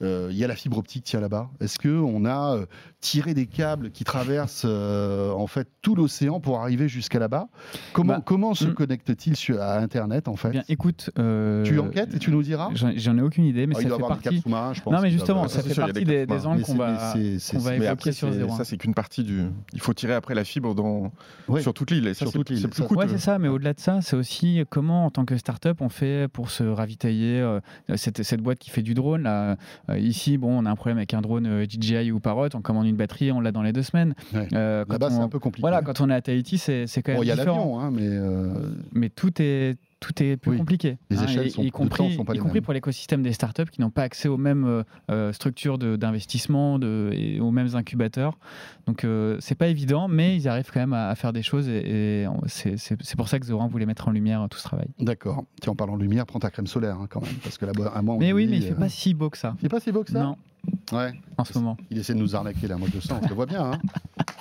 euh, 0.03 0.29
il 0.31 0.37
y 0.37 0.45
a 0.45 0.49
la 0.49 0.57
fibre 0.57 0.79
optique 0.79 1.05
tiens 1.05 1.21
là-bas? 1.21 1.49
Est-ce 1.61 1.79
que 1.79 1.89
on 1.89 2.25
a 2.27 2.59
tiré 3.01 3.35
des 3.35 3.47
câbles 3.47 3.91
qui 3.91 4.05
traversent 4.05 4.65
euh, 4.67 5.31
en 5.33 5.47
fait 5.47 5.69
tout 5.83 5.95
l'océan 5.95 6.41
pour 6.41 6.61
arriver 6.61 6.89
jusqu'à 6.89 7.19
là-bas? 7.19 7.49
Comment 7.93 8.15
Bah, 8.15 8.23
comment 8.25 8.55
se 8.55 8.67
hmm. 8.67 8.75
connecte-t-il 8.75 9.59
à 9.59 9.81
Internet 9.81 10.29
en 10.29 10.37
fait? 10.37 10.51
Bien, 10.51 10.63
écoute. 10.69 11.11
euh, 11.19 11.63
Tu 11.65 11.79
enquêtes 11.79 12.15
et 12.15 12.19
tu 12.19 12.31
nous 12.31 12.43
diras? 12.43 12.71
J'en 12.75 13.17
ai 13.19 13.23
aucune 13.23 13.45
idée, 13.45 13.67
mais 13.67 13.75
Ah, 13.77 13.81
Il 13.81 13.83
ça 13.85 13.89
doit 13.89 13.97
y 13.97 14.01
fait 14.01 14.05
avoir 14.05 14.19
des 14.19 14.23
partie. 14.23 14.29
câbles 14.37 14.43
sous-marins, 14.43 14.73
je 14.75 14.83
pense. 14.83 14.93
Non, 14.93 15.01
mais 15.05 15.11
justement, 15.11 15.49
ça 15.49 15.63
fait 15.63 15.73
sûr, 15.75 15.85
partie 15.85 16.05
des 16.05 16.27
angles 16.47 16.63
qu'on 16.63 16.75
va, 16.75 17.15
qu'on 17.51 17.59
va 17.59 17.75
évoquer 17.75 17.89
après, 17.89 18.13
sur 18.13 18.33
Zéro. 18.33 18.57
ça, 18.57 18.65
c'est 18.65 18.77
qu'une 18.77 18.95
partie 18.95 19.23
du. 19.23 19.43
Il 19.73 19.81
faut 19.81 19.95
tirer 19.95 20.15
après 20.15 20.35
la 20.35 20.45
fibre 20.45 20.75
dans... 20.75 21.13
Ouais. 21.49 21.63
sur 21.63 21.73
toute 21.75 21.91
l'île. 21.91 22.15
C'est 22.15 22.31
toute 22.31 22.51
l'île. 22.51 22.59
c'est 22.61 22.69
plus 22.69 22.83
coûteux. 22.83 23.01
Ouais, 23.01 23.09
c'est 23.09 23.19
ça, 23.19 23.39
mais 23.39 23.49
au-delà 23.49 23.73
de 23.75 23.81
ça, 23.81 24.01
c'est 24.01 24.17
aussi 24.17 24.63
comment, 24.71 25.07
en 25.07 25.11
tant 25.11 25.25
que 25.25 25.37
start-up, 25.37 25.81
on 25.81 25.89
fait 25.89 26.29
pour 26.29 26.51
se 26.51 26.65
ravitailler. 26.65 27.41
euh, 27.41 27.61
cette, 27.97 28.23
cette 28.23 28.41
boîte 28.41 28.59
qui 28.59 28.71
fait 28.71 28.83
du 28.83 28.95
drone, 28.95 29.23
là, 29.23 29.57
euh, 29.91 29.99
ici, 29.99 30.39
bon, 30.39 30.59
on 30.63 30.67
a 30.67 30.71
un 30.71 30.77
problème 30.77 30.97
avec 30.99 31.15
un 31.15 31.21
drone 31.21 31.47
euh, 31.47 31.67
DJI 31.69 32.11
ou 32.13 32.21
Parrot, 32.21 32.49
on 32.55 32.61
commande 32.63 32.87
une 32.87 32.97
batterie, 32.97 33.31
on 33.33 33.41
l'a 33.41 33.53
dans 33.53 33.63
les 33.63 33.73
deux 33.73 33.83
semaines. 33.83 34.15
Ouais. 34.33 34.49
Euh, 34.53 34.85
Là-bas, 34.89 35.11
c'est 35.11 35.19
un 35.19 35.29
peu 35.29 35.39
compliqué. 35.39 35.61
Voilà, 35.63 35.83
quand 35.83 36.01
on 36.01 36.11
est 36.11 36.15
à 36.15 36.21
Tahiti, 36.21 36.59
c'est 36.59 36.87
quand 36.97 37.09
même 37.13 37.17
Bon, 37.17 37.23
il 37.23 37.29
y 37.29 37.31
a 37.31 37.37
l'avion, 37.37 37.79
hein, 37.81 37.91
mais 37.93 38.07
euh, 38.09 38.53
Mais 38.93 39.09
tout 39.11 39.31
est 39.41 39.77
tout 40.05 40.23
est 40.23 40.37
plus 40.37 40.51
Oui. 40.53 40.57
compliqué. 40.59 40.99
Les 41.11 41.19
hein, 41.19 41.25
échelles 41.25 41.47
et- 41.47 41.51
sont- 41.51 41.63
y 41.63 41.71
compris, 41.71 42.15
sont 42.15 42.25
pas 42.25 42.35
y 42.35 42.37
les 42.37 42.43
compris 42.43 42.61
pour 42.61 42.75
l'écosystème 42.75 43.23
des 43.23 43.33
startups 43.33 43.65
qui 43.73 43.81
n'ont 43.81 43.91
pas 43.91 44.03
accès 44.03 44.29
aux 44.29 44.37
mêmes 44.37 44.65
euh, 44.67 44.83
euh, 45.11 45.33
structures 45.33 45.79
d'investissement, 45.79 46.75
aux 46.75 47.51
mêmes 47.51 47.75
incubateurs. 47.75 48.39
Donc 48.87 49.05
euh, 49.05 49.37
c'est 49.41 49.55
pas 49.55 49.69
évident, 49.69 50.09
mais 50.09 50.37
ils 50.37 50.47
arrivent 50.49 50.71
quand 50.73 50.81
même 50.81 50.93
à, 50.93 51.09
à 51.09 51.15
faire 51.15 51.33
des 51.33 51.43
choses 51.43 51.69
et, 51.69 52.27
c'est 52.47 53.17
pour 53.17 53.29
ça 53.29 53.39
que 53.39 53.47
Zoran 53.47 53.67
voulait 53.69 53.87
mettre 53.87 54.09
en 54.09 54.11
lumière 54.11 54.43
euh, 54.43 54.49
tout 54.49 54.59
ce 54.59 54.65
travail. 54.65 54.89
d'accord. 54.99 55.45
Tiens, 55.61 55.73
en 55.73 55.77
parlant 55.77 55.97
de 55.97 56.03
lumière, 56.03 56.27
prends 56.27 56.39
ta 56.41 56.51
crème 56.51 56.67
solaire 56.67 56.97
hein, 57.01 57.07
quand 57.09 57.23
même, 57.23 57.35
parce 57.43 57.57
que 57.59 57.65
là-bas, 57.67 57.93
à 57.95 58.03
moi, 58.03 58.17
on 58.17 58.19
Mais 58.19 58.33
oui, 58.33 58.45
dit, 58.45 58.51
mais 58.51 58.57
il 58.59 58.63
fait 58.63 58.73
euh, 58.73 58.77
pas 58.77 58.89
si 58.89 59.15
beau 59.15 59.31
que 59.31 59.39
ça. 59.39 59.55
Il 59.59 59.63
fait 59.63 59.69
pas 59.69 59.81
si 59.81 59.91
beau 59.93 60.05
que 60.05 60.11
ça? 60.13 60.23
Non, 60.23 60.37
Ouais. 60.93 61.13
en 61.39 61.45
ce 61.45 61.59
moment. 61.59 61.77
Il 61.91 61.99
essaie 61.99 62.15
de 62.15 62.19
nous 62.19 62.37
arnaquer 62.37 62.69
là, 62.69 62.77
moi 62.77 62.89
je 62.91 62.95
le 62.97 63.01
sens, 63.01 63.19
je 63.23 63.29
le 63.29 63.35
vois 63.35 63.47
bien. 63.47 63.65
Hein. 63.73 63.79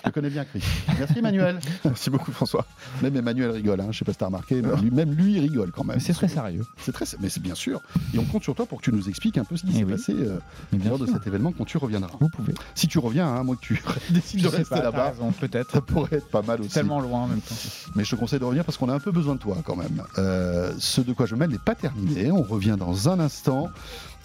Je 0.03 0.09
le 0.09 0.11
connais 0.11 0.29
bien, 0.29 0.43
Chris. 0.43 0.61
Merci 0.99 1.19
Emmanuel. 1.19 1.59
Merci 1.85 2.09
beaucoup, 2.09 2.31
François. 2.33 2.65
Même 3.01 3.15
Emmanuel 3.15 3.51
rigole, 3.51 3.79
hein. 3.79 3.87
je 3.91 3.97
sais 3.99 4.05
pas 4.05 4.11
si 4.11 4.17
t'as 4.17 4.25
remarqué, 4.25 4.61
mais 4.61 4.75
lui, 4.81 4.91
même 4.91 5.13
lui 5.13 5.33
il 5.35 5.39
rigole 5.39 5.71
quand 5.71 5.85
même. 5.85 5.95
Mais 5.97 6.03
c'est 6.03 6.13
très 6.13 6.27
sérieux. 6.27 6.65
C'est 6.77 6.91
très, 6.91 7.05
mais 7.21 7.29
c'est 7.29 7.41
bien 7.41 7.55
sûr. 7.55 7.81
Et 8.13 8.19
on 8.19 8.25
compte 8.25 8.43
sur 8.43 8.53
toi 8.53 8.65
pour 8.65 8.79
que 8.79 8.83
tu 8.83 8.91
nous 8.93 9.07
expliques 9.07 9.37
un 9.37 9.45
peu 9.45 9.55
ce 9.55 9.63
qui 9.63 9.71
Eh 9.71 9.77
s'est 9.79 9.83
oui. 9.85 9.91
passé 9.93 10.13
euh, 10.13 10.37
lors 10.85 10.99
de 10.99 11.05
cet 11.05 11.25
événement 11.25 11.53
quand 11.57 11.63
tu 11.65 11.77
reviendras. 11.77 12.11
Vous 12.19 12.29
pouvez. 12.29 12.53
Si 12.75 12.87
tu 12.87 12.99
reviens, 12.99 13.27
hein, 13.27 13.43
moi 13.43 13.55
que 13.55 13.61
tu 13.61 13.81
décides 14.09 14.41
de 14.43 14.49
Je 14.49 14.55
rester 14.57 14.75
là-bas, 14.81 15.13
peut-être. 15.39 15.71
ça 15.71 15.81
pourrait 15.81 16.17
être 16.17 16.27
pas 16.29 16.41
mal 16.41 16.59
aussi. 16.61 16.69
Tellement 16.71 16.99
loin 16.99 17.21
en 17.21 17.27
même 17.27 17.39
temps. 17.41 17.55
Mais 17.95 18.03
je 18.03 18.11
te 18.11 18.15
conseille 18.17 18.39
de 18.39 18.45
revenir 18.45 18.65
parce 18.65 18.77
qu'on 18.77 18.89
a 18.89 18.93
un 18.93 18.99
peu 18.99 19.11
besoin 19.11 19.35
de 19.35 19.39
toi 19.39 19.57
quand 19.63 19.77
même. 19.77 20.03
Euh, 20.17 20.73
ce 20.79 20.99
de 21.01 21.13
quoi 21.13 21.25
je 21.25 21.35
mêle 21.35 21.49
n'est 21.49 21.57
pas 21.57 21.75
terminé. 21.75 22.29
On 22.31 22.43
revient 22.43 22.75
dans 22.77 23.07
un 23.09 23.19
instant, 23.21 23.69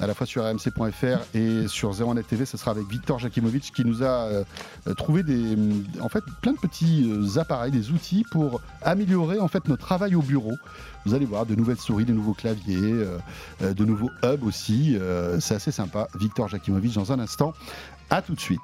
à 0.01 0.07
la 0.07 0.15
fois 0.15 0.27
sur 0.27 0.45
rmc.fr 0.45 1.25
et 1.35 1.69
sur 1.69 1.93
01net 1.93 2.25
TV. 2.25 2.45
Ce 2.47 2.57
sera 2.57 2.71
avec 2.71 2.89
Victor 2.89 3.19
Jakimovic 3.19 3.73
qui 3.75 3.85
nous 3.85 4.03
a 4.03 4.07
euh, 4.07 4.45
trouvé 4.97 5.23
des, 5.23 5.57
en 6.01 6.09
fait, 6.09 6.23
plein 6.43 6.53
de 6.53 6.59
petits 6.59 7.11
euh, 7.11 7.41
appareils, 7.41 7.73
des 7.73 7.91
outils 7.91 8.25
pour 8.31 8.61
améliorer 8.83 9.39
en 9.41 9.49
fait 9.49 9.67
notre 9.69 9.85
travail 9.85 10.15
au 10.15 10.23
bureau. 10.23 10.55
Vous 11.07 11.15
allez 11.15 11.27
voir 11.27 11.47
de 11.47 11.55
nouvelles 11.55 11.79
souris, 11.79 12.05
de 12.05 12.13
nouveaux 12.13 12.35
claviers, 12.35 12.77
euh, 12.83 13.19
euh, 13.63 13.73
de 13.75 13.85
nouveaux 13.85 14.11
hubs 14.23 14.45
aussi. 14.45 14.97
Euh, 15.01 15.41
C'est 15.41 15.55
assez 15.55 15.73
sympa. 15.73 16.09
Victor 16.19 16.49
Jakimovic 16.49 16.95
dans 16.95 17.13
un 17.13 17.19
instant. 17.19 17.55
À 18.11 18.23
tout 18.23 18.35
de 18.35 18.41
suite. 18.41 18.61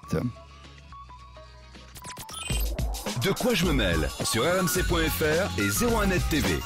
De 3.22 3.30
quoi 3.32 3.54
je 3.54 3.64
me 3.64 3.72
mêle? 3.72 4.08
Sur 4.24 4.42
rmc.fr 4.42 5.58
et 5.58 5.68
01net 5.68 6.28
TV. 6.28 6.58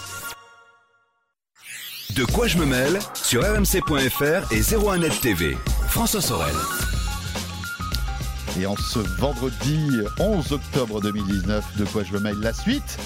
De 2.16 2.24
quoi 2.24 2.46
je 2.46 2.58
me 2.58 2.66
mêle 2.66 2.98
sur 3.14 3.42
rmc.fr 3.42 4.52
et 4.52 4.60
01net 4.60 5.20
TV. 5.20 5.56
François 5.88 6.20
Sorel. 6.20 6.54
Et 8.58 8.66
en 8.66 8.76
ce 8.76 8.98
vendredi 8.98 9.90
11 10.18 10.52
octobre 10.52 11.00
2019, 11.00 11.76
de 11.76 11.84
quoi 11.84 12.02
je 12.02 12.12
me 12.12 12.20
mêle 12.20 12.38
la 12.40 12.52
suite 12.52 12.98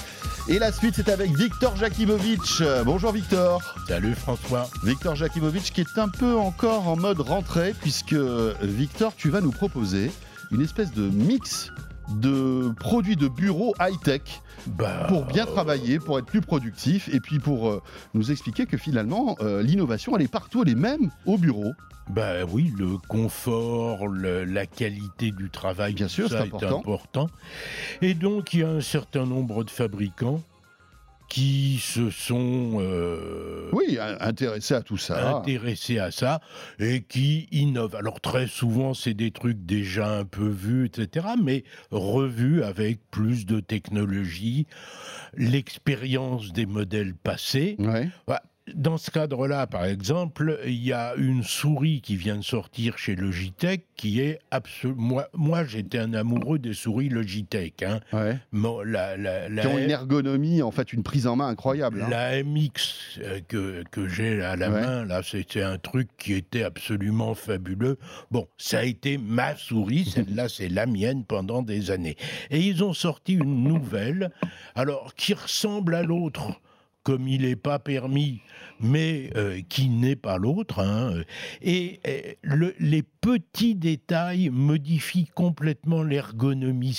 et 0.49 0.59
la 0.59 0.73
suite, 0.73 0.95
c'est 0.97 1.07
avec 1.07 1.33
Victor 1.37 1.73
Jakimovic. 1.77 2.61
Bonjour 2.83 3.13
Victor. 3.13 3.61
Salut 3.87 4.13
François. 4.13 4.69
Victor 4.83 5.15
Jakimovic 5.15 5.71
qui 5.71 5.79
est 5.79 5.97
un 5.97 6.09
peu 6.09 6.35
encore 6.35 6.89
en 6.89 6.97
mode 6.97 7.21
rentrée, 7.21 7.73
puisque 7.79 8.17
Victor, 8.61 9.13
tu 9.15 9.29
vas 9.29 9.39
nous 9.39 9.51
proposer 9.51 10.11
une 10.51 10.61
espèce 10.61 10.91
de 10.91 11.03
mix 11.03 11.71
de 12.09 12.73
produits 12.79 13.15
de 13.15 13.27
bureau 13.27 13.73
high-tech 13.79 14.21
Bah, 14.67 15.05
pour 15.07 15.25
bien 15.25 15.45
travailler, 15.45 15.99
pour 15.99 16.19
être 16.19 16.25
plus 16.25 16.41
productif, 16.41 17.09
et 17.13 17.19
puis 17.19 17.39
pour 17.39 17.69
euh, 17.69 17.81
nous 18.13 18.31
expliquer 18.31 18.65
que 18.65 18.77
finalement, 18.77 19.35
euh, 19.41 19.61
l'innovation, 19.61 20.15
elle 20.15 20.23
est 20.23 20.31
partout, 20.31 20.63
elle 20.63 20.69
est 20.71 20.75
même 20.75 21.09
au 21.25 21.37
bureau. 21.37 21.73
Bah 22.09 22.43
oui, 22.51 22.73
le 22.77 22.97
confort, 23.07 24.07
le- 24.07 24.43
la 24.43 24.65
qualité 24.65 25.31
du 25.31 25.49
travail, 25.49 25.93
Bien 25.93 26.09
sûr, 26.09 26.27
ça 26.29 26.39
c'est 26.39 26.43
est 26.43 26.47
important. 26.47 26.79
important. 26.79 27.29
Et 28.01 28.13
donc, 28.13 28.53
il 28.53 28.59
y 28.59 28.63
a 28.63 28.69
un 28.69 28.81
certain 28.81 29.25
nombre 29.25 29.63
de 29.63 29.69
fabricants 29.69 30.41
qui 31.33 31.79
se 31.81 32.11
sont 32.11 32.77
euh, 32.79 33.67
Oui, 33.71 33.97
un- 33.99 34.17
intéressé 34.19 34.75
à 34.75 34.83
tout 34.83 34.97
ça. 34.99 35.35
intéressés 35.37 35.97
à 35.97 36.11
ça 36.11 36.41
et 36.77 37.01
qui 37.01 37.47
innovent. 37.51 37.95
Alors 37.95 38.21
très 38.21 38.45
souvent, 38.45 38.93
c'est 38.93 39.15
des 39.15 39.31
trucs 39.31 39.65
déjà 39.65 40.19
un 40.19 40.25
peu 40.25 40.47
vus, 40.47 40.85
etc., 40.85 41.25
mais 41.41 41.63
revus 41.89 42.61
avec 42.61 42.99
plus 43.09 43.47
de 43.47 43.59
technologie, 43.61 44.67
l'expérience 45.35 46.53
des 46.53 46.67
modèles 46.67 47.15
passés. 47.15 47.77
Ouais. 47.79 48.09
Dans 48.73 48.97
ce 48.97 49.11
cadre-là, 49.11 49.67
par 49.67 49.83
exemple, 49.83 50.57
il 50.65 50.81
y 50.81 50.93
a 50.93 51.15
une 51.17 51.43
souris 51.43 51.99
qui 51.99 52.15
vient 52.15 52.37
de 52.37 52.43
sortir 52.43 52.97
chez 52.97 53.13
Logitech 53.15 53.85
qui 53.97 54.21
est 54.21 54.39
absolument. 54.51 55.01
Moi, 55.03 55.27
moi 55.33 55.65
j'étais 55.65 55.97
un 55.99 56.13
amoureux 56.13 56.59
des 56.59 56.73
souris 56.73 57.09
Logitech. 57.09 57.83
Hein. 57.83 57.99
Ouais. 58.13 58.37
Mon- 58.53 58.81
la, 58.81 59.17
la, 59.17 59.49
la- 59.49 59.61
Qui 59.63 59.67
ont 59.67 59.77
une 59.77 59.89
ergonomie, 59.89 60.61
en 60.61 60.71
fait, 60.71 60.93
une 60.93 61.03
prise 61.03 61.27
en 61.27 61.35
main 61.35 61.47
incroyable. 61.49 62.03
hein. 62.03 62.07
la 62.09 62.41
MX 62.41 63.19
euh, 63.21 63.41
que, 63.47 63.83
que 63.91 64.07
j'ai 64.07 64.41
à 64.41 64.55
la 64.55 64.69
Ouais. 64.71 64.81
main, 64.81 65.05
là, 65.05 65.21
c'était 65.23 65.61
un 65.61 65.77
truc 65.77 66.07
qui 66.17 66.31
était 66.33 66.63
absolument 66.63 67.33
fabuleux. 67.35 67.97
Bon, 68.31 68.47
ça 68.57 68.79
a 68.79 68.83
été 68.83 69.17
ma 69.17 69.57
souris, 69.57 70.05
celle-là, 70.13 70.47
c'est 70.47 70.69
la 70.69 70.85
mienne 70.85 71.25
pendant 71.25 71.63
des 71.63 71.91
années. 71.91 72.15
Et 72.49 72.61
ils 72.61 72.81
ont 72.81 72.93
sorti 72.93 73.33
une 73.33 73.63
nouvelle, 73.65 74.31
alors, 74.75 75.15
qui 75.15 75.33
ressemble 75.33 75.95
à 75.95 76.03
l'autre 76.03 76.61
comme 77.03 77.27
il 77.27 77.41
n'est 77.41 77.55
pas 77.55 77.79
permis, 77.79 78.41
mais 78.79 79.29
euh, 79.35 79.59
qui 79.67 79.89
n'est 79.89 80.15
pas 80.15 80.37
l'autre. 80.37 80.79
Hein. 80.79 81.21
Et, 81.61 81.99
les 82.79 83.03
petits 83.03 83.75
détails 83.75 84.49
modifient 84.49 85.29
complètement 85.35 86.03
l'ergonomie. 86.03 86.97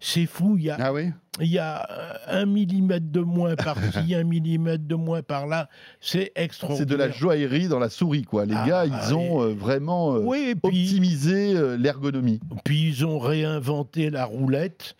C'est 0.00 0.26
fou. 0.26 0.56
Il 0.58 0.64
y 0.64 0.70
a, 0.70 0.76
ah 0.80 0.92
oui? 0.92 1.10
il 1.40 1.48
y 1.48 1.58
a 1.58 1.88
un 2.28 2.46
millimètre 2.46 3.06
de 3.10 3.20
moins 3.20 3.54
par-ci, 3.54 4.14
un 4.14 4.24
millimètre 4.24 4.84
de 4.84 4.94
moins 4.94 5.22
par-là. 5.22 5.68
C'est 6.00 6.32
extraordinaire. 6.34 6.86
C'est 6.88 6.92
de 6.92 6.96
la 6.96 7.10
joaillerie 7.10 7.68
dans 7.68 7.78
la 7.78 7.90
souris, 7.90 8.24
quoi. 8.24 8.46
Les 8.46 8.54
ah, 8.56 8.66
gars, 8.66 8.86
ils 8.86 9.14
ont 9.14 9.42
euh, 9.42 9.54
vraiment 9.54 10.16
euh, 10.16 10.54
optimisé 10.62 11.54
l'ergonomie. 11.78 12.40
Puis 12.64 12.88
ils 12.88 13.06
ont 13.06 13.18
réinventé 13.18 14.10
la 14.10 14.24
roulette. 14.24 14.96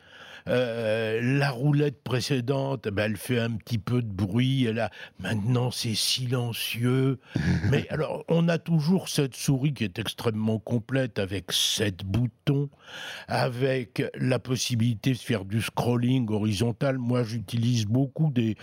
Euh, 0.46 1.20
la 1.22 1.50
roulette 1.50 2.02
précédente, 2.02 2.88
ben, 2.88 3.04
elle 3.04 3.16
fait 3.16 3.38
un 3.38 3.52
petit 3.52 3.78
peu 3.78 4.02
de 4.02 4.12
bruit. 4.12 4.64
Elle 4.64 4.80
a... 4.80 4.90
Maintenant, 5.18 5.70
c'est 5.70 5.94
silencieux. 5.94 7.18
Mais 7.70 7.88
alors, 7.88 8.24
on 8.28 8.48
a 8.48 8.58
toujours 8.58 9.08
cette 9.08 9.34
souris 9.34 9.72
qui 9.72 9.84
est 9.84 9.98
extrêmement 9.98 10.58
complète 10.58 11.18
avec 11.18 11.52
sept 11.52 12.04
boutons, 12.04 12.68
avec 13.28 14.02
la 14.14 14.38
possibilité 14.38 15.12
de 15.12 15.18
faire 15.18 15.44
du 15.44 15.62
scrolling 15.62 16.30
horizontal. 16.30 16.98
Moi, 16.98 17.22
j'utilise 17.22 17.86
beaucoup 17.86 18.30
des 18.30 18.56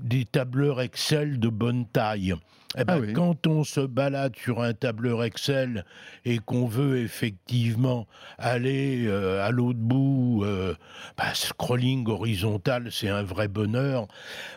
des 0.00 0.24
tableurs 0.24 0.80
Excel 0.80 1.38
de 1.38 1.48
bonne 1.48 1.86
taille. 1.86 2.34
Eh 2.78 2.84
ben, 2.84 3.04
ah 3.06 3.12
Quand 3.12 3.46
on 3.46 3.64
se 3.64 3.80
balade 3.80 4.34
sur 4.36 4.62
un 4.62 4.72
tableur 4.72 5.22
Excel 5.24 5.84
et 6.24 6.38
qu'on 6.38 6.66
veut 6.66 6.98
effectivement 6.98 8.06
aller 8.38 9.06
euh, 9.06 9.46
à 9.46 9.50
l'autre 9.50 9.78
bout, 9.78 10.42
euh, 10.44 10.74
bah, 11.16 11.34
scrolling 11.34 12.08
horizontal, 12.08 12.88
c'est 12.90 13.08
un 13.08 13.22
vrai 13.22 13.48
bonheur. 13.48 14.06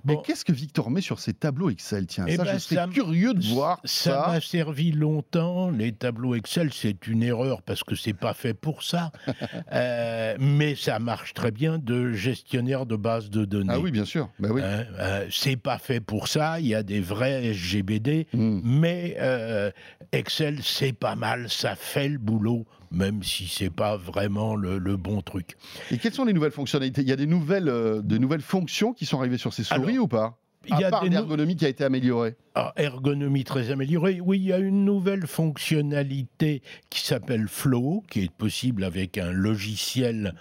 Mais 0.05 0.17
qu'est-ce 0.23 0.45
que 0.45 0.53
Victor 0.53 0.89
met 0.89 1.01
sur 1.01 1.19
ses 1.19 1.33
tableaux 1.33 1.69
Excel 1.69 2.07
Tiens, 2.07 2.25
eh 2.27 2.37
ça, 2.37 2.43
ben, 2.43 2.53
je 2.53 2.57
serais 2.59 2.87
curieux 2.89 3.33
de 3.33 3.45
voir 3.47 3.79
ça. 3.83 4.27
m'a 4.27 4.41
servi 4.41 4.91
longtemps. 4.91 5.69
Les 5.69 5.91
tableaux 5.91 6.35
Excel, 6.35 6.71
c'est 6.71 7.07
une 7.07 7.23
erreur 7.23 7.61
parce 7.61 7.83
que 7.83 7.95
c'est 7.95 8.13
pas 8.13 8.33
fait 8.33 8.53
pour 8.53 8.83
ça. 8.83 9.11
Euh, 9.71 10.35
mais 10.39 10.75
ça 10.75 10.99
marche 10.99 11.33
très 11.33 11.51
bien 11.51 11.79
de 11.79 12.13
gestionnaire 12.13 12.85
de 12.85 12.95
base 12.95 13.29
de 13.29 13.45
données. 13.45 13.73
Ah 13.73 13.79
oui, 13.79 13.91
bien 13.91 14.05
sûr. 14.05 14.29
Bah 14.39 14.49
oui. 14.51 14.61
Hein, 14.63 14.85
c'est 15.29 15.55
pas 15.55 15.77
fait 15.77 15.99
pour 15.99 16.27
ça. 16.27 16.59
Il 16.59 16.67
y 16.67 16.75
a 16.75 16.83
des 16.83 17.01
vrais 17.01 17.45
SGBD, 17.45 18.04
hmm. 18.33 18.61
mais 18.63 19.15
euh, 19.19 19.71
Excel, 20.11 20.59
c'est 20.63 20.93
pas 20.93 21.15
mal. 21.15 21.49
Ça 21.49 21.75
fait 21.75 22.09
le 22.09 22.17
boulot, 22.17 22.65
même 22.91 23.23
si 23.23 23.47
c'est 23.47 23.69
pas 23.69 23.97
vraiment 23.97 24.55
le, 24.55 24.79
bon 24.97 25.21
truc. 25.21 25.57
Et 25.91 25.97
quelles 25.97 26.13
sont 26.13 26.25
les 26.25 26.33
nouvelles 26.33 26.51
fonctionnalités? 26.51 27.01
Il 27.01 27.09
y 27.09 27.13
a 27.13 27.17
des 27.17 27.27
nouvelles, 27.27 27.69
euh, 27.69 28.01
de 28.01 28.17
nouvelles 28.17 28.41
fonctions 28.41 28.93
qui 28.93 29.05
sont 29.05 29.19
arrivées 29.19 29.37
sur 29.37 29.53
ces 29.53 29.63
souris 29.63 29.99
ou 29.99 30.07
pas? 30.07 30.37
Il 30.67 30.79
y 30.79 30.83
a 30.83 30.89
part 30.89 31.05
l'ergonomie 31.05 31.55
qui 31.55 31.65
a 31.65 31.69
été 31.69 31.83
améliorée. 31.83 32.35
Ah, 32.55 32.73
ergonomie 32.77 33.43
très 33.43 33.71
améliorée. 33.71 34.21
Oui, 34.21 34.37
il 34.37 34.45
y 34.45 34.53
a 34.53 34.59
une 34.59 34.85
nouvelle 34.85 35.27
fonctionnalité 35.27 36.61
qui 36.89 37.01
s'appelle 37.01 37.47
Flow, 37.47 38.03
qui 38.09 38.21
est 38.21 38.31
possible 38.31 38.83
avec 38.83 39.17
un 39.17 39.31
logiciel 39.31 40.35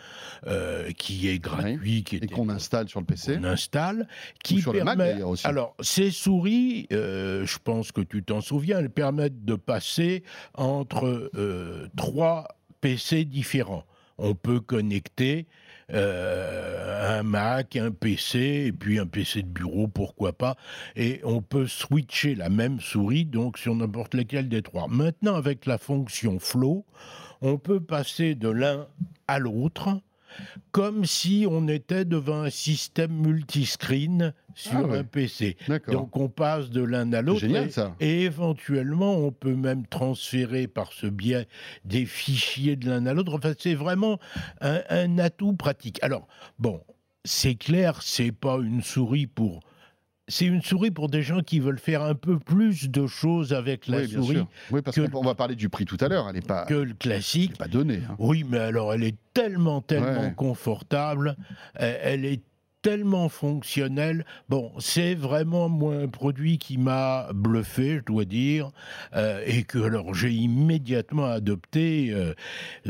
euh, 0.47 0.93
qui 0.93 1.29
est 1.29 1.41
gratuit, 1.41 2.05
qui 2.05 2.17
et 2.17 2.27
qu'on 2.27 2.49
installe 2.49 2.89
sur 2.89 3.01
le 3.01 3.07
PC. 3.07 3.37
On 3.41 3.45
installe, 3.45 4.07
qui 4.45 4.61
sur 4.61 4.73
permet. 4.73 5.15
Le 5.15 5.19
Mac, 5.19 5.27
aussi. 5.27 5.47
Alors, 5.47 5.75
ces 5.81 6.11
souris, 6.11 6.87
euh, 6.93 7.45
je 7.47 7.59
pense 7.59 7.91
que 7.91 8.01
tu 8.01 8.23
t'en 8.23 8.41
souviens, 8.41 8.79
elles 8.79 8.91
permettent 8.91 9.45
de 9.45 9.57
passer 9.57 10.23
entre 10.55 11.31
euh, 11.35 11.89
trois 11.97 12.47
PC 12.81 13.25
différents. 13.25 13.85
On 14.19 14.35
peut 14.35 14.61
connecter 14.61 15.49
euh, 15.93 17.19
un 17.19 17.23
Mac, 17.23 17.77
un 17.77 17.91
PC, 17.91 18.65
et 18.67 18.73
puis 18.73 18.99
un 18.99 19.07
PC 19.07 19.43
de 19.43 19.49
bureau, 19.49 19.89
pourquoi 19.89 20.33
pas. 20.33 20.57
Et 20.97 21.21
on 21.25 21.43
peut 21.43 21.67
switcher 21.67 22.35
la 22.35 22.49
même 22.49 22.81
souris 22.81 23.25
donc 23.25 23.59
sur 23.59 23.75
n'importe 23.75 24.15
lequel 24.15 24.49
des 24.49 24.63
trois. 24.63 24.89
Maintenant, 24.89 25.35
avec 25.35 25.67
la 25.67 25.79
fonction 25.79 26.39
Flow, 26.39 26.85
on 27.43 27.59
peut 27.59 27.81
passer 27.81 28.35
de 28.35 28.49
l'un 28.49 28.87
à 29.29 29.39
l'autre 29.39 30.01
comme 30.73 31.05
si 31.05 31.47
on 31.49 31.69
était 31.69 32.05
devant 32.05 32.43
un 32.43 32.51
système 32.51 33.13
multiscreen 33.13 34.33
sur 34.55 34.91
ah 34.93 34.97
un 34.97 35.05
PC. 35.05 35.57
Donc 35.89 36.17
on 36.17 36.29
passe 36.29 36.71
de 36.71 36.83
l'un 36.83 37.13
à 37.13 37.23
l'autre 37.23 37.45
et, 37.45 37.71
et, 38.01 38.23
éventuellement 38.23 39.17
on 39.17 39.33
peut 39.33 39.55
même 39.55 39.87
transférer 39.87 40.67
par 40.67 40.93
ce 40.93 41.07
biais 41.07 41.49
des 41.85 42.07
fichiers 42.07 42.77
de 42.77 42.89
l'un 42.89 43.07
à 43.07 43.15
l'autre. 43.15 43.35
Enfin, 43.35 43.53
c'est 43.59 43.75
vraiment 43.75 44.19
un, 44.61 44.83
un 44.91 45.19
atout 45.19 45.55
pratique. 45.55 45.99
Alors 46.03 46.27
bon, 46.59 46.81
c'est 47.25 47.55
clair, 47.55 48.03
c'est 48.03 48.33
pas 48.33 48.57
une 48.57 48.83
souris 48.83 49.27
pour 49.27 49.61
c'est 50.29 50.47
une 50.47 50.63
souris 50.63 50.91
pour 50.91 51.09
des 51.09 51.23
gens 51.23 51.41
qui 51.41 51.61
veulent 51.61 51.79
faire 51.79 52.03
un 52.03 52.15
peu 52.15 52.39
plus 52.39 52.89
de 52.89 53.07
choses 53.07 53.53
avec 53.53 53.87
la 53.89 54.07
souris. 54.07 54.45
Oui, 54.71 54.81
parce 54.83 54.99
qu'on 54.99 55.23
va 55.23 55.35
parler 55.35 55.55
du 55.55 55.69
prix 55.69 55.85
tout 55.85 55.99
à 56.01 56.09
l'heure. 56.09 56.27
Elle 56.29 56.37
n'est 56.37 56.41
pas 56.41 56.65
que 56.65 56.75
le 56.75 56.95
classique. 56.95 57.59
pas 57.59 57.69
donné. 57.69 58.01
Hein. 58.09 58.17
Oui, 58.19 58.45
mais 58.49 58.59
alors 58.59 58.95
elle 58.95 59.05
est 59.05 59.17
tellement, 59.35 59.81
tellement 59.81 60.31
confortable. 60.31 61.37
Elle 61.75 62.25
est 62.25 62.43
tellement 62.85 63.31
fonctionnel. 63.31 64.27
Bon, 64.51 64.71
c'est 64.79 65.15
vraiment 65.15 65.71
moi 65.71 65.95
un 65.95 66.07
produit 66.07 66.59
qui 66.59 66.77
m'a 66.77 67.29
bluffé, 67.33 67.97
je 67.97 68.05
dois 68.05 68.27
dire, 68.27 68.73
euh, 69.17 69.43
et 69.47 69.63
que 69.63 69.79
alors 69.79 70.13
j'ai 70.13 70.33
immédiatement 70.33 71.25
adopté 71.25 72.11
euh, 72.13 72.35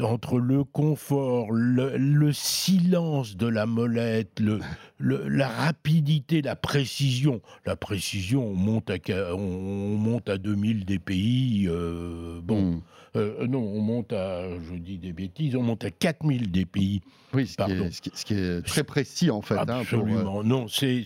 entre 0.02 0.40
le 0.40 0.64
confort, 0.64 1.52
le, 1.52 2.32
silence 2.32 3.36
de 3.36 3.46
la 3.46 3.66
molette, 3.66 4.40
le, 4.40 4.58
la 5.00 5.48
rapidité, 5.48 6.42
la 6.42 6.56
précision. 6.56 7.40
La 7.66 7.76
précision, 7.76 8.46
on 8.46 8.54
monte 8.54 8.90
à, 8.90 9.34
on, 9.34 9.96
monte 9.96 10.28
à 10.28 10.38
2000 10.38 10.84
DPI. 10.84 11.66
Euh, 11.68 12.40
bon. 12.42 12.62
Hmm. 12.62 12.80
Euh, 13.16 13.46
non, 13.46 13.60
on 13.60 13.80
monte 13.80 14.12
à, 14.12 14.42
je 14.58 14.74
dis 14.74 14.98
des 14.98 15.12
bêtises, 15.12 15.54
on 15.54 15.62
monte 15.62 15.84
à 15.84 15.90
4000 15.92 16.50
DPI. 16.50 17.00
Oui, 17.32 17.46
ce, 17.46 18.24
qui 18.24 18.34
est, 18.34 18.66
très 18.66 18.82
précis 18.82 19.30
en 19.30 19.40
fait. 19.40 19.54
Hein, 19.54 19.80
Absolument. 19.80 20.42
Non, 20.42 20.66
c'est 20.68 21.04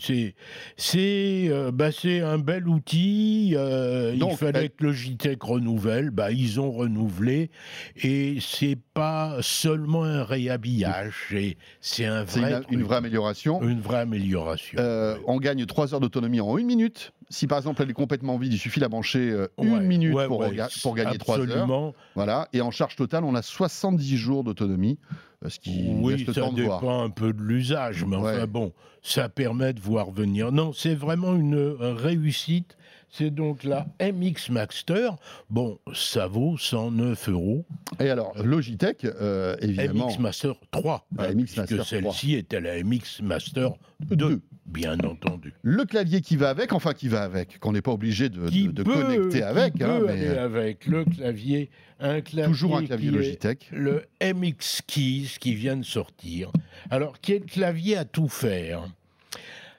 euh, 0.96 1.70
bah, 1.70 1.92
c'est 1.92 2.20
un 2.20 2.38
bel 2.38 2.66
outil. 2.66 3.50
il 3.50 4.36
fallait 4.38 4.70
que 4.70 4.84
Logitech 4.84 5.42
renouvelle. 5.42 6.10
Bah, 6.10 6.32
ils 6.32 6.60
ont 6.60 6.72
renouvelé 6.72 7.50
et 7.96 8.38
c'est 8.40 8.78
pas 8.94 9.36
seulement 9.42 10.04
un 10.04 10.24
réhabillage. 10.24 11.34
C'est 11.80 12.06
un 12.06 12.24
vrai 12.24 12.62
une, 12.70 12.84
vraie 12.84 12.96
amélioration. 12.96 13.62
Une 13.62 13.77
vraie 13.80 14.00
amélioration. 14.00 14.78
On 15.26 15.38
gagne 15.38 15.64
3 15.66 15.94
heures 15.94 16.00
d'autonomie 16.00 16.40
en 16.40 16.56
une 16.58 16.66
minute. 16.66 17.12
Si 17.30 17.46
par 17.46 17.58
exemple 17.58 17.82
elle 17.82 17.90
est 17.90 17.94
complètement 17.94 18.38
vide, 18.38 18.54
il 18.54 18.58
suffit 18.58 18.80
de 18.80 18.84
la 18.84 18.88
brancher 18.88 19.46
une 19.60 19.80
minute 19.80 20.14
pour, 20.26 20.44
pour, 20.82 20.94
gagner 20.94 21.18
3 21.18 21.40
heures. 21.40 21.92
Voilà. 22.14 22.48
Et 22.52 22.60
en 22.60 22.70
charge 22.70 22.96
totale, 22.96 23.24
on 23.24 23.34
a 23.34 23.42
70 23.42 24.16
jours 24.16 24.44
d'autonomie. 24.44 24.98
Euh, 25.44 25.48
ce 25.48 25.60
qui 25.60 25.88
oui, 26.00 26.26
ça 26.32 26.50
dépend 26.50 27.04
un 27.04 27.10
peu 27.10 27.32
de 27.32 27.40
l'usage, 27.40 28.04
mais 28.04 28.16
enfin 28.16 28.46
bon, 28.46 28.72
ça 29.02 29.28
permet 29.28 29.72
de 29.72 29.80
voir 29.80 30.10
venir. 30.10 30.50
Non, 30.50 30.72
c'est 30.72 30.94
vraiment 30.94 31.34
une 31.34 31.56
réussite. 31.80 32.76
C'est 33.10 33.30
donc 33.30 33.64
la 33.64 33.86
MX 34.00 34.50
Master. 34.50 35.16
Bon, 35.50 35.78
ça 35.94 36.26
vaut 36.26 36.58
109 36.58 37.28
euros. 37.30 37.64
Et 38.00 38.10
alors, 38.10 38.32
Logitech, 38.42 39.04
euh, 39.04 39.56
évidemment. 39.60 40.08
MX 40.08 40.18
Master 40.18 40.54
3. 40.70 41.06
La 41.16 41.34
MX 41.34 41.56
Master 41.56 41.86
celle-ci 41.86 42.34
était 42.34 42.60
la 42.60 42.82
MX 42.82 43.22
Master 43.22 43.72
2 44.10 44.40
bien 44.68 44.98
entendu. 45.00 45.54
Le 45.62 45.84
clavier 45.84 46.20
qui 46.20 46.36
va 46.36 46.50
avec, 46.50 46.72
enfin 46.72 46.92
qui 46.92 47.08
va 47.08 47.22
avec, 47.22 47.58
qu'on 47.58 47.72
n'est 47.72 47.82
pas 47.82 47.92
obligé 47.92 48.28
de, 48.28 48.82
connecter 48.82 49.42
avec. 49.42 49.74
Qui 49.74 49.84
hein, 49.84 50.00
mais... 50.06 50.28
Euh, 50.28 50.44
avec 50.44 50.86
le 50.86 51.04
clavier, 51.04 51.70
un 52.00 52.20
clavier 52.20 52.52
toujours 52.52 52.76
un 52.76 52.84
clavier 52.84 53.10
Logitech. 53.10 53.68
Le 53.72 54.04
MX 54.22 54.82
Keys 54.86 55.38
qui 55.40 55.54
vient 55.54 55.76
de 55.76 55.84
sortir. 55.84 56.52
Alors 56.90 57.16
quel 57.20 57.44
clavier 57.44 57.96
à 57.96 58.04
tout 58.04 58.28
faire? 58.28 58.88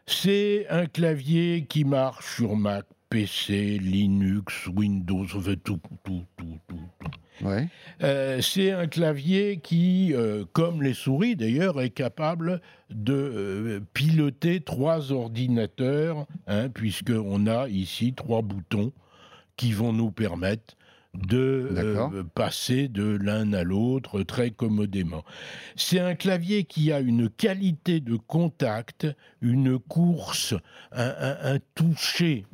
C'est 0.08 0.65
un 0.70 0.88
clavier 0.88 1.65
qui 1.70 1.84
marche 1.84 2.38
sur 2.38 2.56
Mac, 2.56 2.86
PC, 3.10 3.80
Linux, 3.80 4.67
Windows, 4.67 5.26
tout, 5.26 5.56
tout, 5.63 5.80
tout, 6.04 6.24
tout. 6.38 6.60
tout. 6.67 7.10
Euh, 8.04 8.41
c'est 8.41 8.72
un 8.72 8.88
clavier 8.88 9.60
qui, 9.62 10.13
euh, 10.13 10.45
comme 10.54 10.84
les 10.84 10.93
souris 10.93 11.36
d'ailleurs, 11.36 11.82
est 11.82 11.89
capable 11.89 12.62
de 12.89 13.13
euh, 13.13 13.80
piloter 13.93 14.62
trois 14.62 15.12
ordinateurs, 15.12 16.28
hein, 16.48 16.69
puisqu'on 16.69 17.48
a 17.48 17.67
ici 17.67 18.13
trois 18.13 18.41
boutons 18.41 18.91
qui 19.58 19.72
vont 19.72 19.93
nous 19.93 20.12
permettre 20.12 20.76
de 21.15 22.24
passer 22.36 22.88
de 22.88 23.17
l'un 23.19 23.52
à 23.54 23.63
l'autre 23.63 24.22
très 24.22 24.52
commodément. 24.52 25.24
C'est 25.76 26.00
un 26.00 26.13
clavier 26.13 26.65
qui 26.65 26.91
a 26.91 27.00
une 27.00 27.30
qualité 27.30 28.00
de 28.00 28.15
contact, 28.15 29.08
une 29.41 29.80
course, 29.80 30.54
un 30.91 31.58
toucher 31.74 32.45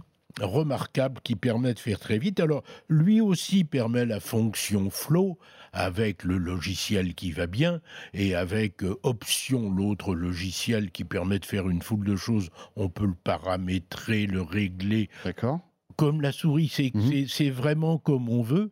remarquable 0.41 1.21
qui 1.23 1.35
permet 1.35 1.73
de 1.73 1.79
faire 1.79 1.99
très 1.99 2.17
vite. 2.17 2.39
Alors, 2.39 2.63
lui 2.89 3.21
aussi 3.21 3.63
permet 3.63 4.05
la 4.05 4.19
fonction 4.19 4.89
flow 4.89 5.37
avec 5.73 6.23
le 6.23 6.37
logiciel 6.37 7.15
qui 7.15 7.31
va 7.31 7.47
bien 7.47 7.81
et 8.13 8.35
avec 8.35 8.83
euh, 8.83 8.97
option 9.03 9.69
l'autre 9.71 10.15
logiciel 10.15 10.91
qui 10.91 11.03
permet 11.03 11.39
de 11.39 11.45
faire 11.45 11.69
une 11.69 11.81
foule 11.81 12.05
de 12.05 12.15
choses. 12.15 12.49
On 12.75 12.89
peut 12.89 13.05
le 13.05 13.15
paramétrer, 13.15 14.25
le 14.25 14.41
régler. 14.41 15.09
D'accord. 15.23 15.59
Comme 15.97 16.21
la 16.21 16.31
souris, 16.31 16.67
c'est 16.69 16.91
Mhm. 16.93 17.51
vraiment 17.51 17.97
comme 17.97 18.27
on 18.29 18.41
veut. 18.41 18.71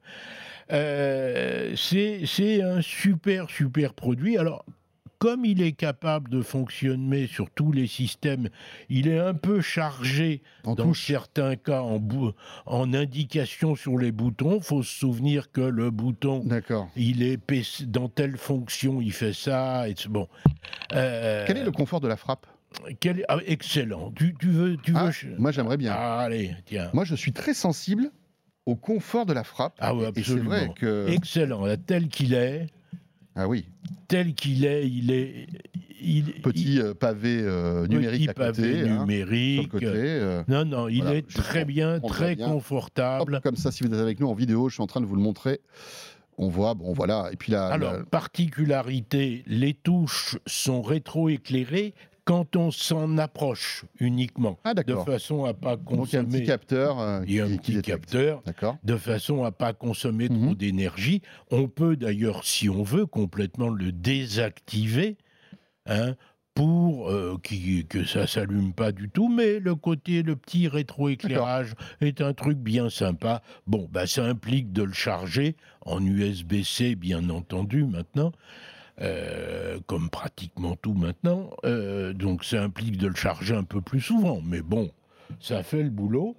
Euh, 0.72 1.74
c'est 1.76 2.62
un 2.62 2.82
super, 2.82 3.50
super 3.50 3.94
produit. 3.94 4.38
Alors, 4.38 4.66
comme 5.24 5.46
il 5.46 5.62
est 5.62 5.72
capable 5.72 6.30
de 6.30 6.42
fonctionner 6.42 7.28
sur 7.28 7.50
tous 7.50 7.72
les 7.72 7.88
systèmes, 7.88 8.50
il 8.90 9.08
est 9.08 9.20
un 9.20 9.34
peu 9.34 9.62
chargé 9.62 10.42
En 10.66 10.76
dans 10.76 10.88
touche. 10.88 11.08
certains 11.08 11.56
cas 11.56 11.80
en, 11.82 12.02
en 12.66 12.94
indication 12.94 13.74
sur 13.78 13.98
les 13.98 14.12
boutons. 14.12 14.60
faut 14.60 14.84
se 14.84 14.94
souvenir 15.00 15.50
que 15.54 15.62
le 15.62 15.92
bouton, 15.92 16.44
D'accord. 16.44 16.90
il 16.98 17.24
est 17.24 17.40
dans 17.88 18.10
telle 18.10 18.36
fonction, 18.36 19.00
il 19.00 19.14
fait 19.14 19.32
ça. 19.32 19.88
Et 19.88 19.96
bon. 20.10 20.28
Euh, 20.92 21.46
Quel 21.48 21.56
est 21.56 21.64
le 21.64 21.72
confort 21.72 22.02
de 22.02 22.10
la 22.10 22.18
frappe? 22.18 22.46
quel 23.00 23.24
ah, 23.30 23.38
excellent. 23.46 24.12
Tu, 24.12 24.36
tu 24.38 24.50
veux, 24.50 24.76
tu 24.76 24.92
veux 24.92 24.98
Ah, 25.00 25.12
ch- 25.14 25.32
Moi, 25.38 25.52
j'aimerais 25.54 25.78
bien. 25.78 25.94
Ah, 25.96 26.20
allez, 26.20 26.54
tiens. 26.66 26.90
Moi, 26.94 27.06
je 27.06 27.16
suis 27.16 27.32
très 27.32 27.54
sensible 27.54 28.12
au 28.66 28.76
confort 28.76 29.26
de 29.26 29.32
la 29.32 29.46
frappe. 29.46 29.76
Ah 29.80 29.96
oui, 29.96 30.04
Et 30.18 30.24
c'est 30.24 30.34
vrai 30.36 30.58
absolument. 30.58 30.74
que. 30.74 31.08
Excellent. 31.10 31.64
Tel 31.86 32.10
qu'il 32.10 32.34
est, 32.34 32.68
Ah 33.36 33.48
oui, 33.48 33.66
tel 34.08 34.34
qu'il 34.36 34.66
est, 34.66 34.88
il 34.90 35.12
est. 35.12 35.48
Il, 36.06 36.26
petit 36.42 36.82
euh, 36.82 36.94
pavé 36.94 37.40
euh, 37.42 37.88
numérique 37.88 38.30
petit 38.34 38.42
à 38.42 38.48
côté. 38.52 38.62
pavé 38.62 38.90
hein, 38.90 39.00
numérique. 39.00 39.70
côté. 39.72 39.86
euh, 39.88 40.44
Non, 40.50 40.66
non, 40.66 40.88
il 40.90 41.02
Voilà, 41.02 41.18
est 41.20 41.28
très 41.34 41.64
bien, 41.64 42.00
très 42.02 42.36
bien. 42.36 42.50
confortable. 42.50 43.36
hop, 43.36 43.44
comme 43.44 43.56
ça, 43.56 43.72
si 43.72 43.84
vous 43.84 43.94
êtes 43.94 44.00
avec 44.02 44.20
nous 44.20 44.28
en 44.28 44.34
vidéo, 44.34 44.68
je 44.68 44.74
suis 44.74 44.84
en 44.84 44.88
train 44.88 45.00
de 45.02 45.06
vous 45.06 45.16
le 45.16 45.22
montrer. 45.22 45.62
On 46.38 46.50
voit, 46.50 46.74
bon 46.74 46.92
voilà. 46.94 47.30
Et 47.32 47.38
puis 47.38 47.52
là, 47.54 47.68
Alors, 47.68 47.94
la- 47.94 48.04
particularité, 48.04 49.44
les 49.48 49.74
touches 49.74 50.38
sont 50.46 50.82
rétroéclairées 50.82 51.94
quand 52.26 52.56
on 52.56 52.72
s'en 52.72 53.18
approche 53.18 53.86
uniquement, 54.00 54.58
ah 54.64 54.74
de 54.74 54.96
façon 54.96 55.46
à 55.46 55.54
pas 55.54 55.76
Donc 55.76 56.08
il 56.12 56.16
y 56.16 56.18
a 56.18 56.22
un 56.22 56.24
petit 56.24 56.32
consommer. 56.32 56.44
capteur. 56.46 57.00
euh, 57.00 57.24
Il 57.28 57.34
y 57.34 57.40
a 57.42 57.46
un 57.46 57.58
petit 57.58 57.82
capteur. 57.82 58.42
De 58.84 58.98
façon 58.98 59.44
à 59.44 59.52
pas 59.52 59.74
consommer 59.74 60.30
trop 60.30 60.38
Mhm. 60.38 60.56
d'énergie. 60.56 61.22
On 61.52 61.68
peut 61.68 61.96
d'ailleurs, 61.96 62.44
si 62.46 62.70
on 62.70 62.84
veut, 62.84 63.06
complètement 63.06 63.70
le 63.70 63.92
désactiver 63.92 65.18
hein, 65.86 66.16
pour 66.56 67.10
euh, 67.10 67.38
qui- 67.44 67.86
que 67.88 68.06
ça 68.06 68.26
s'allume 68.28 68.74
pas 68.74 68.92
du 68.92 69.10
tout. 69.10 69.28
Mais 69.28 69.60
le 69.60 69.76
côté, 69.76 70.24
le 70.24 70.36
petit 70.36 70.68
rétroéclairage 70.68 71.74
est 72.00 72.22
un 72.22 72.34
truc 72.34 72.58
bien 72.58 72.90
sympa. 72.90 73.42
Bon, 73.68 73.90
bah, 73.92 74.08
ça 74.08 74.24
implique 74.24 74.72
de 74.72 74.84
le 74.84 74.94
charger 74.94 75.56
en 75.82 76.00
USB-C, 76.06 76.96
bien 76.96 77.30
entendu, 77.30 77.84
maintenant. 77.86 78.32
Euh, 79.02 79.80
comme 79.88 80.10
pratiquement 80.10 80.76
tout 80.82 80.94
maintenant. 80.94 81.50
Euh, 81.66 82.14
donc 82.14 82.44
ça 82.44 82.62
implique 82.64 82.98
de 82.98 83.08
le 83.08 83.16
charger 83.16 83.56
un 83.56 83.64
peu 83.64 83.82
plus 83.82 84.02
souvent. 84.02 84.42
Mais 84.46 84.62
bon, 84.62 84.92
ça 85.40 85.64
fait 85.64 85.84
le 85.84 85.90
boulot. 85.90 86.36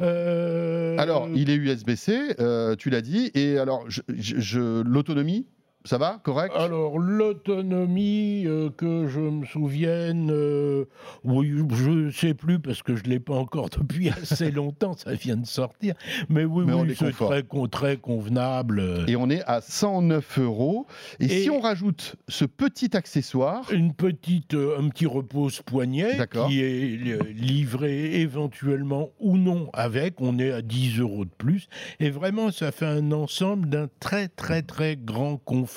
Euh, 0.00 0.96
Alors, 0.98 1.28
il 1.34 1.50
est 1.50 1.54
USB-C, 1.54 2.36
tu 2.78 2.90
l'as 2.90 3.00
dit. 3.00 3.30
Et 3.34 3.58
alors, 3.58 3.84
je- 3.88 4.82
l'autonomie, 4.82 5.46
ça 5.86 5.98
va, 5.98 6.18
correct? 6.24 6.54
Alors, 6.56 6.98
l'autonomie, 6.98 8.44
euh, 8.46 8.70
que 8.70 9.06
je 9.06 9.20
me 9.20 9.44
souvienne, 9.44 10.30
euh, 10.30 10.86
oui, 11.24 11.52
je 11.74 11.90
ne 11.90 12.10
sais 12.10 12.32
plus 12.32 12.58
parce 12.58 12.82
que 12.82 12.96
je 12.96 13.04
ne 13.04 13.10
l'ai 13.10 13.20
pas 13.20 13.34
encore 13.34 13.68
depuis 13.68 14.08
assez 14.22 14.50
longtemps, 14.50 14.96
ça 14.96 15.12
vient 15.12 15.36
de 15.36 15.46
sortir. 15.46 15.94
Mais 16.30 16.46
oui, 16.46 16.64
Mais 16.66 16.72
on 16.72 16.82
oui, 16.84 16.92
est 16.92 16.94
c'est 16.94 17.10
très, 17.12 17.42
très 17.68 17.96
convenable. 17.98 19.04
Et 19.08 19.16
on 19.16 19.28
est 19.28 19.42
à 19.46 19.60
109 19.60 20.38
euros. 20.38 20.86
Et, 21.20 21.26
Et- 21.26 21.42
si 21.42 21.50
on 21.50 21.60
rajoute 21.60 22.16
ce 22.28 22.46
petit 22.46 22.96
accessoire, 22.96 23.70
Une 23.70 23.92
petite, 23.92 24.54
euh, 24.54 24.78
un 24.78 24.88
petit 24.88 25.06
repose-poignet 25.06 26.16
qui 26.48 26.60
est 26.62 27.22
livré 27.34 28.20
éventuellement 28.22 29.10
ou 29.20 29.36
non 29.36 29.68
avec. 29.74 30.20
On 30.22 30.38
est 30.38 30.50
à 30.50 30.62
10 30.62 30.98
euros 31.00 31.26
de 31.26 31.30
plus. 31.36 31.66
Et 32.00 32.08
vraiment, 32.08 32.50
ça 32.50 32.72
fait 32.72 32.86
un 32.86 33.12
ensemble 33.12 33.68
d'un 33.68 33.88
très, 34.00 34.28
très, 34.28 34.62
très 34.62 34.96
grand 34.96 35.36
confort 35.36 35.73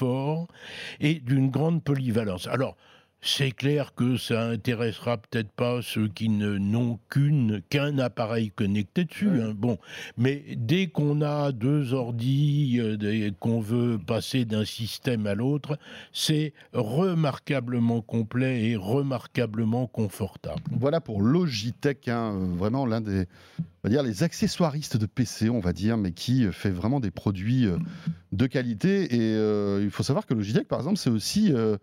et 1.00 1.16
d'une 1.16 1.50
grande 1.50 1.84
polyvalence. 1.84 2.48
Alors, 2.48 2.76
c'est 3.22 3.52
clair 3.52 3.94
que 3.96 4.16
ça 4.18 4.44
intéressera 4.48 5.18
peut-être 5.18 5.52
pas 5.52 5.82
ceux 5.82 6.08
qui 6.08 6.30
ne 6.30 6.58
n'ont 6.58 7.00
qu'une 7.10 7.62
qu'un 7.70 7.98
appareil 8.00 8.52
connecté 8.52 9.06
dessus. 9.06 9.42
hein. 9.42 9.54
Bon, 9.56 9.78
mais 10.18 10.44
dès 10.56 10.88
qu'on 10.88 11.22
a 11.22 11.52
deux 11.52 11.94
ordis, 11.94 12.78
euh, 12.80 13.32
qu'on 13.40 13.60
veut 13.60 13.98
passer 13.98 14.46
d'un 14.46 14.66
système 14.66 15.28
à 15.28 15.36
l'autre, 15.36 15.78
c'est 16.14 16.54
remarquablement 16.74 18.02
complet 18.02 18.70
et 18.70 18.76
remarquablement 18.76 19.88
confortable. 19.88 20.62
voilà 20.72 21.02
pour 21.02 21.22
Logitech, 21.22 22.08
hein, 22.08 22.34
euh, 22.36 22.56
vraiment 22.56 22.86
l'un 22.86 23.02
des, 23.02 23.26
on 23.60 23.64
va 23.84 23.90
dire, 23.90 24.04
les 24.04 24.24
accessoiristes 24.24 24.98
de 24.98 25.06
PC, 25.06 25.50
on 25.50 25.60
va 25.60 25.74
dire, 25.74 25.98
mais 25.98 26.12
qui 26.12 26.46
euh, 26.46 26.52
fait 26.52 26.70
vraiment 26.70 27.00
des 27.00 27.12
produits 27.12 27.66
euh, 27.66 27.78
de 28.32 28.46
qualité. 28.48 29.16
Et 29.16 29.36
euh, 29.36 29.82
il 29.84 29.90
faut 29.90 30.04
savoir 30.04 30.26
que 30.26 30.34
Logitech, 30.34 30.68
par 30.68 30.80
exemple, 30.80 30.98
c'est 30.98 31.10
aussi 31.10 31.52
euh, 31.54 31.78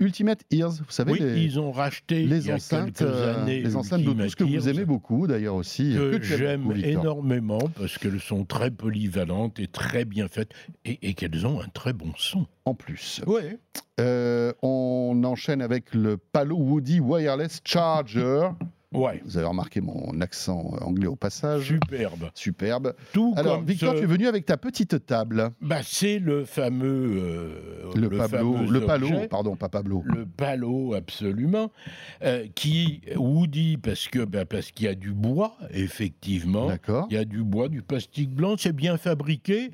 Ultimate 0.00 0.42
Ears. 0.50 0.70
Vous 0.70 0.90
savez, 0.90 1.12
Oui, 1.12 1.18
les, 1.20 1.42
ils 1.42 1.60
ont 1.60 1.72
racheté 1.72 2.22
il 2.22 2.30
les 2.30 2.48
y 2.48 2.50
a 2.50 2.54
enceintes, 2.54 3.02
euh, 3.02 3.42
années 3.42 3.62
les 3.62 3.76
enceintes 3.76 4.02
Bluetooth 4.02 4.34
que 4.34 4.44
vous 4.44 4.68
aimez 4.68 4.84
beaucoup, 4.84 5.26
d'ailleurs 5.26 5.54
aussi. 5.54 5.94
que 5.94 6.16
aimes 6.16 6.72
j'aime 6.72 6.84
énormément 6.84 7.60
parce 7.76 7.98
qu'elles 7.98 8.20
sont 8.20 8.44
très 8.44 8.70
polyvalentes 8.70 9.58
et 9.58 9.66
très 9.66 10.04
bien 10.04 10.28
faites 10.28 10.52
et, 10.84 10.98
et 11.08 11.14
qu'elles 11.14 11.46
ont 11.46 11.60
un 11.60 11.68
très 11.68 11.92
bon 11.92 12.12
son. 12.16 12.46
En 12.64 12.74
plus. 12.74 13.22
Ouais. 13.26 13.58
Euh, 14.00 14.52
on 14.62 15.22
enchaîne 15.24 15.62
avec 15.62 15.94
le 15.94 16.16
Palo 16.16 16.56
Woody 16.56 17.00
Wireless 17.00 17.60
Charger. 17.64 18.48
Ouais. 18.92 19.20
Vous 19.24 19.36
avez 19.36 19.46
remarqué 19.46 19.82
mon 19.82 20.18
accent 20.22 20.72
anglais 20.80 21.06
au 21.06 21.14
passage. 21.14 21.66
Superbe. 21.68 22.30
Superbe. 22.34 22.94
Tout 23.12 23.34
Alors, 23.36 23.56
comme 23.56 23.66
Victor, 23.66 23.92
ce- 23.92 23.98
tu 23.98 24.04
es 24.04 24.06
venu 24.06 24.26
avec 24.26 24.46
ta 24.46 24.56
petite 24.56 25.04
table. 25.04 25.50
bah, 25.60 25.80
c'est 25.82 26.18
le 26.18 26.46
fameux 26.46 27.10
euh, 27.22 27.92
Le, 27.94 28.08
Pablo, 28.08 28.54
fameux 28.54 28.72
le 28.72 28.86
Palo, 28.86 29.06
objet, 29.08 29.28
pardon, 29.28 29.56
pas 29.56 29.68
Pablo. 29.68 30.02
le 30.06 30.24
palo 30.24 30.94
absolument, 30.94 31.70
euh, 32.22 32.46
qui 32.54 33.02
Woody 33.14 33.76
parce 33.76 34.08
que 34.08 34.24
bah, 34.24 34.46
parce 34.46 34.70
qu'il 34.72 34.86
y 34.86 34.88
a 34.88 34.94
du 34.94 35.12
bois 35.12 35.56
effectivement, 35.70 36.66
D'accord. 36.68 37.06
il 37.10 37.14
y 37.14 37.18
a 37.18 37.24
du 37.26 37.44
bois, 37.44 37.68
du 37.68 37.82
plastique 37.82 38.30
blanc, 38.30 38.54
c'est 38.58 38.72
bien 38.74 38.96
fabriqué. 38.96 39.72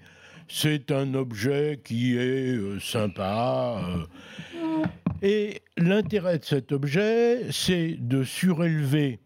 C'est 0.49 0.91
un 0.91 1.15
objet 1.15 1.81
qui 1.85 2.17
est 2.17 2.57
euh, 2.57 2.79
sympa. 2.81 3.81
euh. 3.83 4.85
Et 5.23 5.63
l'intérêt 5.77 6.39
de 6.39 6.45
cet 6.45 6.73
objet, 6.73 7.51
c'est 7.51 7.97
de 7.99 8.25
surélever 8.25 9.21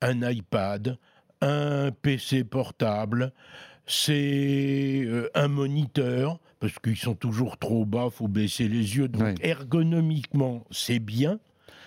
un 0.00 0.28
iPad, 0.28 0.98
un 1.40 1.90
PC 1.90 2.44
portable, 2.44 3.32
c'est 3.86 5.02
euh, 5.04 5.30
un 5.34 5.48
moniteur, 5.48 6.38
parce 6.60 6.78
qu'ils 6.78 6.96
sont 6.96 7.14
toujours 7.14 7.58
trop 7.58 7.84
bas, 7.84 8.08
faut 8.10 8.28
baisser 8.28 8.68
les 8.68 8.96
yeux. 8.96 9.08
Donc 9.08 9.36
ergonomiquement, 9.44 10.64
c'est 10.70 10.98
bien. 11.00 11.38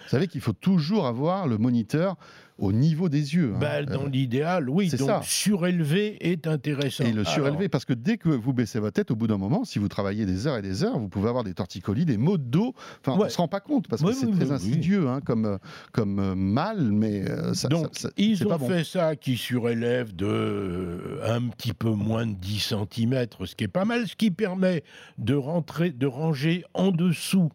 Vous 0.03 0.09
savez 0.09 0.27
qu'il 0.27 0.41
faut 0.41 0.53
toujours 0.53 1.07
avoir 1.07 1.47
le 1.47 1.57
moniteur 1.57 2.17
au 2.57 2.71
niveau 2.71 3.09
des 3.09 3.35
yeux. 3.35 3.53
hein. 3.55 3.59
Bah, 3.59 3.83
dans 3.83 4.05
Euh, 4.05 4.09
l'idéal, 4.09 4.69
oui. 4.69 4.89
Donc 4.89 4.99
ça. 5.07 5.21
surélever 5.23 6.17
est 6.31 6.47
intéressant. 6.47 7.03
et 7.03 7.11
le 7.11 7.23
surélever, 7.23 7.57
Alors, 7.65 7.69
parce 7.71 7.85
que 7.85 7.93
dès 7.93 8.17
que 8.17 8.29
vous 8.29 8.53
baissez 8.53 8.79
votre 8.79 8.93
tête, 8.93 9.11
au 9.11 9.15
bout 9.15 9.27
d'un 9.27 9.37
moment, 9.37 9.63
si 9.65 9.79
vous 9.79 9.87
travaillez 9.87 10.25
des 10.25 10.47
heures 10.47 10.57
et 10.57 10.61
des 10.61 10.83
heures, 10.83 10.97
vous 10.99 11.09
pouvez 11.09 11.29
avoir 11.29 11.43
des 11.43 11.53
torticolis, 11.53 12.05
des 12.05 12.17
maux 12.17 12.37
de 12.37 12.43
dos. 12.43 12.73
Enfin, 13.01 13.17
on 13.17 13.21
Ouais. 13.23 13.29
se 13.29 13.37
rend 13.37 13.47
pas 13.47 13.59
compte, 13.59 13.87
parce 13.87 14.01
que 14.01 14.07
Oui, 14.07 14.13
c'est 14.17 14.25
oui, 14.27 14.33
très 14.35 14.45
oui, 14.45 14.51
insidieux 14.53 15.07
hein, 15.09 15.19
comme, 15.25 15.45
euh, 15.45 15.57
comme 15.91 16.19
euh, 16.19 16.35
mal, 16.35 16.91
mais 16.91 17.25
ça, 17.53 17.67
Donc, 17.67 17.89
ça- 17.93 18.09
ça- 18.09 18.09
ils 18.17 18.45
ont 18.45 18.49
pas 18.49 18.57
bon. 18.57 18.67
fait 18.67 18.83
ça 18.83 19.15
qui 19.15 19.37
surélève 19.37 20.15
de 20.15 21.19
un 21.25 21.47
petit 21.49 21.73
peu 21.73 21.89
moins 21.91 22.25
de 22.25 22.33
10 22.33 22.59
cm, 22.73 23.25
ce 23.45 23.55
qui 23.55 23.63
est 23.63 23.67
pas 23.67 23.85
mal, 23.85 24.07
ce 24.07 24.15
qui 24.15 24.31
permet 24.31 24.83
de 25.17 25.33
rentrer, 25.35 25.91
de 25.91 26.07
ranger 26.07 26.63
en 26.73 26.91
dessous 26.91 27.49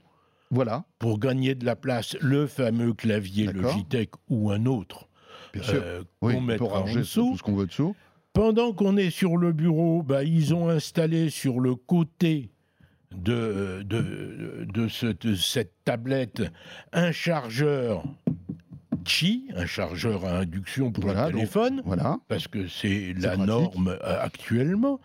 Voilà, 0.51 0.85
pour 0.99 1.19
gagner 1.19 1.55
de 1.55 1.65
la 1.65 1.77
place 1.77 2.17
le 2.21 2.47
fameux 2.47 2.93
clavier. 2.93 3.47
Logitech 3.53 4.11
ou 4.29 4.51
un 4.51 4.65
autre 4.67 5.09
bien 5.53 5.63
sûr. 5.63 5.81
euh, 5.85 6.03
oui, 6.23 6.33
qu'on 6.35 6.39
on 6.39 6.41
peut 6.43 6.47
mettra 6.53 6.67
en 6.67 6.81
ranger 6.83 7.01
dessous. 7.01 7.31
tout 7.33 7.39
ce 7.39 7.43
qu'on 7.43 7.55
veut 7.57 7.67
dessous. 7.67 7.97
Pendant 8.33 8.73
qu'on 8.73 8.97
est 8.97 9.11
sur 9.11 9.37
le 9.39 9.53
bureau, 9.53 10.03
bah, 10.03 10.23
ils 10.23 10.55
ont 10.55 10.69
installé 10.69 11.31
sur 11.31 11.59
le 11.59 11.75
côté 11.75 12.51
de, 13.13 13.83
de, 13.83 14.67
de 14.73 14.89
ce- 14.89 15.07
de 15.07 15.35
cette 15.35 15.73
tablette 15.85 16.43
un 16.93 17.13
chargeur 17.13 18.05
Qi, 19.07 19.45
un 19.55 19.67
chargeur 19.67 20.25
à 20.25 20.39
induction 20.39 20.91
pour 20.91 21.05
Voilà, 21.05 21.23
un 21.23 21.25
donc- 21.27 21.35
téléphone, 21.35 21.83
Voilà. 21.85 22.19
parce 22.29 22.49
que 22.49 22.67
c'est 22.67 23.15
C'est 23.17 23.21
la 23.23 23.29
pratique. 23.31 23.47
norme 23.47 23.89
euh, 24.03 24.21
actuellement. 24.23 25.01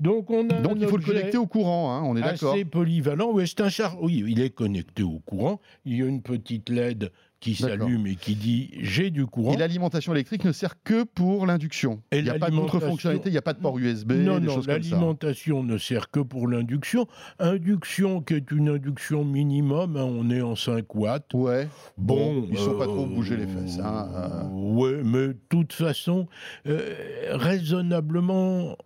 Donc 0.00 0.30
on 0.30 0.48
a 0.50 0.60
Donc 0.60 0.78
il 0.80 0.88
faut 0.88 0.96
le 0.96 1.04
connecter 1.04 1.36
au 1.38 1.46
courant, 1.46 1.92
hein, 1.94 2.02
on 2.04 2.16
est 2.16 2.22
d'accord. 2.22 2.54
assez 2.54 2.64
polyvalent. 2.64 3.30
Oui, 3.32 3.46
c'est 3.46 3.60
un 3.60 3.68
char. 3.68 4.02
Oui, 4.02 4.24
il 4.26 4.40
est 4.40 4.50
connecté 4.50 5.02
au 5.02 5.20
courant. 5.20 5.60
Il 5.84 5.96
y 5.96 6.02
a 6.02 6.06
une 6.06 6.22
petite 6.22 6.70
LED 6.70 7.12
qui 7.42 7.56
s'allume 7.56 8.06
et 8.06 8.14
qui 8.14 8.36
dit 8.36 8.70
j'ai 8.80 9.10
du 9.10 9.26
courant. 9.26 9.52
Et 9.52 9.56
l'alimentation 9.56 10.14
électrique 10.14 10.44
ne 10.44 10.52
sert 10.52 10.80
que 10.82 11.02
pour 11.02 11.44
l'induction. 11.44 12.00
Il 12.12 12.22
n'y 12.22 12.30
a 12.30 12.38
pas 12.38 12.50
d'autre 12.50 12.78
fonctionnalité, 12.78 13.28
il 13.28 13.32
n'y 13.32 13.38
a 13.38 13.42
pas 13.42 13.52
de 13.52 13.58
port 13.58 13.76
USB. 13.76 14.12
Non, 14.12 14.40
non, 14.40 14.60
l'alimentation 14.66 15.62
ne 15.62 15.76
sert 15.76 16.10
que 16.10 16.20
pour 16.20 16.46
l'induction. 16.46 17.06
Induction 17.40 18.22
qui 18.22 18.34
est 18.34 18.50
une 18.52 18.68
induction 18.68 19.24
minimum, 19.24 19.96
hein, 19.96 20.04
on 20.04 20.30
est 20.30 20.40
en 20.40 20.54
5 20.54 20.94
watts. 20.94 21.34
Ouais. 21.34 21.68
Bon, 21.98 22.44
ils 22.48 22.52
ne 22.52 22.56
sont 22.56 22.78
pas 22.78 22.86
trop 22.86 23.06
bougés 23.06 23.36
les 23.36 23.46
fesses. 23.46 23.78
Hein, 23.80 24.08
euh. 24.14 24.48
Ouais, 24.48 25.02
mais 25.04 25.28
de 25.28 25.36
toute 25.48 25.72
façon, 25.72 26.28
euh, 26.68 26.94
raisonnablement 27.32 28.76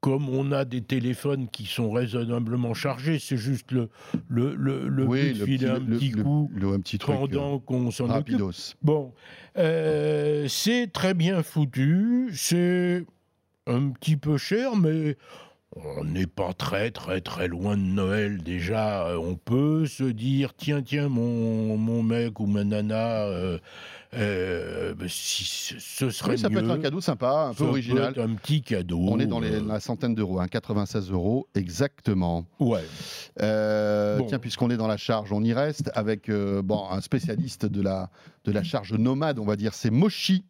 comme 0.00 0.28
on 0.28 0.52
a 0.52 0.64
des 0.64 0.82
téléphones 0.82 1.48
qui 1.48 1.66
sont 1.66 1.90
raisonnablement 1.90 2.72
chargés, 2.74 3.18
c'est 3.18 3.36
juste 3.36 3.72
le, 3.72 3.88
le, 4.28 4.54
le, 4.54 4.88
le 4.88 5.04
oui, 5.04 5.32
but 5.32 5.40
de 5.40 5.44
filer 5.44 5.68
un 5.68 5.80
petit 5.80 6.12
coup 6.12 6.50
un 6.62 6.80
petit 6.80 6.98
truc, 6.98 7.16
pendant 7.16 7.56
euh, 7.56 7.58
qu'on 7.58 7.90
s'en 7.90 8.08
occupe. 8.10 8.40
Bon, 8.82 9.12
euh, 9.56 10.46
c'est 10.48 10.92
très 10.92 11.14
bien 11.14 11.42
foutu, 11.42 12.30
c'est 12.32 13.04
un 13.66 13.90
petit 13.90 14.16
peu 14.16 14.38
cher, 14.38 14.76
mais 14.76 15.16
on 15.76 16.04
n'est 16.04 16.26
pas 16.26 16.52
très 16.54 16.90
très 16.90 17.20
très 17.20 17.48
loin 17.48 17.76
de 17.76 17.82
Noël 17.82 18.42
déjà. 18.42 19.18
On 19.18 19.34
peut 19.34 19.86
se 19.86 20.04
dire 20.04 20.54
tiens 20.54 20.82
tiens 20.82 21.08
mon, 21.08 21.76
mon 21.76 22.02
mec 22.02 22.40
ou 22.40 22.46
ma 22.46 22.64
nana 22.64 23.24
euh, 23.24 23.58
euh, 24.14 24.94
si 25.06 25.44
ce 25.78 26.10
serait 26.10 26.32
oui, 26.32 26.38
ça 26.38 26.48
peut 26.48 26.58
être 26.58 26.70
un 26.70 26.78
cadeau 26.78 27.00
sympa, 27.00 27.48
un 27.50 27.54
peu 27.54 27.64
original. 27.64 28.14
un 28.18 28.34
petit 28.34 28.62
cadeau. 28.62 29.00
On 29.00 29.18
est 29.18 29.26
dans 29.26 29.40
les, 29.40 29.52
euh. 29.52 29.62
la 29.66 29.80
centaine 29.80 30.14
d'euros, 30.14 30.40
hein, 30.40 30.48
96 30.48 31.10
euros 31.10 31.46
exactement. 31.54 32.46
Ouais. 32.58 32.84
Euh, 33.42 34.20
tiens, 34.28 34.38
puisqu'on 34.38 34.70
est 34.70 34.76
dans 34.76 34.86
la 34.86 34.96
charge, 34.96 35.32
on 35.32 35.42
y 35.42 35.52
reste 35.52 35.90
avec 35.94 36.30
bon, 36.30 36.88
un 36.90 37.00
spécialiste 37.00 37.66
de 37.66 37.82
la, 37.82 38.10
de 38.44 38.52
la 38.52 38.62
charge 38.62 38.94
nomade, 38.94 39.38
on 39.38 39.44
va 39.44 39.56
dire, 39.56 39.74
c'est 39.74 39.90
Moshi. 39.90 40.44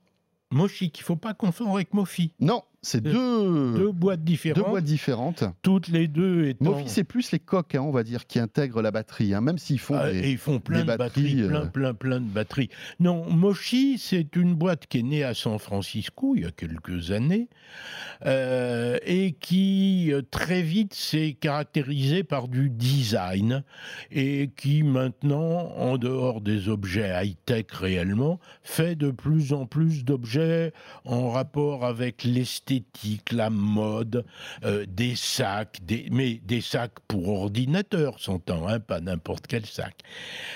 Moshi, 0.50 0.90
qu'il 0.90 1.02
ne 1.02 1.06
faut 1.06 1.16
pas 1.16 1.34
confondre 1.34 1.74
avec 1.74 1.92
Mofi. 1.92 2.32
Non, 2.40 2.62
c'est 2.81 3.01
deux, 3.01 3.74
deux 3.74 3.91
boîtes 3.91 4.22
différentes. 4.22 4.64
Deux 4.64 4.70
boîtes 4.70 4.85
différentes. 4.85 5.43
Toutes 5.62 5.89
les 5.89 6.07
deux 6.07 6.47
étant. 6.47 6.64
Mofi, 6.64 6.89
c'est 6.89 7.03
plus 7.03 7.33
les 7.33 7.41
coques, 7.41 7.74
hein, 7.74 7.83
on 7.83 7.91
va 7.91 8.05
dire, 8.05 8.26
qui 8.29 8.39
intègrent 8.39 8.83
la 8.83 8.93
batterie, 8.93 9.35
hein, 9.35 9.41
même 9.41 9.59
s'ils 9.59 9.81
font. 9.81 9.97
Ah, 9.99 10.12
et 10.12 10.31
ils 10.31 10.39
font 10.39 10.61
plein 10.61 10.85
de 10.85 10.97
batteries, 10.97 11.43
plein, 11.49 11.62
euh. 11.62 11.66
plein, 11.66 11.93
plein 11.93 12.20
de 12.20 12.26
batteries. 12.26 12.70
Non, 13.01 13.29
Moshi, 13.29 13.99
c'est 13.99 14.37
une 14.37 14.55
boîte 14.55 14.87
qui 14.87 15.01
est 15.01 15.03
née 15.03 15.24
à 15.24 15.35
San 15.35 15.59
Francisco 15.59 16.35
il 16.37 16.43
y 16.43 16.47
a 16.47 16.53
quelques 16.53 17.11
années 17.11 17.49
euh, 18.26 18.97
et 19.05 19.33
qui 19.33 20.12
euh, 20.12 20.22
très 20.31 20.62
vite 20.62 20.95
s'est 20.95 21.37
caractérisée 21.41 22.22
par 22.22 22.47
du 22.47 22.70
design 22.70 23.64
et 24.12 24.51
qui 24.57 24.85
maintenant, 24.85 25.72
en 25.76 25.99
dehors 25.99 26.41
des 26.41 26.68
objets 26.68 27.11
high-tech 27.12 27.66
réellement, 27.72 28.39
fait 28.62 28.95
de 28.95 29.11
plus 29.11 29.53
en 29.53 29.66
plus 29.66 30.05
d'objets 30.05 30.72
en 31.05 31.31
rapport 31.31 31.85
avec 31.85 32.22
l'esthétique 32.22 32.67
la 33.32 33.50
mode, 33.50 34.24
euh, 34.64 34.84
des 34.88 35.14
sacs, 35.16 35.78
des, 35.84 36.08
mais 36.10 36.40
des 36.44 36.60
sacs 36.60 36.98
pour 37.06 37.28
ordinateur, 37.28 38.18
s'entend, 38.20 38.66
hein, 38.68 38.80
pas 38.80 39.00
n'importe 39.00 39.46
quel 39.46 39.66
sac. 39.66 39.94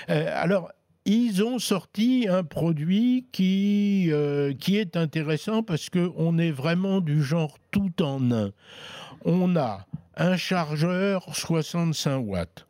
Euh, 0.09 0.29
alors, 0.33 0.71
ils 1.05 1.43
ont 1.43 1.59
sorti 1.59 2.27
un 2.29 2.43
produit 2.43 3.27
qui, 3.31 4.07
euh, 4.11 4.53
qui 4.53 4.77
est 4.77 4.95
intéressant 4.95 5.61
parce 5.61 5.89
qu'on 5.89 6.37
est 6.37 6.51
vraiment 6.51 7.01
du 7.01 7.21
genre 7.21 7.57
tout 7.71 8.01
en 8.01 8.31
un. 8.31 8.51
On 9.25 9.55
a 9.55 9.85
un 10.15 10.37
chargeur 10.37 11.35
65 11.35 12.19
watts. 12.19 12.65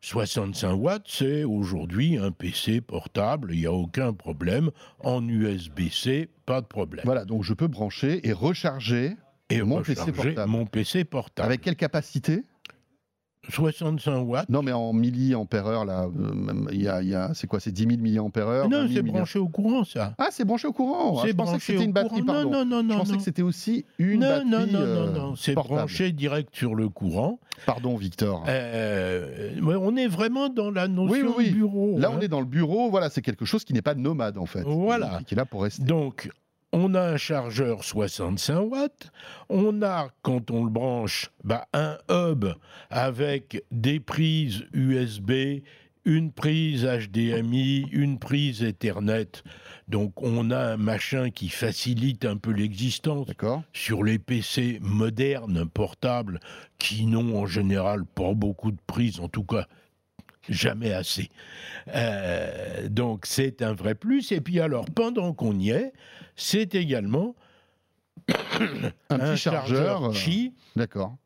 65 0.00 0.74
watts, 0.74 1.06
c'est 1.06 1.44
aujourd'hui 1.44 2.16
un 2.16 2.30
PC 2.30 2.80
portable, 2.80 3.52
il 3.52 3.60
n'y 3.60 3.66
a 3.66 3.72
aucun 3.72 4.12
problème. 4.12 4.70
En 5.00 5.26
USB-C, 5.26 6.28
pas 6.46 6.60
de 6.60 6.66
problème. 6.66 7.04
Voilà, 7.04 7.24
donc 7.24 7.42
je 7.42 7.52
peux 7.52 7.66
brancher 7.66 8.26
et 8.26 8.32
recharger 8.32 9.16
et 9.50 9.62
mon 9.62 9.82
PC 9.82 10.12
portable. 10.12 10.50
Mon 10.50 10.66
PC 10.66 11.04
portable. 11.04 11.46
Avec 11.46 11.62
quelle 11.62 11.76
capacité? 11.76 12.44
65 13.48 14.20
watts. 14.22 14.48
Non, 14.48 14.62
mais 14.62 14.72
en 14.72 14.92
milliampères-heure, 14.92 15.84
là, 15.84 16.06
euh, 16.06 16.66
il 16.72 16.82
y 16.82 16.88
a, 16.88 17.32
c'est 17.34 17.46
quoi 17.46 17.60
C'est 17.60 17.72
10 17.72 17.86
000 17.88 18.00
milliampères-heure 18.00 18.68
Non, 18.68 18.86
c'est 18.92 19.02
branché 19.02 19.38
au 19.38 19.48
courant, 19.48 19.84
ça. 19.84 20.14
Ah, 20.18 20.28
c'est 20.30 20.44
branché 20.44 20.68
au 20.68 20.72
courant. 20.72 21.20
Ah, 21.22 21.26
je 21.26 21.32
pensais 21.32 21.56
que 21.56 21.62
c'était 21.62 21.84
une 21.84 21.92
batterie, 21.92 22.22
pardon. 22.22 22.50
Non, 22.50 22.64
non, 22.64 22.82
non, 22.82 22.94
Je 22.94 22.98
pensais 22.98 23.16
que 23.16 23.22
c'était 23.22 23.42
aussi 23.42 23.84
une 23.98 24.20
batterie 24.20 24.48
Non, 24.48 24.66
non, 24.66 24.84
non, 24.84 25.12
non, 25.12 25.36
c'est 25.36 25.54
branché 25.54 26.12
direct 26.12 26.54
sur 26.54 26.74
le 26.74 26.88
courant. 26.88 27.38
Pardon, 27.66 27.96
Victor. 27.96 28.44
Euh, 28.48 29.50
on 29.62 29.96
est 29.96 30.06
vraiment 30.06 30.48
dans 30.48 30.70
la 30.70 30.88
notion 30.88 31.34
oui, 31.36 31.50
bureau. 31.50 31.98
Là, 31.98 32.08
hein. 32.08 32.14
on 32.16 32.20
est 32.20 32.28
dans 32.28 32.40
le 32.40 32.46
bureau. 32.46 32.90
Voilà, 32.90 33.10
c'est 33.10 33.22
quelque 33.22 33.44
chose 33.44 33.64
qui 33.64 33.72
n'est 33.72 33.82
pas 33.82 33.94
nomade, 33.94 34.38
en 34.38 34.46
fait. 34.46 34.62
Voilà. 34.62 35.20
Qui 35.26 35.34
est 35.34 35.36
là 35.36 35.44
pour 35.44 35.62
rester. 35.62 35.82
Donc, 35.82 36.30
on 36.72 36.94
a 36.94 37.02
un 37.02 37.16
chargeur 37.16 37.84
65 37.84 38.60
watts, 38.60 39.10
on 39.48 39.82
a, 39.82 40.10
quand 40.22 40.50
on 40.50 40.64
le 40.64 40.70
branche, 40.70 41.30
bah, 41.44 41.66
un 41.72 41.98
hub 42.10 42.46
avec 42.90 43.64
des 43.70 44.00
prises 44.00 44.64
USB, 44.72 45.62
une 46.04 46.32
prise 46.32 46.84
HDMI, 46.86 47.86
une 47.92 48.18
prise 48.18 48.62
Ethernet. 48.62 49.42
Donc 49.88 50.22
on 50.22 50.50
a 50.50 50.72
un 50.72 50.76
machin 50.76 51.30
qui 51.30 51.48
facilite 51.48 52.24
un 52.24 52.36
peu 52.36 52.50
l'existence 52.50 53.28
sur 53.72 54.02
les 54.04 54.18
PC 54.18 54.78
modernes, 54.80 55.66
portables, 55.68 56.40
qui 56.78 57.06
n'ont 57.06 57.38
en 57.38 57.46
général 57.46 58.04
pas 58.04 58.32
beaucoup 58.34 58.70
de 58.70 58.80
prises, 58.86 59.20
en 59.20 59.28
tout 59.28 59.44
cas 59.44 59.66
jamais 60.48 60.92
assez. 60.92 61.30
Euh, 61.94 62.88
donc 62.88 63.26
c'est 63.26 63.62
un 63.62 63.72
vrai 63.72 63.94
plus. 63.94 64.32
Et 64.32 64.40
puis 64.40 64.60
alors, 64.60 64.86
pendant 64.86 65.32
qu'on 65.32 65.58
y 65.58 65.70
est, 65.70 65.92
c'est 66.36 66.74
également 66.74 67.34
un, 69.10 69.18
petit 69.18 69.36
chargeur, 69.36 70.10
Qi. 70.12 70.52
D'accord. 70.76 71.16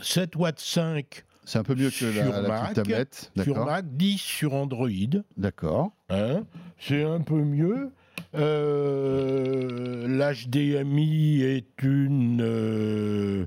7 0.00 0.36
watts 0.36 0.60
5 0.60 1.24
c'est 1.44 1.58
un 1.58 1.64
peu 1.64 1.74
mieux 1.74 1.90
que 1.90 2.04
la, 2.04 2.42
Mac, 2.42 2.74
tablette. 2.74 3.32
Sur 3.42 3.64
Mac, 3.64 3.84
10 3.84 4.18
sur 4.18 4.54
Android. 4.54 4.88
D'accord. 5.36 5.90
Hein 6.08 6.44
c'est 6.78 7.02
un 7.02 7.20
peu 7.20 7.42
mieux. 7.42 7.90
Euh, 8.36 10.06
L'HDMI 10.06 11.42
est 11.42 11.82
une 11.82 12.40
euh, 12.40 13.46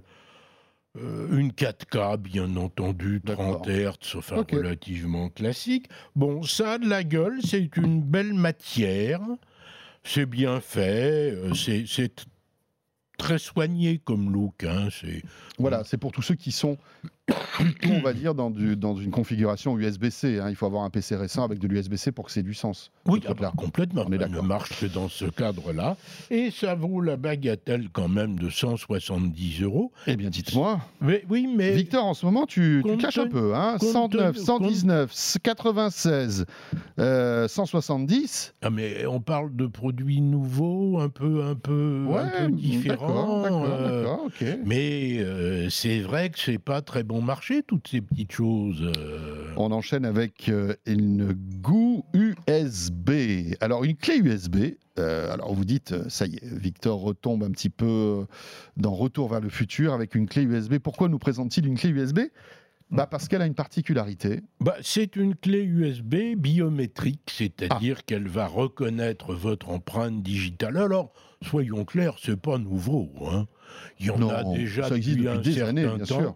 euh, 0.95 1.37
une 1.37 1.51
4K, 1.51 2.17
bien 2.17 2.55
entendu, 2.55 3.19
30 3.25 3.67
Hz, 3.67 4.15
enfin 4.15 4.45
relativement 4.51 5.29
classique. 5.29 5.89
Bon, 6.15 6.43
ça 6.43 6.73
a 6.73 6.77
de 6.77 6.87
la 6.87 7.03
gueule, 7.03 7.39
c'est 7.43 7.75
une 7.77 8.01
belle 8.01 8.33
matière, 8.33 9.21
c'est 10.03 10.27
bien 10.27 10.59
fait, 10.59 11.31
euh, 11.31 11.53
c'est 11.55 12.27
très 13.17 13.39
soigné 13.39 13.97
comme 13.97 14.31
look. 14.31 14.63
Hein, 14.63 14.89
voilà, 15.57 15.83
c'est 15.83 15.97
pour 15.97 16.11
tous 16.11 16.21
ceux 16.21 16.35
qui 16.35 16.51
sont 16.51 16.77
plutôt, 17.27 17.89
on 17.89 18.01
va 18.01 18.13
dire, 18.13 18.35
dans, 18.35 18.49
du, 18.49 18.75
dans 18.75 18.95
une 18.95 19.11
configuration 19.11 19.77
USB-C. 19.77 20.39
Hein. 20.39 20.49
Il 20.49 20.55
faut 20.55 20.65
avoir 20.65 20.83
un 20.83 20.89
PC 20.89 21.15
récent 21.15 21.43
avec 21.43 21.59
de 21.59 21.67
l'USB-C 21.67 22.11
pour 22.11 22.25
que 22.25 22.31
c'est 22.31 22.43
du 22.43 22.53
sens. 22.53 22.91
Oui, 23.05 23.21
ah 23.27 23.33
bah, 23.33 23.53
complètement. 23.55 24.05
On 24.07 24.11
est 24.11 24.27
ne 24.27 24.41
marche 24.41 24.79
que 24.79 24.85
dans 24.87 25.09
ce 25.09 25.25
cadre-là. 25.25 25.95
Et 26.29 26.51
ça 26.51 26.75
vaut 26.75 27.01
la 27.01 27.17
bagatelle 27.17 27.89
quand 27.91 28.07
même 28.07 28.37
de 28.39 28.49
170 28.49 29.61
euros. 29.61 29.91
Eh 30.07 30.15
bien, 30.15 30.29
dites-moi. 30.29 30.79
oui, 31.01 31.47
mais... 31.47 31.73
Victor, 31.73 32.05
en 32.05 32.13
ce 32.13 32.25
moment, 32.25 32.45
tu, 32.45 32.83
tu 32.85 32.97
caches 32.97 33.17
un 33.17 33.27
peu. 33.27 33.53
Hein 33.55 33.77
109, 33.79 34.37
119, 34.37 35.37
96, 35.43 36.45
170. 36.97 38.53
Ah, 38.61 38.69
mais 38.69 39.05
on 39.05 39.19
parle 39.19 39.55
de 39.55 39.67
produits 39.67 40.21
nouveaux, 40.21 40.99
un 40.99 41.09
peu, 41.09 41.43
un 41.43 41.55
peu, 41.55 42.05
un 42.15 42.47
peu 42.47 42.51
différents. 42.51 43.43
Euh, 43.65 44.05
mais 44.65 45.19
euh, 45.19 45.69
c'est 45.69 45.99
vrai 45.99 46.29
que 46.29 46.39
c'est 46.39 46.57
pas 46.57 46.81
très 46.81 47.03
bon 47.03 47.12
marché, 47.21 47.63
toutes 47.63 47.87
ces 47.87 48.01
petites 48.01 48.31
choses. 48.31 48.81
Euh. 48.97 49.53
On 49.57 49.71
enchaîne 49.71 50.05
avec 50.05 50.49
euh, 50.49 50.75
une 50.85 51.33
GU 51.33 52.03
USB. 52.13 53.55
Alors, 53.61 53.83
une 53.83 53.95
clé 53.95 54.17
USB. 54.17 54.75
Euh, 54.99 55.33
alors, 55.33 55.53
vous 55.53 55.65
dites, 55.65 56.09
ça 56.09 56.25
y 56.25 56.35
est, 56.35 56.45
Victor 56.45 57.01
retombe 57.01 57.43
un 57.43 57.51
petit 57.51 57.69
peu 57.69 58.25
dans 58.77 58.93
Retour 58.93 59.29
vers 59.29 59.41
le 59.41 59.49
futur 59.49 59.93
avec 59.93 60.15
une 60.15 60.27
clé 60.27 60.43
USB. 60.43 60.77
Pourquoi 60.77 61.09
nous 61.09 61.19
présente-t-il 61.19 61.65
une 61.67 61.77
clé 61.77 61.89
USB 61.89 62.19
bah 62.93 63.07
parce 63.07 63.27
qu'elle 63.27 63.41
a 63.41 63.45
une 63.45 63.55
particularité. 63.55 64.41
Bah, 64.59 64.75
c'est 64.81 65.15
une 65.15 65.35
clé 65.35 65.63
USB 65.63 66.35
biométrique, 66.37 67.31
c'est-à-dire 67.31 67.97
ah. 67.99 68.03
qu'elle 68.05 68.27
va 68.27 68.47
reconnaître 68.47 69.33
votre 69.33 69.69
empreinte 69.69 70.21
digitale. 70.21 70.77
Alors, 70.77 71.11
soyons 71.41 71.85
clairs, 71.85 72.15
c'est 72.21 72.39
pas 72.39 72.57
nouveau. 72.57 73.09
Hein. 73.25 73.47
Il 73.99 74.05
y 74.05 74.09
en 74.11 74.29
a 74.29 74.43
déjà 74.43 74.87
ça 74.87 74.95
existe 74.95 75.19
depuis, 75.19 75.55
des 75.55 75.61
années, 75.61 75.87
bien 75.87 76.05
sûr. 76.05 76.35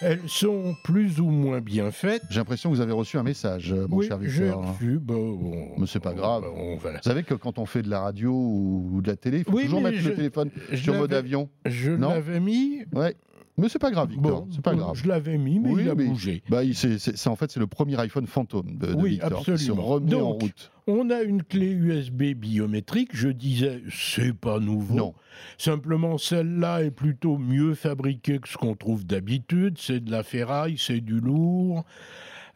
Elles 0.00 0.26
sont 0.26 0.74
plus 0.84 1.20
ou 1.20 1.28
moins 1.28 1.60
bien 1.60 1.90
faites. 1.90 2.22
J'ai 2.30 2.38
l'impression 2.38 2.70
que 2.70 2.76
vous 2.76 2.80
avez 2.80 2.92
reçu 2.92 3.18
un 3.18 3.22
message, 3.22 3.74
mon 3.74 3.98
oui, 3.98 4.06
cher 4.06 4.16
Victor. 4.16 4.36
J'ai 4.46 4.50
reçu. 4.50 4.98
Bah, 4.98 5.14
Mais 5.76 5.86
c'est 5.86 6.00
pas 6.00 6.14
grave. 6.14 6.42
Bah, 6.42 6.90
vous 6.92 7.02
savez 7.02 7.22
que 7.22 7.34
quand 7.34 7.58
on 7.58 7.66
fait 7.66 7.82
de 7.82 7.90
la 7.90 8.00
radio 8.00 8.32
ou 8.32 9.00
de 9.02 9.08
la 9.08 9.16
télé, 9.16 9.38
il 9.38 9.44
faut 9.44 9.60
toujours 9.60 9.82
mettre 9.82 10.02
le 10.02 10.14
téléphone 10.14 10.50
sur 10.74 10.94
mode 10.94 11.12
avion. 11.12 11.50
Je 11.66 11.90
l'avais 11.92 12.40
mis. 12.40 12.84
Ouais. 12.92 13.14
Mais 13.58 13.68
c'est 13.68 13.78
pas 13.80 13.90
grave, 13.90 14.10
Victor. 14.10 14.42
Bon, 14.42 14.48
c'est 14.52 14.62
pas 14.62 14.74
grave. 14.74 14.94
Je 14.94 15.08
l'avais 15.08 15.36
mis, 15.36 15.58
mais 15.58 15.70
Oui, 15.70 15.82
il 15.84 15.90
a 15.90 15.94
mais- 15.94 16.06
bougé. 16.06 16.42
Bah, 16.48 16.60
c'est- 16.72 17.26
en 17.26 17.36
fait, 17.36 17.50
c'est 17.50 17.60
le 17.60 17.66
premier 17.66 17.98
iPhone 18.00 18.26
fantôme 18.26 18.76
de, 18.76 18.86
de 18.86 18.94
Oui, 18.94 19.10
Victor 19.12 19.38
qui 19.40 19.44
se 19.46 19.50
absolument. 19.52 19.88
en 19.90 20.00
Donc, 20.00 20.42
route. 20.42 20.70
On 20.86 21.10
a 21.10 21.22
une 21.22 21.42
clé 21.42 21.66
USB 21.72 22.34
biométrique. 22.34 23.10
Je 23.12 23.28
disais, 23.28 23.82
c'est 23.90 24.32
pas 24.32 24.58
nouveau. 24.60 24.94
Non. 24.94 25.14
Simplement, 25.58 26.16
celle-là 26.18 26.84
est 26.84 26.90
plutôt 26.90 27.36
mieux 27.36 27.74
fabriquée 27.74 28.38
que 28.38 28.48
ce 28.48 28.56
qu'on 28.56 28.74
trouve 28.74 29.04
d'habitude. 29.04 29.76
C'est 29.78 30.00
de 30.00 30.10
la 30.10 30.22
ferraille, 30.22 30.76
c'est 30.78 31.00
du 31.00 31.20
lourd. 31.20 31.84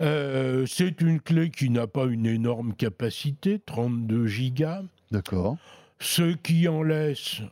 Euh, 0.01 0.65
c'est 0.67 1.01
une 1.01 1.21
clé 1.21 1.51
qui 1.51 1.69
n'a 1.69 1.87
pas 1.87 2.07
une 2.07 2.27
énorme 2.27 2.75
capacité, 2.75 3.59
32 3.65 4.27
gigas. 4.27 4.83
D'accord. 5.11 5.57
Ce 6.01 6.35
qui 6.35 6.67
en 6.69 6.83
laisse, 6.83 7.43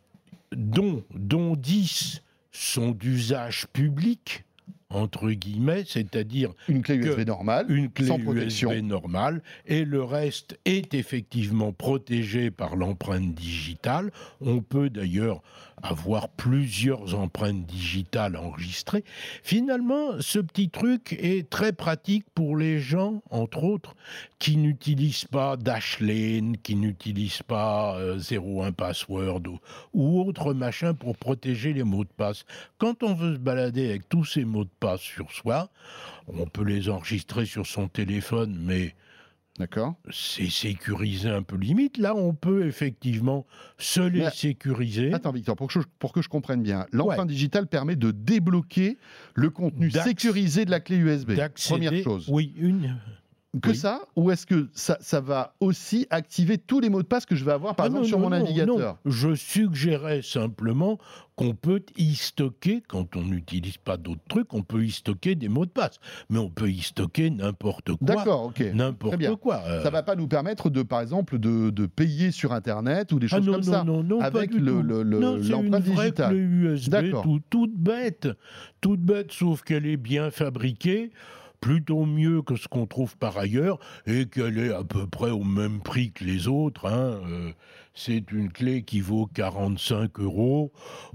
dont, 0.56 1.04
dont 1.14 1.54
10 1.56 2.22
sont 2.52 2.90
d'usage 2.90 3.66
public, 3.72 4.44
entre 4.90 5.30
guillemets, 5.30 5.84
c'est-à-dire 5.86 6.52
Une 6.68 6.82
clé 6.82 6.96
USB 6.96 7.20
normale, 7.26 7.66
une 7.68 7.90
clé 7.90 8.08
sans 8.08 8.18
protection. 8.18 8.72
USB 8.72 8.82
normale, 8.84 9.42
et 9.66 9.84
le 9.84 10.02
reste 10.02 10.58
est 10.64 10.94
effectivement 10.94 11.72
protégé 11.72 12.50
par 12.50 12.76
l'empreinte 12.76 13.34
digitale. 13.34 14.10
On 14.40 14.60
peut 14.60 14.90
d'ailleurs 14.90 15.42
avoir 15.82 16.28
plusieurs 16.28 17.14
empreintes 17.14 17.66
digitales 17.66 18.36
enregistrées. 18.36 19.04
Finalement, 19.42 20.20
ce 20.20 20.38
petit 20.38 20.70
truc 20.70 21.16
est 21.20 21.48
très 21.48 21.72
pratique 21.72 22.24
pour 22.34 22.56
les 22.56 22.80
gens, 22.80 23.22
entre 23.30 23.64
autres, 23.64 23.94
qui 24.38 24.56
n'utilisent 24.56 25.24
pas 25.24 25.56
Dashlane, 25.56 26.56
qui 26.58 26.76
n'utilisent 26.76 27.42
pas 27.42 27.98
euh, 27.98 28.18
01 28.18 28.72
Password 28.72 29.42
ou, 29.46 29.58
ou 29.92 30.20
autre 30.22 30.54
machin 30.54 30.94
pour 30.94 31.16
protéger 31.16 31.72
les 31.72 31.84
mots 31.84 32.04
de 32.04 32.10
passe. 32.16 32.44
Quand 32.78 33.02
on 33.02 33.14
veut 33.14 33.34
se 33.34 33.38
balader 33.40 33.90
avec 33.90 34.08
tous 34.08 34.24
ces 34.24 34.44
mots 34.44 34.64
de 34.64 34.70
passe 34.80 35.00
sur 35.00 35.30
soi, 35.30 35.70
on 36.28 36.46
peut 36.46 36.64
les 36.64 36.88
enregistrer 36.88 37.46
sur 37.46 37.66
son 37.66 37.88
téléphone, 37.88 38.56
mais 38.58 38.94
D'accord. 39.60 39.94
c'est 40.10 40.48
sécurisé 40.48 41.28
un 41.28 41.42
peu 41.42 41.56
limite. 41.56 41.98
Là, 41.98 42.14
on 42.16 42.32
peut 42.32 42.66
effectivement 42.66 43.46
se 43.78 44.00
les 44.00 44.20
Mais- 44.20 44.30
sécuriser. 44.30 45.12
Attends, 45.12 45.32
Victor, 45.32 45.54
pour 45.54 45.66
que 45.68 45.74
je, 45.74 45.80
pour 45.98 46.12
que 46.12 46.22
je 46.22 46.28
comprenne 46.30 46.62
bien, 46.62 46.86
l'empreinte 46.92 47.20
Ouais. 47.20 47.26
digitale 47.26 47.66
permet 47.66 47.94
de 47.94 48.10
débloquer 48.10 48.96
le 49.34 49.50
contenu 49.50 49.90
sécurisé 49.90 50.64
de 50.64 50.70
la 50.70 50.80
clé 50.80 50.96
USB. 50.96 51.32
Première 51.68 51.94
chose. 52.02 52.26
Oui, 52.30 52.54
une. 52.56 52.96
Que 53.60 53.70
oui. 53.70 53.76
ça 53.76 54.02
Ou 54.14 54.30
est-ce 54.30 54.46
que 54.46 54.68
ça, 54.74 54.96
ça 55.00 55.20
va 55.20 55.54
aussi 55.58 56.06
activer 56.10 56.56
tous 56.56 56.78
les 56.78 56.88
mots 56.88 57.02
de 57.02 57.06
passe 57.08 57.26
que 57.26 57.34
je 57.34 57.44
vais 57.44 57.50
avoir, 57.50 57.74
par 57.74 57.86
Ah 57.86 57.88
exemple, 57.88 58.02
non, 58.04 58.08
sur 58.08 58.18
non, 58.20 58.24
mon 58.26 58.30
non, 58.30 58.42
navigateur 58.44 58.78
non. 59.04 59.10
Je 59.10 59.34
suggérais 59.34 60.22
simplement 60.22 60.98
qu'on 61.34 61.54
peut 61.56 61.82
y 61.96 62.14
stocker, 62.14 62.80
quand 62.86 63.16
on 63.16 63.22
n'utilise 63.22 63.76
pas 63.78 63.96
d'autres 63.96 64.20
trucs, 64.28 64.54
on 64.54 64.62
peut 64.62 64.84
y 64.84 64.92
stocker 64.92 65.34
des 65.34 65.48
mots 65.48 65.66
de 65.66 65.70
passe. 65.72 65.98
Mais 66.28 66.38
on 66.38 66.48
peut 66.48 66.70
y 66.70 66.80
stocker 66.80 67.28
n'importe 67.30 67.88
quoi. 67.96 67.98
D'accord, 68.02 68.44
ok. 68.44 68.54
Très 68.54 68.72
N'importe 68.72 69.16
bien. 69.16 69.34
quoi. 69.34 69.62
euh. 69.66 69.82
Ça 69.82 69.90
va 69.90 70.04
pas 70.04 70.14
nous 70.14 70.28
permettre 70.28 70.70
de, 70.70 70.82
par 70.84 71.00
exemple, 71.00 71.40
de, 71.40 71.70
de 71.70 71.86
payer 71.86 72.30
sur 72.30 72.52
Internet 72.52 73.10
ou 73.10 73.18
des 73.18 73.26
Ah 73.32 73.38
choses 73.38 73.46
non, 73.46 73.52
comme 73.54 73.64
non, 73.64 73.72
ça. 73.72 73.82
non, 73.84 74.02
non, 74.04 74.18
pas 74.20 74.26
avec 74.26 74.50
du 74.52 74.60
le- 74.60 74.80
le- 74.80 75.02
le- 75.02 75.18
Non, 75.18 75.38
c'est 75.42 75.46
une 75.48 75.50
l'empreinte 75.50 75.84
vraie 75.86 76.12
clé 76.12 76.36
USB, 76.38 76.90
D'accord. 76.90 77.22
tout- 77.24 77.40
toute 77.50 77.74
bête, 77.74 78.28
toute 78.80 79.00
bête, 79.00 79.32
sauf 79.32 79.62
qu'elle 79.62 79.86
est 79.86 79.96
bien 79.96 80.30
fabriquée, 80.30 81.10
plutôt 81.60 82.06
mieux 82.06 82.42
que 82.42 82.56
ce 82.56 82.68
qu'on 82.68 82.86
trouve 82.86 83.16
par 83.16 83.36
ailleurs, 83.38 83.78
et 84.06 84.26
qu'elle 84.26 84.58
est 84.58 84.72
à 84.72 84.84
peu 84.84 85.06
près 85.06 85.30
au 85.30 85.44
même 85.44 85.80
prix 85.80 86.12
que 86.12 86.24
les 86.24 86.48
autres. 86.48 86.86
hein. 86.86 87.20
Euh, 87.28 87.52
C'est 87.94 88.30
une 88.32 88.50
clé 88.52 88.82
qui 88.82 89.00
vaut 89.00 89.26
45 89.34 90.20
euros. 90.20 90.72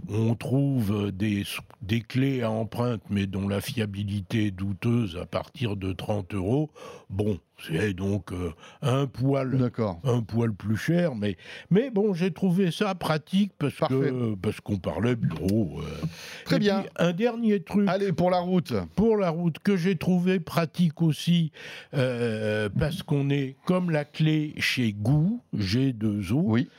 On 0.10 0.36
trouve 0.36 1.12
des, 1.12 1.43
des 1.82 2.02
clés 2.02 2.41
à 2.43 2.52
empreinte, 2.52 3.02
mais 3.10 3.26
dont 3.28 3.48
la 3.48 3.62
fiabilité 3.62 4.48
est 4.48 4.52
douteuse 4.52 5.18
à 5.18 5.26
partir 5.26 5.76
de 5.78 5.93
30 5.93 6.34
euros. 6.36 6.70
Bon, 7.10 7.39
c'est 7.58 7.93
donc 7.93 8.32
euh, 8.34 8.51
un 8.82 9.08
poil 9.08 9.72
un 10.03 10.22
poil 10.22 10.53
plus 10.53 10.78
cher, 10.78 11.16
mais, 11.16 11.38
mais 11.72 11.89
bon, 11.89 12.14
j'ai 12.14 12.32
trouvé 12.32 12.70
ça 12.72 12.93
pratique 12.95 13.53
parce 13.58 13.76
Parfait. 13.76 13.95
que 13.95 14.36
parce 14.36 14.60
qu'on 14.60 14.78
parlait 14.78 15.16
bureau. 15.16 15.80
euh. 15.80 16.06
Très 16.45 16.58
Et 16.58 16.60
bien. 16.60 16.82
puis, 16.82 16.89
un 16.97 17.14
dernier 17.14 17.62
truc 17.64 17.88
Allez, 17.88 18.12
pour 18.12 18.30
la 18.30 18.39
route. 18.39 18.74
pour 18.95 19.18
la 19.18 19.30
route 19.30 19.60
que 19.60 19.78
j'ai 19.78 19.95
trouvé 19.95 20.39
pratique 20.39 21.01
aussi 21.01 21.51
euh, 21.93 22.70
parce 22.78 23.03
qu'on 23.03 23.30
est 23.30 23.56
comme 23.66 23.89
la 23.89 24.03
clé 24.06 24.53
chez 24.58 24.91
Goo, 24.93 25.39
G2O. 25.58 26.34
Oui. 26.45 26.70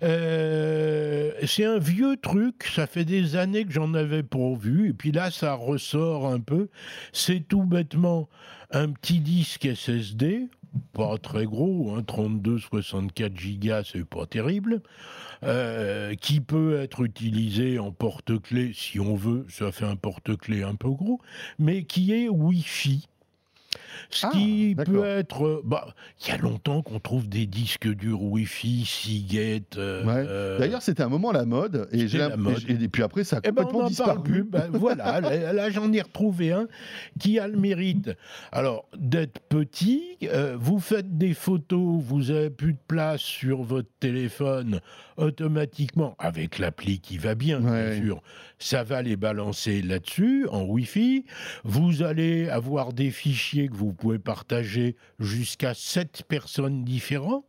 C'est 0.00 1.64
un 1.64 1.78
vieux 1.78 2.16
truc, 2.16 2.64
ça 2.74 2.86
fait 2.86 3.04
des 3.04 3.36
années 3.36 3.64
que 3.64 3.72
j'en 3.72 3.94
avais 3.94 4.22
pourvu, 4.22 4.90
et 4.90 4.92
puis 4.92 5.12
là 5.12 5.30
ça 5.30 5.54
ressort 5.54 6.26
un 6.28 6.40
peu. 6.40 6.68
C'est 7.12 7.40
tout 7.46 7.64
bêtement 7.64 8.28
un 8.72 8.90
petit 8.90 9.20
disque 9.20 9.66
SSD, 9.66 10.48
pas 10.92 11.18
très 11.18 11.44
gros, 11.44 11.94
hein, 11.94 12.02
32-64 12.02 13.36
gigas, 13.38 13.90
c'est 13.92 14.04
pas 14.04 14.26
terrible, 14.26 14.82
euh, 15.44 16.14
qui 16.14 16.40
peut 16.40 16.80
être 16.80 17.02
utilisé 17.02 17.78
en 17.78 17.92
porte-clés 17.92 18.72
si 18.74 18.98
on 18.98 19.14
veut, 19.14 19.46
ça 19.50 19.72
fait 19.72 19.84
un 19.84 19.96
porte-clés 19.96 20.62
un 20.62 20.74
peu 20.74 20.90
gros, 20.90 21.20
mais 21.58 21.84
qui 21.84 22.12
est 22.12 22.28
Wi-Fi. 22.28 23.08
Ce 24.10 24.26
Ah, 24.26 24.30
qui 24.32 24.74
peut 24.76 25.04
être. 25.04 25.44
euh, 25.46 25.62
Bah, 25.64 25.94
il 26.20 26.28
y 26.28 26.30
a 26.32 26.38
longtemps 26.38 26.82
qu'on 26.82 26.98
trouve 27.00 27.28
des 27.28 27.46
disques 27.46 27.88
durs 27.88 28.22
Wi-Fi, 28.22 28.84
Seagate. 28.84 29.76
euh, 29.78 30.04
Ouais. 30.04 30.24
euh, 30.28 30.58
D'ailleurs, 30.58 30.82
c'était 30.82 31.02
un 31.02 31.08
moment 31.08 31.32
la 31.32 31.44
mode. 31.44 31.88
Et, 31.92 32.00
j'ai 32.00 32.08
c'était 32.08 32.18
la 32.18 32.28
l'imp- 32.30 32.38
mode. 32.40 32.62
et- 32.68 32.84
et 32.84 32.88
puis 32.88 33.02
après, 33.02 33.24
ça 33.24 33.36
a 33.36 33.40
eh 33.44 33.50
ben, 33.52 33.62
complètement 33.64 33.88
disparu. 33.88 34.44
Ben, 34.44 34.68
voilà, 34.72 35.20
là, 35.20 35.52
là, 35.52 35.70
j'en 35.70 35.92
ai 35.92 36.00
retrouvé 36.02 36.52
un 36.52 36.66
qui 37.18 37.38
a 37.38 37.48
le 37.48 37.56
mérite. 37.56 38.10
Alors, 38.50 38.86
d'être 38.96 39.40
petit, 39.48 40.02
euh, 40.24 40.56
vous 40.58 40.78
faites 40.78 41.16
des 41.18 41.34
photos, 41.34 42.02
vous 42.02 42.30
avez 42.30 42.50
plus 42.50 42.72
de 42.74 42.78
place 42.86 43.20
sur 43.20 43.62
votre 43.62 43.88
téléphone, 44.00 44.80
automatiquement, 45.16 46.14
avec 46.18 46.58
l'appli 46.58 47.00
qui 47.00 47.18
va 47.18 47.34
bien, 47.34 47.62
Ouais. 47.62 47.90
bien 47.96 48.02
sûr, 48.04 48.22
ça 48.58 48.82
va 48.84 49.02
les 49.02 49.16
balancer 49.16 49.82
là-dessus, 49.82 50.46
en 50.50 50.62
Wi-Fi. 50.62 51.24
Vous 51.64 52.02
allez 52.02 52.48
avoir 52.48 52.92
des 52.92 53.10
fichiers 53.10 53.68
que 53.68 53.74
vous 53.74 53.81
pouvez 53.90 54.20
partager 54.20 54.94
jusqu'à 55.18 55.74
7 55.74 56.22
personnes 56.28 56.84
différentes. 56.84 57.46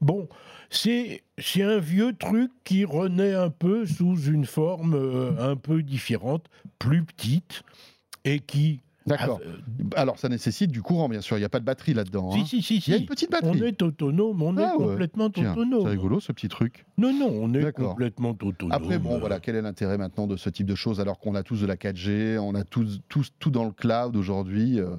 Bon, 0.00 0.28
c'est 0.70 1.24
c'est 1.38 1.62
un 1.64 1.78
vieux 1.78 2.12
truc 2.16 2.52
qui 2.62 2.84
renaît 2.84 3.34
un 3.34 3.50
peu 3.50 3.84
sous 3.86 4.16
une 4.26 4.44
forme 4.44 4.94
euh, 4.94 5.32
un 5.50 5.56
peu 5.56 5.82
différente, 5.82 6.44
plus 6.78 7.02
petite, 7.02 7.62
et 8.24 8.38
qui... 8.38 8.80
D'accord. 9.04 9.40
Ah, 9.42 9.48
euh, 9.48 9.84
Alors, 9.96 10.16
ça 10.20 10.28
nécessite 10.28 10.70
du 10.70 10.80
courant, 10.80 11.08
bien 11.08 11.20
sûr. 11.20 11.36
Il 11.36 11.40
n'y 11.40 11.44
a 11.44 11.48
pas 11.48 11.58
de 11.58 11.64
batterie 11.64 11.92
là-dedans. 11.92 12.30
hein. 12.32 12.44
si, 12.46 12.62
si, 12.62 12.62
si, 12.62 12.76
Il 12.86 12.90
y 12.92 12.94
a 12.94 12.96
si. 12.98 13.02
une 13.02 13.08
petite 13.08 13.30
On 13.34 13.48
batterie. 13.50 13.64
est 13.68 13.82
autonome, 13.82 14.40
on 14.42 14.56
Ah 14.58 14.60
est 14.62 14.76
ouais. 14.80 14.86
complètement 14.90 15.28
Tiens, 15.28 15.50
autonome. 15.50 15.82
c'est 15.82 15.88
rigolo 15.88 16.20
ce 16.20 16.30
petit 16.30 16.46
truc. 16.46 16.86
Non, 16.98 17.12
non, 17.12 17.26
on 17.34 17.52
est 17.52 17.72
complètement 17.72 18.30
autonome. 18.40 18.70
Après, 18.70 19.00
bon, 19.00 19.18
voilà, 19.18 19.40
quel 19.40 19.56
est 19.56 19.62
l'intérêt 19.62 19.98
maintenant 19.98 20.28
de 20.28 20.36
ce 20.36 20.48
type 20.50 20.66
de 20.68 20.76
choses 20.76 21.00
alors 21.00 21.18
qu'on 21.18 21.34
a 21.34 21.42
tous 21.42 21.60
de 21.62 21.66
la 21.66 21.74
4G, 21.74 22.38
on 22.38 22.54
a 22.54 22.62
tous, 22.62 23.00
tous 23.08 23.32
tout 23.40 23.50
dans 23.50 23.64
le 23.64 23.72
cloud 23.72 24.14
aujourd'hui 24.14 24.78
euh, 24.78 24.90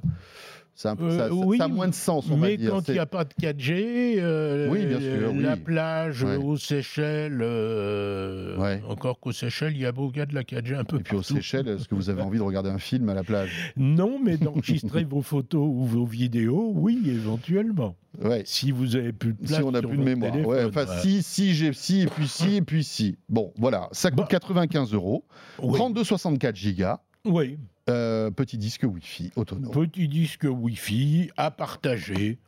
ça, 0.74 0.94
Euh, 1.00 1.16
ça- 1.28 1.32
oui, 1.32 1.56
ça 1.58 1.64
a 1.64 1.68
moins 1.68 1.86
de 1.88 1.94
sens, 1.94 2.26
on 2.30 2.36
va 2.36 2.48
Mais 2.48 2.56
dire. 2.56 2.70
quand 2.70 2.88
il 2.88 2.94
n'y 2.94 2.98
a 2.98 3.06
pas 3.06 3.24
de 3.24 3.32
4G, 3.40 4.16
euh, 4.18 4.68
Oui, 4.70 4.84
bien 4.86 4.98
sûr, 5.00 5.32
la 5.34 5.56
plage 5.56 6.22
Ouais. 6.24 6.36
aux 6.36 6.56
Seychelles, 6.56 7.40
euh, 7.42 8.56
Ouais. 8.58 8.82
encore 8.88 9.20
qu'aux 9.20 9.32
Seychelles, 9.32 9.74
il 9.74 9.80
y 9.82 9.86
a 9.86 9.92
beau 9.92 10.10
gars 10.10 10.26
de 10.26 10.34
la 10.34 10.42
4G 10.44 10.74
un 10.74 10.84
peu 10.84 10.98
Et 10.98 11.02
puis 11.02 11.16
aux. 11.16 11.22
Seychelles, 11.22 11.68
est-ce 11.68 11.88
que 11.88 11.94
vous 11.94 12.10
avez 12.10 12.22
envie 12.22 12.38
de 12.38 12.42
regarder 12.42 12.70
un 12.70 12.78
film 12.78 13.08
à 13.08 13.14
la 13.14 13.22
plage? 13.22 13.72
Non, 13.76 14.18
mais 14.22 14.36
d'enregistrer 14.36 15.04
vos 15.08 15.22
photos 15.22 15.66
ou 15.66 15.84
vos 15.84 16.04
vidéos, 16.06 16.72
oui, 16.74 17.00
éventuellement. 17.06 17.94
Ouais. 18.22 18.42
Si 18.44 18.70
vous 18.70 18.96
avez 18.96 19.12
plus 19.12 19.32
de 19.32 19.38
place 19.38 19.58
Si 19.58 19.62
on 19.62 19.72
n'a 19.72 19.82
plus 19.82 19.96
de 19.96 20.02
mémoire. 20.02 20.30
téléphone, 20.32 20.52
Ouais, 20.54 20.64
enfin, 20.64 20.86
si, 21.02 21.22
si, 21.22 21.52
j'ai 21.54 21.72
si, 21.72 22.02
et 22.02 22.06
puis 22.06 22.28
si, 22.28 22.56
et 22.56 22.62
puis 22.62 22.84
si. 22.84 23.16
Bon, 23.28 23.52
voilà, 23.58 23.88
ça 23.92 24.10
coûte 24.10 24.18
Bah. 24.20 24.26
95 24.30 24.92
euros, 24.94 25.24
Oui. 25.60 25.76
32-64 25.78 26.54
gigas, 26.56 27.00
Oui, 27.24 27.58
euh, 27.88 28.30
petit 28.30 28.58
disque 28.58 28.82
Wi-Fi 28.84 29.32
autonome. 29.36 29.70
petit 29.70 30.08
disque 30.08 30.46
Wi-Fi 30.48 31.30
à 31.36 31.50
partager. 31.50 32.38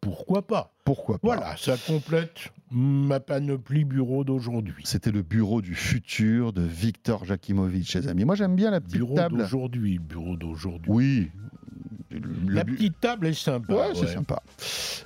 Pourquoi 0.00 0.46
pas? 0.46 0.72
Pourquoi 0.84 1.18
pas? 1.18 1.26
Voilà, 1.26 1.56
ça 1.58 1.76
complète 1.86 2.50
ma 2.70 3.20
panoplie 3.20 3.84
bureau 3.84 4.24
d'aujourd'hui. 4.24 4.82
C'était 4.86 5.10
le 5.12 5.22
bureau 5.22 5.60
du 5.60 5.74
futur 5.74 6.52
de 6.54 6.62
Victor 6.62 7.24
Jakimovic, 7.26 7.92
les 7.94 8.08
amis. 8.08 8.24
Moi, 8.24 8.34
j'aime 8.34 8.56
bien 8.56 8.70
la 8.70 8.80
petite 8.80 8.96
Bureau 8.96 9.14
table. 9.16 9.38
d'aujourd'hui, 9.38 9.94
le 9.94 10.00
bureau 10.00 10.36
d'aujourd'hui. 10.36 10.90
Oui. 10.90 11.30
La 12.48 12.64
bu- 12.64 12.74
petite 12.76 12.98
table 13.00 13.26
est 13.26 13.34
sympa. 13.34 13.72
Ouais, 13.74 13.94
c'est 13.94 14.06
sympa. 14.08 14.42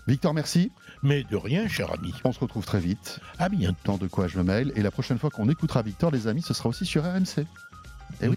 Victor, 0.07 0.33
merci. 0.33 0.71
Mais 1.03 1.25
de 1.25 1.37
rien, 1.37 1.67
cher 1.69 1.93
ami. 1.93 2.13
On 2.25 2.33
se 2.33 2.39
retrouve 2.41 2.65
très 2.65 2.81
vite. 2.81 3.19
À 3.39 3.49
bientôt. 3.49 3.77
Tant 3.85 3.99
de 3.99 4.07
quoi 4.07 4.29
je 4.29 4.39
me 4.39 4.45
mail. 4.45 4.73
Et 4.77 4.83
la 4.83 4.91
prochaine 4.91 5.19
fois 5.19 5.29
qu'on 5.31 5.49
écoutera 5.51 5.83
Victor, 5.83 6.11
les 6.13 6.29
amis, 6.29 6.41
ce 6.43 6.55
sera 6.55 6.69
aussi 6.69 6.87
sur 6.87 7.03
RMC. 7.05 7.45
Eh 8.23 8.29
oui. 8.29 8.37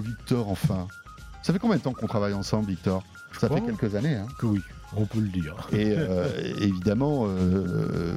Victor, 0.00 0.48
enfin. 0.48 0.86
Ça 1.42 1.52
fait 1.52 1.58
combien 1.58 1.76
de 1.76 1.82
temps 1.82 1.92
qu'on 1.92 2.06
travaille 2.06 2.34
ensemble, 2.34 2.68
Victor? 2.68 3.02
Ça 3.38 3.48
fait 3.48 3.56
crois. 3.60 3.60
quelques 3.60 3.94
années, 3.94 4.14
hein 4.14 4.26
Que 4.38 4.46
oui. 4.46 4.62
On 4.96 5.06
peut 5.06 5.20
le 5.20 5.28
dire. 5.28 5.54
Et 5.72 5.94
évidemment, 6.60 7.26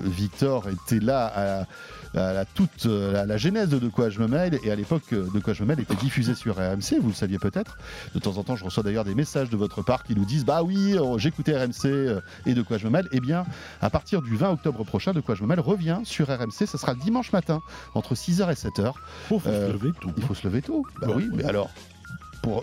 Victor 0.03 0.67
était 0.69 0.99
là 0.99 1.25
à 1.25 2.33
la, 2.33 2.45
toute, 2.45 2.85
la, 2.85 3.37
genèse 3.37 3.69
de 3.69 3.79
De 3.79 3.89
quoi 3.89 4.09
je 4.09 4.19
me 4.19 4.27
mêle. 4.27 4.59
Et 4.63 4.71
à 4.71 4.75
l'époque, 4.75 5.03
De 5.11 5.39
quoi 5.39 5.53
je 5.53 5.63
me 5.63 5.67
mêle 5.67 5.79
était 5.79 5.95
diffusé 5.95 6.35
sur 6.35 6.55
RMC, 6.55 6.99
vous 7.01 7.09
le 7.09 7.13
saviez 7.13 7.39
peut-être. 7.39 7.77
De 8.13 8.19
temps 8.19 8.37
en 8.37 8.43
temps, 8.43 8.55
je 8.55 8.63
reçois 8.63 8.83
d'ailleurs 8.83 9.03
des 9.03 9.15
messages 9.15 9.49
de 9.49 9.57
votre 9.57 9.81
part 9.81 10.03
qui 10.03 10.15
nous 10.15 10.25
disent 10.25 10.45
Bah 10.45 10.63
oui, 10.63 10.95
j'écoutais 11.17 11.57
RMC 11.57 11.85
euh, 11.85 12.21
et 12.45 12.53
De 12.53 12.61
quoi 12.61 12.77
je 12.77 12.85
me 12.85 12.91
mêle. 12.91 13.07
Eh 13.11 13.19
bien, 13.19 13.45
à 13.81 13.89
partir 13.89 14.21
du 14.21 14.35
20 14.35 14.51
octobre 14.51 14.83
prochain, 14.83 15.13
De 15.13 15.21
quoi 15.21 15.35
je 15.35 15.43
me 15.43 15.47
mêle 15.47 15.59
revient 15.59 16.01
sur 16.03 16.27
RMC. 16.27 16.65
Ce 16.65 16.77
sera 16.77 16.95
dimanche 16.95 17.31
matin, 17.31 17.61
entre 17.93 18.15
6h 18.15 18.51
et 18.51 18.55
7h. 18.55 18.93
Il 19.31 19.39
faut 19.39 19.39
se 19.39 19.71
lever 19.71 19.91
tôt. 19.99 20.11
Il 20.17 20.23
faut 20.23 20.35
se 20.35 20.47
lever 20.47 20.61
tôt. 20.61 20.85
Bah, 20.99 21.07
oui, 21.15 21.29
mais 21.33 21.43
alors 21.43 21.69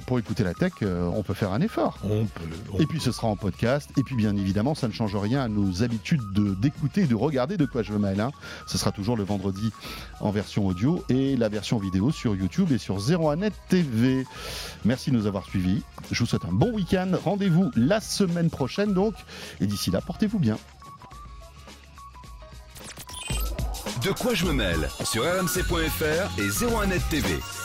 pour, 0.06 0.18
écouter 0.18 0.44
la 0.44 0.54
tech, 0.54 0.72
euh, 0.82 1.10
on 1.14 1.22
peut 1.22 1.34
faire 1.34 1.52
un 1.52 1.60
effort. 1.60 1.98
On 2.04 2.26
peut. 2.26 2.80
et 2.80 2.86
puis 2.86 3.00
ce 3.00 3.12
sera 3.12 3.26
en 3.26 3.36
podcast. 3.36 3.90
Et 3.96 4.02
puis 4.02 4.14
bien 4.14 4.36
évidemment, 4.36 4.74
ça 4.74 4.88
ne 4.88 4.92
change 4.92 5.16
rien 5.16 5.42
à 5.42 5.48
nos 5.48 5.82
habitudes 5.82 6.22
d'écouter, 6.60 7.02
de, 7.02 7.08
de 7.08 7.14
regarder 7.14 7.56
de 7.56 7.66
quoi 7.66 7.82
je 7.82 7.92
me 7.92 7.98
mêle. 7.98 8.20
Hein. 8.20 8.30
Ce 8.66 8.78
sera 8.78 8.92
toujours 8.92 9.16
le 9.16 9.24
vendredi 9.24 9.72
en 10.20 10.30
version 10.30 10.66
audio 10.66 11.04
et 11.08 11.36
la 11.36 11.48
version 11.48 11.78
vidéo 11.78 12.10
sur 12.10 12.36
YouTube 12.36 12.70
et 12.72 12.78
sur 12.78 12.98
01net 12.98 13.52
TV. 13.68 14.24
Merci 14.84 15.10
de 15.10 15.16
nous 15.16 15.26
avoir 15.26 15.44
suivis. 15.44 15.82
Je 16.10 16.20
vous 16.20 16.26
souhaite 16.26 16.44
un 16.44 16.52
bon 16.52 16.72
week-end. 16.72 17.10
Rendez-vous 17.24 17.70
la 17.74 18.00
semaine 18.00 18.50
prochaine 18.50 18.94
donc. 18.94 19.14
Et 19.60 19.66
d'ici 19.66 19.90
là, 19.90 20.00
portez-vous 20.00 20.38
bien. 20.38 20.58
De 24.04 24.10
quoi 24.10 24.34
je 24.34 24.46
me 24.46 24.52
mêle? 24.52 24.88
Sur 25.04 25.22
rmc.fr 25.22 26.38
et 26.38 26.48
01net 26.48 27.08
TV. 27.08 27.61